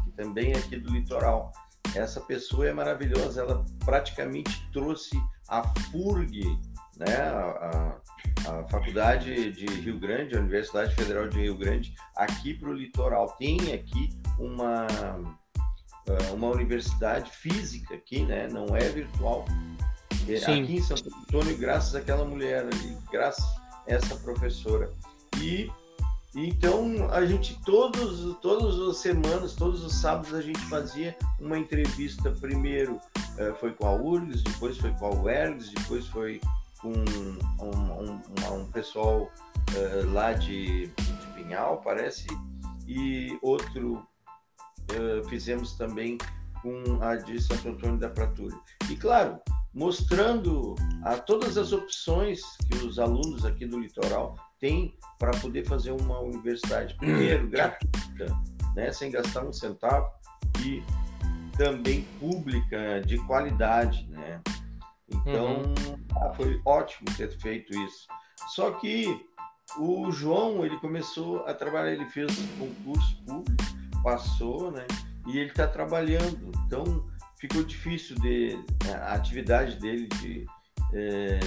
que 0.03 0.11
também 0.11 0.51
é 0.51 0.57
aqui 0.57 0.77
do 0.77 0.91
litoral. 0.91 1.51
Essa 1.95 2.21
pessoa 2.21 2.67
é 2.67 2.73
maravilhosa, 2.73 3.41
ela 3.41 3.65
praticamente 3.83 4.65
trouxe 4.71 5.21
a 5.49 5.61
FURG, 5.91 6.57
né, 6.97 7.15
a, 7.17 7.99
a, 8.47 8.59
a 8.59 8.63
Faculdade 8.69 9.51
de 9.51 9.65
Rio 9.65 9.99
Grande, 9.99 10.35
a 10.35 10.39
Universidade 10.39 10.95
Federal 10.95 11.27
de 11.27 11.39
Rio 11.41 11.57
Grande, 11.57 11.93
aqui 12.15 12.53
para 12.53 12.69
o 12.69 12.73
litoral. 12.73 13.35
Tem 13.37 13.73
aqui 13.73 14.09
uma, 14.39 14.87
ah, 14.87 16.33
uma 16.33 16.47
universidade 16.49 17.29
física 17.29 17.95
aqui, 17.95 18.23
né, 18.23 18.47
não 18.47 18.75
é 18.75 18.87
virtual. 18.89 19.45
É 20.29 20.37
Sim. 20.37 20.63
Aqui 20.63 20.75
em 20.75 20.81
Santo 20.81 21.09
Antônio, 21.13 21.57
graças 21.57 21.95
àquela 21.95 22.23
mulher 22.23 22.61
ali, 22.61 22.97
graças 23.11 23.43
a 23.43 23.83
essa 23.87 24.15
professora. 24.17 24.89
E 25.41 25.69
então 26.35 27.09
a 27.11 27.25
gente 27.25 27.59
todos 27.65 28.37
todas 28.41 28.79
as 28.89 28.97
semanas, 28.97 29.53
todos 29.53 29.83
os 29.83 29.93
sábados 29.95 30.33
a 30.33 30.41
gente 30.41 30.59
fazia 30.69 31.15
uma 31.39 31.57
entrevista. 31.57 32.31
Primeiro 32.31 32.99
eh, 33.37 33.53
foi 33.59 33.71
com 33.73 33.85
a 33.87 33.93
URGS, 33.93 34.41
depois 34.43 34.77
foi 34.77 34.91
com 34.93 35.07
a 35.07 35.09
UERGS, 35.15 35.71
depois 35.73 36.07
foi 36.07 36.39
com 36.81 36.93
um, 36.93 37.65
um- 37.65 38.55
um 38.61 38.65
pessoal 38.71 39.29
eh, 39.75 40.03
lá 40.13 40.33
de, 40.33 40.87
de 40.87 41.27
Pinhal, 41.35 41.81
parece, 41.83 42.27
e 42.87 43.37
outro 43.41 44.05
eh, 44.89 45.21
fizemos 45.29 45.73
também 45.73 46.17
com 46.61 47.01
a 47.03 47.15
de 47.17 47.41
Santo 47.41 47.69
Antônio 47.69 47.97
da 47.97 48.09
Pratura. 48.09 48.55
E 48.89 48.95
claro, 48.95 49.37
mostrando 49.73 50.75
a 51.03 51.17
todas 51.17 51.57
as 51.57 51.73
opções 51.73 52.41
que 52.69 52.77
os 52.85 52.99
alunos 52.99 53.43
aqui 53.45 53.65
do 53.65 53.79
litoral 53.79 54.35
têm 54.61 54.95
para 55.19 55.31
poder 55.31 55.65
fazer 55.65 55.91
uma 55.91 56.19
universidade, 56.21 56.95
primeiro, 57.01 57.49
gratuita, 57.49 58.27
né, 58.75 58.91
sem 58.93 59.11
gastar 59.11 59.43
um 59.43 59.51
centavo, 59.51 60.07
e 60.63 60.81
também 61.57 62.03
pública, 62.19 63.01
de 63.01 63.17
qualidade, 63.25 64.07
né? 64.09 64.39
Então, 65.09 65.73
ah, 66.15 66.33
foi 66.33 66.61
ótimo 66.65 67.05
ter 67.17 67.29
feito 67.39 67.77
isso. 67.77 68.07
Só 68.55 68.71
que 68.71 69.25
o 69.77 70.11
João, 70.11 70.65
ele 70.65 70.77
começou 70.77 71.45
a 71.45 71.53
trabalhar, 71.53 71.91
ele 71.91 72.09
fez 72.09 72.33
concurso 72.57 73.23
público, 73.25 73.63
passou, 74.01 74.71
né? 74.71 74.85
E 75.27 75.37
ele 75.37 75.49
está 75.49 75.67
trabalhando. 75.67 76.51
Então, 76.65 77.05
ficou 77.37 77.63
difícil 77.63 78.15
de, 78.19 78.57
a 78.89 79.13
atividade 79.13 79.77
dele 79.79 80.07
de, 80.07 80.45
é, 80.93 81.39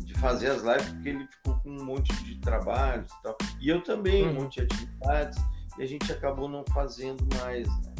de 0.00 0.14
fazer 0.14 0.50
as 0.50 0.62
lives, 0.62 0.88
porque 0.92 1.08
ele 1.08 1.26
ficou 1.26 1.60
com 1.60 1.70
um 1.70 1.84
monte 1.84 2.12
de 2.24 2.36
trabalhos 2.40 3.10
e 3.10 3.22
tal. 3.22 3.36
E 3.60 3.68
eu 3.68 3.82
também, 3.82 4.24
um 4.24 4.28
uhum. 4.28 4.42
monte 4.42 4.56
de 4.56 4.74
atividades, 4.74 5.38
e 5.78 5.82
a 5.82 5.86
gente 5.86 6.10
acabou 6.10 6.48
não 6.48 6.64
fazendo 6.72 7.24
mais, 7.36 7.66
né? 7.66 7.94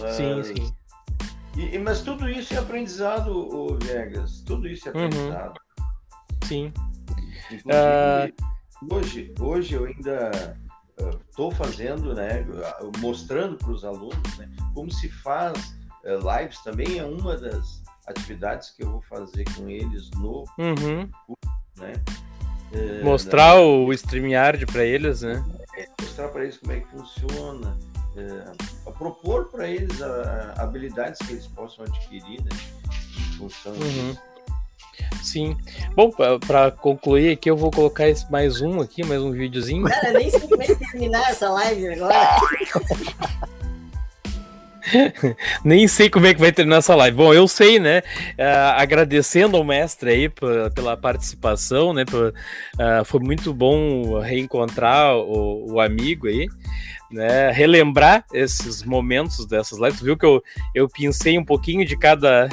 Mas, 0.00 0.16
sim, 0.16 0.42
sim. 0.42 0.76
E, 1.56 1.78
mas 1.78 2.02
tudo 2.02 2.28
isso 2.28 2.52
é 2.54 2.58
aprendizado, 2.58 3.30
ô 3.30 3.78
Vegas. 3.78 4.42
Tudo 4.42 4.68
isso 4.68 4.88
é 4.88 4.92
uhum. 4.92 5.06
aprendizado. 5.06 5.60
Uhum. 5.78 6.38
Sim. 6.44 6.72
Uh... 7.64 8.56
Hoje, 8.90 9.34
hoje 9.40 9.74
eu 9.74 9.86
ainda 9.86 10.30
estou 11.30 11.48
uh, 11.48 11.54
fazendo, 11.54 12.14
né, 12.14 12.46
mostrando 12.98 13.56
para 13.56 13.70
os 13.70 13.84
alunos 13.84 14.36
né, 14.36 14.50
como 14.74 14.90
se 14.90 15.08
faz 15.08 15.76
uh, 16.04 16.38
lives 16.38 16.62
também 16.62 16.98
é 16.98 17.04
uma 17.04 17.36
das 17.36 17.82
atividades 18.06 18.70
que 18.70 18.82
eu 18.82 18.90
vou 18.90 19.02
fazer 19.02 19.44
com 19.56 19.68
eles 19.68 20.10
no 20.12 20.44
uhum. 20.58 21.08
curso, 21.26 21.58
né? 21.76 21.92
É, 22.72 23.02
Mostrar 23.02 23.54
na... 23.54 23.60
o 23.60 23.92
StreamYard 23.92 24.66
para 24.66 24.84
eles, 24.84 25.22
né? 25.22 25.44
É, 25.76 25.86
mostrar 26.00 26.28
para 26.28 26.42
eles 26.44 26.58
como 26.58 26.72
é 26.72 26.80
que 26.80 26.88
funciona, 26.88 27.76
é, 28.16 28.90
propor 28.96 29.46
para 29.46 29.68
eles 29.68 30.02
a, 30.02 30.54
a, 30.56 30.62
habilidades 30.62 31.20
que 31.26 31.32
eles 31.32 31.46
possam 31.46 31.84
adquirir, 31.84 32.42
né? 32.42 32.50
Em 33.18 33.38
função 33.38 33.72
uhum. 33.72 34.16
Sim. 35.22 35.56
Bom, 35.94 36.10
para 36.10 36.70
concluir 36.70 37.32
aqui, 37.32 37.50
eu 37.50 37.56
vou 37.56 37.70
colocar 37.70 38.08
esse, 38.08 38.30
mais 38.30 38.60
um 38.60 38.80
aqui, 38.80 39.04
mais 39.04 39.20
um 39.20 39.32
videozinho. 39.32 39.84
Cara, 39.84 40.12
nem 40.12 40.30
sei 40.30 40.40
como 40.40 40.62
é 40.62 40.74
terminar 40.74 41.30
essa 41.30 41.50
live 41.50 41.88
agora. 41.88 42.14
Nem 45.64 45.86
sei 45.88 46.08
como 46.08 46.26
é 46.26 46.34
que 46.34 46.40
vai 46.40 46.52
terminar 46.52 46.78
essa 46.78 46.94
live. 46.94 47.16
Bom, 47.16 47.34
eu 47.34 47.46
sei, 47.48 47.78
né? 47.78 48.00
Uh, 48.38 48.76
agradecendo 48.76 49.56
ao 49.56 49.64
mestre 49.64 50.10
aí 50.10 50.28
pela 50.74 50.96
participação, 50.96 51.92
né? 51.92 52.04
uh, 52.04 53.04
foi 53.04 53.20
muito 53.20 53.52
bom 53.52 54.18
reencontrar 54.20 55.16
o, 55.16 55.74
o, 55.74 55.80
amigo 55.80 56.26
aí, 56.28 56.48
né? 57.10 57.50
Relembrar 57.50 58.24
esses 58.32 58.82
momentos 58.82 59.46
dessas 59.46 59.78
lives. 59.78 59.98
Tu 59.98 60.04
viu 60.04 60.16
que 60.16 60.26
eu, 60.26 60.42
eu 60.74 60.88
pensei 60.88 61.38
um 61.38 61.44
pouquinho 61.44 61.84
de 61.84 61.96
cada 61.98 62.48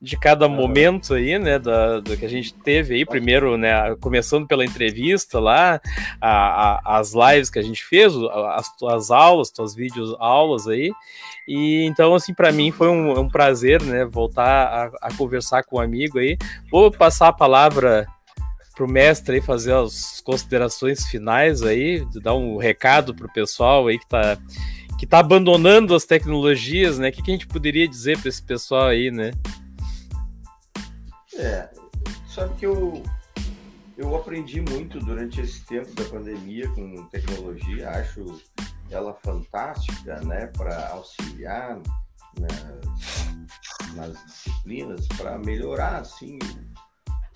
de 0.00 0.16
cada 0.16 0.48
momento 0.48 1.12
aí, 1.12 1.38
né, 1.38 1.58
da, 1.58 2.00
do 2.00 2.16
que 2.16 2.24
a 2.24 2.28
gente 2.28 2.54
teve 2.54 2.94
aí, 2.94 3.04
primeiro, 3.04 3.58
né, 3.58 3.94
começando 4.00 4.46
pela 4.46 4.64
entrevista 4.64 5.38
lá, 5.38 5.78
a, 6.18 6.30
a, 6.30 6.98
as 6.98 7.12
lives 7.12 7.50
que 7.50 7.58
a 7.58 7.62
gente 7.62 7.84
fez, 7.84 8.14
as 8.54 8.74
tuas 8.76 9.10
aulas, 9.10 9.50
tuas 9.50 9.74
vídeos 9.74 10.16
aulas 10.18 10.66
aí, 10.66 10.90
e 11.52 11.84
então, 11.84 12.14
assim, 12.14 12.32
para 12.32 12.52
mim 12.52 12.70
foi 12.70 12.86
um, 12.88 13.18
um, 13.18 13.28
prazer, 13.28 13.82
né, 13.82 14.04
voltar 14.04 14.92
a, 15.02 15.08
a, 15.08 15.14
conversar 15.14 15.64
com 15.64 15.78
um 15.78 15.80
amigo 15.80 16.20
aí, 16.20 16.38
vou 16.70 16.92
passar 16.92 17.26
a 17.26 17.32
palavra 17.32 18.06
pro 18.76 18.86
mestre 18.86 19.34
aí 19.34 19.40
fazer 19.40 19.74
as 19.74 20.20
considerações 20.20 21.06
finais 21.06 21.62
aí, 21.62 22.06
dar 22.22 22.36
um 22.36 22.56
recado 22.56 23.12
pro 23.12 23.32
pessoal 23.32 23.88
aí 23.88 23.98
que 23.98 24.08
tá 24.08 24.38
que 24.96 25.04
tá 25.04 25.18
abandonando 25.18 25.92
as 25.92 26.04
tecnologias, 26.04 27.00
né? 27.00 27.08
O 27.08 27.12
que, 27.12 27.20
que 27.20 27.30
a 27.32 27.34
gente 27.34 27.48
poderia 27.48 27.88
dizer 27.88 28.16
para 28.20 28.28
esse 28.28 28.42
pessoal 28.42 28.86
aí, 28.86 29.10
né? 29.10 29.32
É, 31.34 31.68
sabe 32.28 32.54
que 32.58 32.66
eu, 32.66 33.02
eu 33.98 34.14
aprendi 34.14 34.60
muito 34.60 35.00
durante 35.00 35.40
esse 35.40 35.64
tempo 35.64 35.92
da 35.96 36.04
pandemia 36.04 36.68
com 36.68 37.06
tecnologia, 37.06 37.90
acho 37.90 38.40
ela 38.90 39.14
fantástica, 39.22 40.20
né, 40.20 40.46
para 40.48 40.90
auxiliar 40.90 41.80
nas, 42.38 43.94
nas 43.94 44.24
disciplinas, 44.26 45.06
para 45.08 45.38
melhorar, 45.38 46.00
assim, 46.00 46.38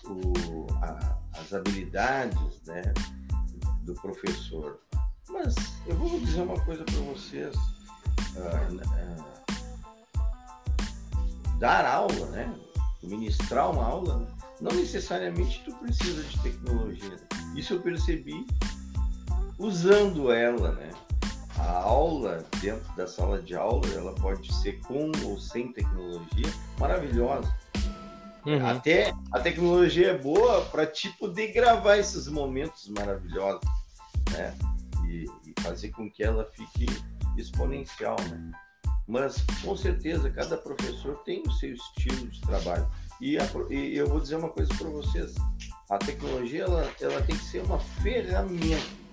o, 0.05 0.67
a, 0.83 1.19
as 1.39 1.53
habilidades, 1.53 2.63
né, 2.67 2.83
do 3.83 3.95
professor. 3.95 4.81
Mas 5.29 5.55
eu 5.87 5.97
vou 5.97 6.21
dizer 6.21 6.43
uma 6.43 6.61
coisa 6.65 6.85
para 6.85 7.01
vocês. 7.01 7.55
Uh, 8.37 8.75
uh, 8.75 9.35
dar 11.59 11.87
aula, 11.87 12.27
né? 12.27 12.53
ministrar 13.07 13.71
uma 13.71 13.85
aula, 13.85 14.27
não 14.61 14.73
necessariamente 14.73 15.63
tu 15.65 15.73
precisa 15.77 16.23
de 16.23 16.39
tecnologia. 16.41 17.17
Isso 17.55 17.75
eu 17.75 17.81
percebi 17.81 18.47
usando 19.59 20.33
ela, 20.33 20.73
né? 20.73 20.91
A 21.59 21.79
aula 21.83 22.45
dentro 22.61 22.93
da 22.97 23.07
sala 23.07 23.41
de 23.41 23.55
aula, 23.55 23.87
ela 23.95 24.15
pode 24.15 24.53
ser 24.55 24.81
com 24.81 25.13
ou 25.25 25.39
sem 25.39 25.73
tecnologia, 25.73 26.53
maravilhosa. 26.79 27.55
Uhum. 28.45 28.67
Até 28.67 29.13
a 29.33 29.41
tecnologia 29.41 30.11
é 30.11 30.19
boa 30.19 30.63
para 30.67 30.87
te 30.87 31.09
poder 31.11 31.53
gravar 31.53 31.97
esses 31.97 32.29
momentos 32.29 32.89
maravilhosos, 32.89 33.65
né? 34.33 34.55
E, 35.07 35.25
e 35.47 35.63
fazer 35.63 35.91
com 35.91 36.11
que 36.11 36.23
ela 36.23 36.45
fique 36.55 36.87
exponencial, 37.37 38.17
né? 38.29 38.53
mas 39.07 39.45
com 39.63 39.77
certeza 39.77 40.31
cada 40.31 40.57
professor 40.57 41.17
tem 41.25 41.43
o 41.47 41.53
seu 41.53 41.75
estilo 41.75 42.29
de 42.29 42.41
trabalho. 42.43 42.89
E, 43.21 43.39
a, 43.39 43.45
e 43.71 43.97
eu 43.97 44.09
vou 44.09 44.21
dizer 44.21 44.37
uma 44.37 44.49
coisa 44.49 44.73
para 44.75 44.89
vocês: 44.89 45.35
a 45.91 45.99
tecnologia 45.99 46.65
ela, 46.65 46.91
ela 47.01 47.23
tem 47.23 47.37
que 47.37 47.45
ser 47.45 47.63
uma 47.63 47.79
ferramenta. 47.79 49.04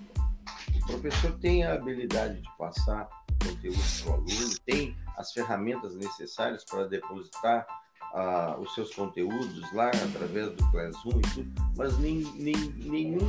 O 0.92 1.00
professor 1.00 1.32
tem 1.38 1.64
a 1.64 1.74
habilidade 1.74 2.40
de 2.40 2.48
passar 2.58 3.08
conteúdo 3.42 3.78
para 4.02 4.10
o 4.10 4.14
aluno, 4.14 4.58
tem 4.66 4.94
as 5.16 5.32
ferramentas 5.32 5.96
necessárias 5.96 6.64
para 6.64 6.86
depositar 6.86 7.66
uh, 8.12 8.60
os 8.60 8.74
seus 8.74 8.94
conteúdos 8.94 9.72
lá 9.72 9.88
através 9.88 10.50
do 10.50 10.70
Classroom 10.70 11.18
e 11.18 11.34
tudo, 11.34 11.52
mas 11.76 11.98
nem, 11.98 12.18
nem, 12.34 12.56
nenhum. 12.76 13.26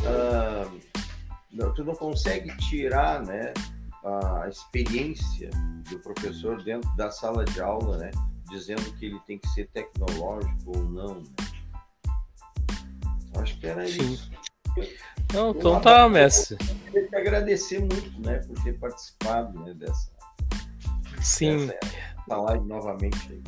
Uh, 0.00 0.80
não, 1.52 1.74
tu 1.74 1.84
não 1.84 1.94
consegue 1.94 2.56
tirar 2.56 3.22
né, 3.22 3.52
a 4.02 4.48
experiência 4.48 5.50
do 5.90 5.98
professor 5.98 6.62
dentro 6.62 6.90
da 6.96 7.10
sala 7.10 7.44
de 7.44 7.60
aula, 7.60 7.98
né? 7.98 8.10
Dizendo 8.48 8.82
que 8.94 9.06
ele 9.06 9.20
tem 9.20 9.38
que 9.38 9.48
ser 9.48 9.68
tecnológico 9.68 10.76
ou 10.76 10.84
não. 10.84 11.14
Né? 11.16 11.30
Acho 13.38 13.58
que 13.58 13.66
era 13.66 13.86
Sim. 13.86 14.12
isso. 14.12 14.30
Não, 15.32 15.50
então 15.50 15.80
tá, 15.80 16.08
mestre. 16.08 16.56
Eu 16.60 16.92
queria 16.92 17.08
te 17.08 17.16
agradecer 17.16 17.78
muito, 17.78 18.20
né, 18.20 18.38
por 18.46 18.62
ter 18.62 18.78
participado 18.78 19.58
né, 19.64 19.74
dessa, 19.74 20.10
Sim. 21.20 21.66
dessa 21.66 22.36
live 22.36 22.66
novamente. 22.66 23.18
Aí. 23.30 23.42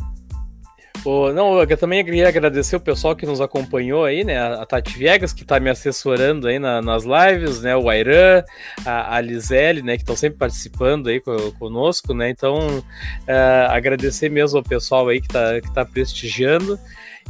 Oh, 1.07 1.31
não, 1.35 1.61
eu 1.61 1.77
também 1.77 2.03
queria 2.03 2.27
agradecer 2.27 2.77
o 2.77 2.81
pessoal 2.81 3.15
que 3.15 3.27
nos 3.27 3.39
acompanhou 3.39 4.07
aí, 4.07 4.25
né? 4.25 4.39
A 4.39 4.65
Tati 4.65 4.97
Viegas, 4.97 5.35
que 5.35 5.43
está 5.43 5.61
me 5.61 5.69
assessorando 5.69 6.49
aí 6.49 6.59
na, 6.59 6.81
nas 6.81 7.05
lives, 7.05 7.61
né? 7.61 7.77
O 7.77 7.91
Airan, 7.91 8.43
a, 8.87 9.17
a 9.17 9.21
Lisele, 9.21 9.83
né? 9.83 9.97
Que 9.97 10.03
estão 10.03 10.17
sempre 10.17 10.39
participando 10.39 11.09
aí 11.09 11.21
conosco, 11.59 12.15
né? 12.15 12.31
Então, 12.31 12.79
uh, 12.79 13.69
agradecer 13.69 14.31
mesmo 14.31 14.57
ao 14.57 14.65
pessoal 14.65 15.07
aí 15.09 15.21
que 15.21 15.27
está 15.27 15.61
que 15.61 15.75
tá 15.75 15.85
prestigiando 15.85 16.79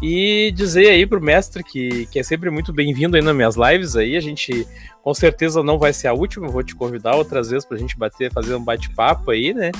e 0.03 0.53
dizer 0.53 0.90
aí 0.90 1.07
pro 1.07 1.20
mestre 1.20 1.62
que, 1.62 2.07
que 2.07 2.18
é 2.18 2.22
sempre 2.22 2.51
muito 2.51 2.72
bem-vindo 2.72 3.16
aí 3.16 3.22
nas 3.22 3.34
minhas 3.34 3.57
lives 3.57 3.97
aí, 3.97 4.16
a 4.16 4.20
gente 4.20 4.66
com 5.03 5.14
certeza 5.14 5.62
não 5.62 5.78
vai 5.78 5.92
ser 5.92 6.09
a 6.09 6.12
última, 6.12 6.49
vou 6.49 6.62
te 6.62 6.74
convidar 6.74 7.14
outras 7.14 7.51
vezes 7.51 7.64
para 7.64 7.76
a 7.76 7.80
gente 7.80 7.96
bater, 7.96 8.33
fazer 8.33 8.54
um 8.54 8.64
bate-papo 8.64 9.30
aí, 9.30 9.53
né? 9.53 9.71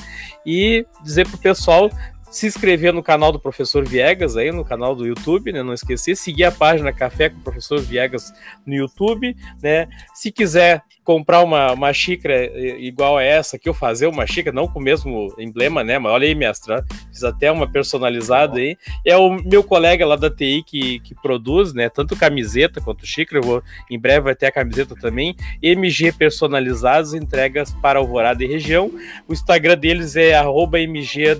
E 0.45 0.85
dizer 1.03 1.27
pro 1.27 1.37
pessoal 1.37 1.89
se 2.29 2.47
inscrever 2.47 2.91
no 2.91 3.01
canal 3.01 3.31
do 3.31 3.39
Professor 3.39 3.87
Viegas 3.87 4.35
aí, 4.35 4.51
no 4.51 4.65
canal 4.65 4.93
do 4.93 5.07
YouTube, 5.07 5.53
né? 5.53 5.63
Não 5.63 5.73
esquecer, 5.73 6.15
seguir 6.15 6.43
a 6.43 6.51
página 6.51 6.91
Café 6.91 7.29
com 7.29 7.37
o 7.37 7.43
Professor 7.43 7.79
Viegas 7.79 8.33
no 8.65 8.75
YouTube, 8.75 9.35
né? 9.61 9.87
Se 10.13 10.31
quiser 10.31 10.83
comprar 11.05 11.43
uma, 11.43 11.71
uma 11.71 11.93
xícara 11.93 12.51
igual 12.79 13.17
a 13.17 13.23
essa 13.23 13.59
que 13.59 13.69
eu 13.69 13.73
fazer 13.73 14.07
uma 14.07 14.25
xícara, 14.25 14.53
não 14.53 14.67
com 14.67 14.79
o 14.79 14.81
mesmo 14.81 15.33
emblema, 15.37 15.83
né? 15.83 15.99
Mas 15.99 16.11
olha 16.11 16.27
aí, 16.27 16.33
mestre, 16.33 16.73
fiz 17.11 17.23
até 17.23 17.51
uma 17.51 17.71
personalizada 17.71 18.57
aí. 18.57 18.75
É 19.05 19.15
o 19.15 19.29
meu 19.29 19.63
colega 19.63 20.05
lá 20.05 20.15
da 20.15 20.31
TI 20.31 20.63
que, 20.65 20.99
que 20.99 21.13
produz, 21.13 21.73
né? 21.73 21.89
Tanto 21.89 22.15
camiseta 22.15 22.81
quanto 22.81 23.05
xícara. 23.05 23.39
Eu 23.39 23.47
vou, 23.47 23.63
em 23.89 23.99
breve 23.99 24.21
vai 24.21 24.35
ter 24.35 24.47
a 24.47 24.51
camiseta 24.51 24.95
também. 24.95 25.35
MG 25.61 26.11
Personalizados, 26.11 27.13
entregas 27.13 27.71
para 27.81 27.99
Alvorada 27.99 28.43
e 28.43 28.47
região. 28.47 28.91
O 29.27 29.33
Instagram 29.33 29.77
deles 29.77 30.15
é 30.15 30.33
MG 30.75 31.35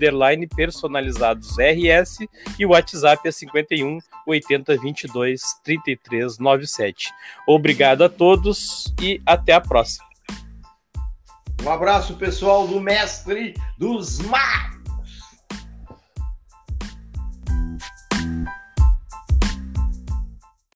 personalizados 0.55 1.57
RS 1.57 2.19
e 2.59 2.65
o 2.65 2.69
WhatsApp 2.69 3.27
é 3.27 3.31
51 3.31 3.97
80 4.27 4.77
22 4.77 5.41
33 5.63 6.37
97. 6.37 7.11
Obrigado 7.47 8.03
a 8.03 8.09
todos 8.09 8.93
e 9.01 9.21
até 9.25 9.55
a 9.56 9.61
próxima. 9.61 10.06
Um 11.64 11.72
abraço, 11.72 12.15
pessoal 12.15 12.68
do 12.68 12.80
mestre 12.80 13.56
dos 13.77 14.19
mares. 14.19 14.74